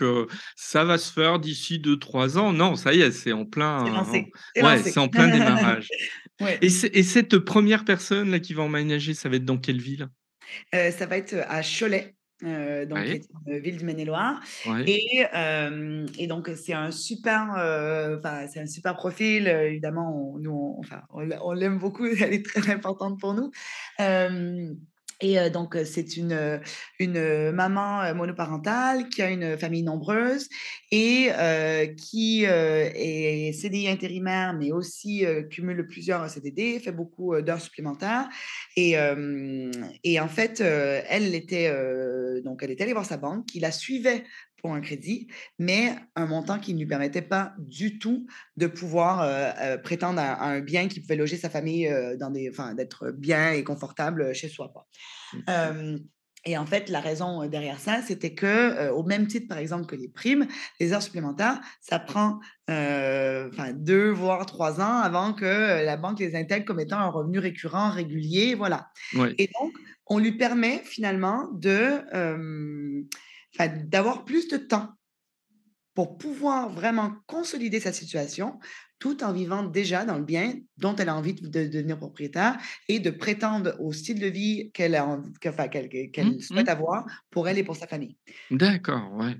ça 0.56 0.84
va 0.84 0.96
se 0.96 1.12
faire 1.12 1.38
d'ici 1.40 1.78
2-3 1.78 2.38
ans. 2.38 2.54
Non, 2.54 2.74
ça 2.74 2.94
y 2.94 3.00
est, 3.02 3.10
c'est 3.12 3.32
en 3.32 3.44
C'est 3.78 3.90
plein 3.90 4.04
en 4.06 4.24
lancé, 4.30 4.32
c'est 4.54 4.62
ouais, 4.64 4.82
c'est 4.82 4.98
en 4.98 5.08
plein 5.08 5.28
démarrage 5.28 5.92
Ouais. 6.40 6.62
et 6.62 6.70
cette 6.70 7.38
1re 7.40 7.84
personne 7.84 8.30
là 8.30 8.40
qui 8.40 8.54
va 8.54 8.62
emménager, 8.64 9.14
ça 9.14 9.28
va 9.28 9.36
être 9.36 9.44
dans 9.44 9.58
quelle 9.58 9.80
ville? 9.80 10.08
Heu, 10.74 10.90
ça 10.90 11.06
va 11.06 11.16
être, 11.18 11.34
heu, 11.34 11.42
à 11.48 11.62
Cholet, 11.62 12.14
heu, 12.42 12.86
donc 12.86 13.10
Ouais. 13.10 13.22
une 13.46 13.58
ville 13.58 13.76
du 13.78 13.84
Maine-et-Loire 13.84 14.40
Ouais. 14.64 14.86
et 14.86 16.26
donc 16.28 16.50
c'est 16.56 16.72
un 16.72 16.90
super, 16.90 17.48
c'est 18.50 18.60
un 18.60 18.66
super 18.66 18.96
profil, 18.96 19.46
évidemment, 19.48 20.32
on 20.34 20.38
nous, 20.38 20.80
on 21.10 21.52
l'aime 21.52 21.78
beaucoup, 21.78 22.06
elle 22.20 22.32
est 22.34 22.44
très 22.44 22.70
importante 22.70 23.20
pour 23.20 23.34
nous. 23.34 23.50
Et 25.22 25.50
donc 25.50 25.78
c'est 25.84 26.16
une, 26.16 26.60
une, 26.98 27.52
maman, 27.52 28.12
monoparentale 28.14 29.08
qui 29.08 29.22
a 29.22 29.30
une 29.30 29.56
famille 29.56 29.84
nombreuse 29.84 30.48
et 30.90 31.30
qui, 31.96 32.44
est 32.44 33.52
CDI 33.52 33.88
intérimaire, 33.88 34.52
mais 34.52 34.72
aussi, 34.72 35.24
cumule 35.50 35.86
plusieurs 35.86 36.28
CDD, 36.28 36.80
fait 36.80 36.92
beaucoup, 36.92 37.34
heu, 37.34 37.42
d'heures 37.42 37.60
supplémentaires. 37.60 38.28
Et 38.76 38.96
et 40.04 40.20
en 40.20 40.28
fait, 40.28 40.60
elle, 40.60 41.34
était, 41.34 41.72
donc 42.44 42.62
elle 42.62 42.72
est 42.72 42.80
allée 42.80 42.92
voir 42.92 43.06
sa 43.06 43.16
banque 43.16 43.46
qui 43.46 43.60
la 43.60 43.70
suivait 43.70 44.24
pour 44.62 44.74
un 44.74 44.80
crédit, 44.80 45.28
mais 45.58 45.96
un 46.16 46.26
montant 46.26 46.58
qui 46.60 46.74
ne 46.74 46.78
lui 46.80 46.86
permettait 46.86 47.22
pas 47.22 47.54
du 47.58 47.98
tout 47.98 48.26
de 48.56 48.66
pouvoir, 48.68 49.22
heu 49.24 49.74
heu, 49.76 49.82
prétendre 49.82 50.20
à 50.20 50.32
à 50.34 50.46
un 50.50 50.60
bien 50.60 50.88
qui 50.88 51.00
pouvait 51.00 51.16
loger 51.16 51.36
sa 51.36 51.50
famille, 51.50 51.88
heu, 51.88 52.16
dans 52.18 52.30
des 52.30 52.50
enfin, 52.50 52.74
d'être 52.74 53.10
bien 53.12 53.52
et 53.52 53.64
confortable, 53.64 54.34
chez 54.34 54.48
soi. 54.48 54.72
Hem 55.48 56.00
et 56.46 56.58
en 56.58 56.66
fait, 56.66 56.90
la 56.90 57.00
raison, 57.00 57.46
derrière 57.48 57.80
ça, 57.80 58.02
c'était 58.02 58.34
que, 58.34 58.90
au 58.90 59.04
même 59.04 59.28
titre, 59.28 59.48
par 59.48 59.58
exemple, 59.58 59.86
que 59.86 59.96
les 59.96 60.08
primes, 60.08 60.48
les 60.80 60.92
heures 60.94 61.02
supplémentaires, 61.02 61.60
ça 61.82 61.98
prend, 62.00 62.40
2 62.68 64.10
voire 64.10 64.46
3 64.46 64.80
ans 64.80 64.98
avant 65.00 65.34
que, 65.34 65.84
la 65.84 65.96
banque 65.98 66.20
les 66.20 66.36
intègre 66.36 66.66
comme 66.66 66.80
étant 66.80 66.98
un 66.98 67.10
revenu 67.10 67.38
récurrent, 67.40 67.90
régulier, 67.90 68.54
voilà 68.56 68.88
Ouais. 69.12 69.36
et 69.38 69.48
donc 69.60 69.72
on 70.06 70.18
lui 70.18 70.32
permet 70.38 70.80
finalement 70.84 71.48
de, 71.54 72.02
d'avoir 73.58 74.24
plus 74.24 74.48
de 74.48 74.56
temps 74.56 74.90
pour 75.94 76.16
pouvoir 76.16 76.70
vraiment 76.72 77.16
consolider 77.26 77.78
sa 77.80 77.92
situation, 77.92 78.58
tout 78.98 79.22
en 79.24 79.32
vivant 79.32 79.64
déjà 79.64 80.04
dans 80.06 80.16
le 80.18 80.24
bien 80.24 80.54
dont 80.78 80.96
elle 80.96 81.08
a 81.10 81.16
envie 81.16 81.34
de 81.34 81.48
de 81.48 81.66
devenir 81.68 81.98
propriétaire 81.98 82.58
et 82.88 82.98
de 83.00 83.10
prétendre 83.10 83.76
au 83.80 83.92
style 83.92 84.18
de 84.20 84.26
vie 84.28 84.70
qu'elle 84.72 84.98
qu'elle 85.40 86.10
Mmh, 86.18 86.36
qu'elle 86.36 86.42
souhaite 86.42 86.68
mmh. 86.68 86.70
avoir 86.70 87.04
pour 87.30 87.48
elle 87.48 87.58
et 87.58 87.64
pour 87.64 87.76
sa 87.76 87.86
famille. 87.86 88.16
D'accord, 88.50 89.12
ouais. 89.14 89.36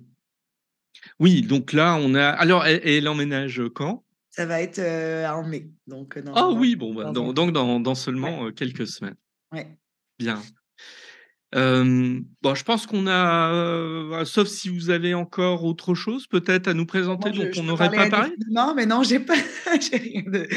Oui, 1.18 1.40
donc 1.42 1.72
là, 1.72 1.96
on 1.96 2.14
a 2.14 2.28
alors 2.28 2.66
et 2.66 2.74
et 2.76 2.98
elle 2.98 3.08
emménage, 3.08 3.62
quand? 3.74 4.04
Ça 4.30 4.46
va 4.46 4.62
être, 4.62 4.78
heu, 4.80 5.24
en 5.26 5.44
mai, 5.46 5.70
donc 5.86 6.16
heu, 6.16 6.22
Ah 6.34 6.50
dans 6.50 6.52
oui, 6.52 6.76
bon, 6.76 6.94
bah, 6.94 7.06
dans 7.06 7.32
donc 7.32 7.52
dans 7.52 7.94
ouais. 8.22 8.34
seulement, 8.34 8.46
heu, 8.46 8.52
quelques 8.52 8.86
semaines. 8.86 9.16
Ouais. 9.52 9.78
Bien. 10.18 10.54
Hem, 11.54 12.24
bon, 12.42 12.54
je 12.54 12.64
pense 12.64 12.86
qu'on 12.86 13.06
a, 13.06 13.52
heu, 13.52 14.24
sauf 14.24 14.48
si 14.48 14.70
vous 14.70 14.88
avez 14.90 15.12
encore 15.14 15.64
autre 15.64 15.94
chose 15.94 16.26
peut-être 16.26 16.66
à 16.68 16.74
nous 16.74 16.86
moi, 16.86 16.86
présenter 16.86 17.30
dont 17.32 17.46
je 17.46 17.52
je 17.52 17.60
on 17.60 17.62
n'aurait 17.64 17.90
pas 17.90 18.06
parlé? 18.06 18.30
indéfiniment, 18.30 18.74
mais 18.74 18.86
non, 18.86 19.02
j'ai 19.02 19.20
pas 19.20 19.34
j'ai 19.80 19.96
rien 19.98 20.22
de 20.26 20.48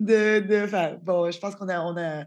de 0.00 0.40
de 0.40 1.04
bon, 1.04 1.30
je 1.30 1.38
pense 1.38 1.56
qu'on 1.56 1.68
a 1.68 1.80
on 1.80 1.96
a 1.96 2.24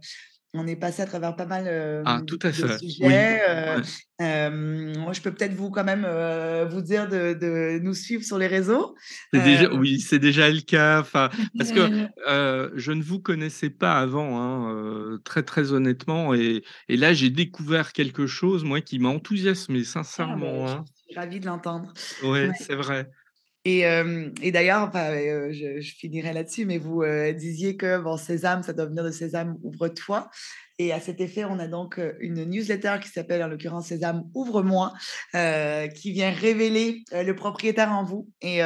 on 0.57 0.67
est 0.67 0.75
passé 0.75 1.01
à 1.01 1.05
travers 1.05 1.35
pas 1.35 1.45
mal, 1.45 1.67
Ah, 2.05 2.17
hem, 2.19 2.25
tout 2.25 2.39
à 2.43 2.49
de 2.49 2.53
fait. 2.53 2.63
Oui. 2.81 2.91
sujets, 2.91 3.05
Ouais. 3.07 3.81
je 5.13 5.21
peux 5.21 5.33
peut-être 5.33 5.53
vous 5.53 5.69
quand 5.71 5.83
même, 5.83 6.05
vous 6.69 6.81
dire 6.81 7.07
de 7.07 7.33
de 7.33 7.79
nous 7.79 7.93
suivre 7.93 8.23
sur 8.23 8.37
les 8.37 8.47
réseaux, 8.47 8.95
déjà 9.33 9.73
oui, 9.73 9.99
c'est 9.99 10.19
déjà 10.19 10.49
le 10.49 10.61
cas, 10.61 11.03
parce 11.11 11.71
que, 11.71 12.07
je 12.75 12.91
ne 12.91 13.03
vous 13.03 13.19
connaissais 13.19 13.69
pas 13.69 13.99
avant, 13.99 14.39
hein, 14.41 15.19
très, 15.23 15.43
très 15.43 15.71
honnêtement 15.71 16.33
et 16.33 16.63
et 16.87 16.97
là, 16.97 17.13
j'ai 17.13 17.29
découvert 17.29 17.91
quelque 17.93 18.27
chose, 18.27 18.63
moi, 18.63 18.81
qui 18.81 18.99
m'a 18.99 19.09
enthousiasmé 19.09 19.81
Ah, 19.81 19.83
sincèrement, 19.85 20.67
je 20.67 20.73
hein. 20.73 20.85
suis 21.07 21.15
ravie 21.15 21.39
de 21.39 21.45
l'entendre. 21.45 21.93
Ouais 22.23 22.51
c'est 22.59 22.75
vrai. 22.75 23.09
Et 23.65 23.79
hem 23.79 24.33
et 24.41 24.51
d'ailleurs, 24.51 24.87
enfin, 24.87 25.11
heu, 25.13 25.51
je 25.51 25.81
finirai 25.81 26.31
là-dessus, 26.33 26.65
mais 26.65 26.77
vous, 26.77 27.01
heu, 27.03 27.33
disiez 27.33 27.75
que, 27.75 27.99
bon, 27.99 28.15
Sésame, 28.17 28.63
ça 28.63 28.73
doit 28.73 28.85
venir 28.85 29.03
de 29.03 29.11
Sésame, 29.11 29.57
ouvre-toi 29.63 30.29
et 30.77 30.91
à 30.91 30.99
cet 30.99 31.21
effet, 31.21 31.45
on 31.45 31.57
a 31.57 31.67
donc, 31.67 32.01
une 32.19 32.43
newsletter 32.43 32.97
qui 33.01 33.07
s'appelle, 33.07 33.41
en 33.41 33.47
l'occurrence, 33.47 33.87
Sésame, 33.87 34.29
ouvre-moi, 34.33 34.91
qui 35.95 36.11
vient 36.11 36.31
révéler, 36.31 37.03
le 37.13 37.31
propriétaire 37.33 37.93
en 37.93 38.03
vous 38.03 38.27
et 38.41 38.59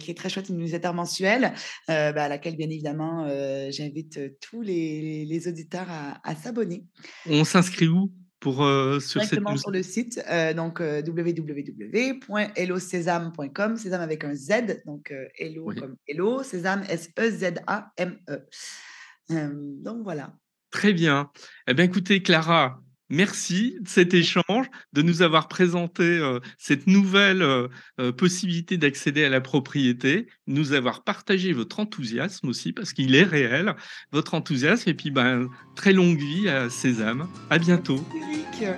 qui 0.00 0.10
est 0.10 0.16
très 0.16 0.28
chouette, 0.28 0.48
une 0.48 0.56
newsletter 0.58 0.90
mensuelle, 0.92 1.52
bah, 1.86 2.24
à 2.24 2.28
laquelle, 2.28 2.56
bien 2.56 2.68
évidemment, 2.68 3.28
j'invite 3.70 4.18
tous 4.40 4.60
les 4.62 5.44
auditeurs 5.46 5.86
à 6.24 6.34
s'abonner. 6.34 6.82
On 7.30 7.44
s'inscrit 7.44 7.86
où? 7.86 8.10
Pour, 8.42 8.62
heu, 8.64 9.00
sur 9.00 9.22
cette 9.22 9.30
Directement 9.30 9.56
sur 9.56 9.70
newslet 9.70 9.78
le 9.78 9.82
site, 9.84 10.22
heu, 10.30 10.52
donc 10.52 10.80
www.hellosésame.com, 10.80 13.76
Sésame 13.76 14.00
avec 14.00 14.24
un 14.24 14.34
Z, 14.34 14.82
donc 14.84 15.12
heu, 15.12 15.28
hello 15.38 15.66
Oui. 15.66 15.76
comme 15.76 15.94
hello, 16.08 16.42
Sésame, 16.42 16.82
S-E-Z-A-M-E. 16.88 18.48
Hem, 19.30 19.80
donc 19.82 20.02
voilà. 20.02 20.34
Très 20.72 20.92
bien. 20.92 21.30
Eh 21.68 21.74
bien, 21.74 21.84
écoutez, 21.84 22.20
Clara, 22.22 22.81
merci 23.12 23.76
de 23.80 23.88
cet 23.88 24.12
échange, 24.14 24.66
de 24.94 25.02
nous 25.02 25.20
avoir 25.22 25.46
présenté 25.46 26.02
euh, 26.02 26.40
cette 26.58 26.86
nouvelle 26.86 27.42
euh, 27.42 27.68
euh, 28.00 28.10
possibilité 28.10 28.78
d'accéder 28.78 29.22
à 29.22 29.28
la 29.28 29.42
propriété, 29.42 30.28
nous 30.46 30.72
avoir 30.72 31.04
partagé 31.04 31.52
votre 31.52 31.78
enthousiasme 31.78 32.48
aussi, 32.48 32.72
parce 32.72 32.94
qu'il 32.94 33.14
est 33.14 33.22
réel, 33.22 33.76
votre 34.12 34.32
enthousiasme, 34.34 34.88
et 34.88 34.94
puis 34.94 35.10
ben, 35.10 35.50
très 35.76 35.92
longue 35.92 36.18
vie 36.18 36.48
à 36.48 36.70
Sésame. 36.70 37.28
À 37.50 37.58
bientôt. 37.58 38.02
Eric. 38.16 38.72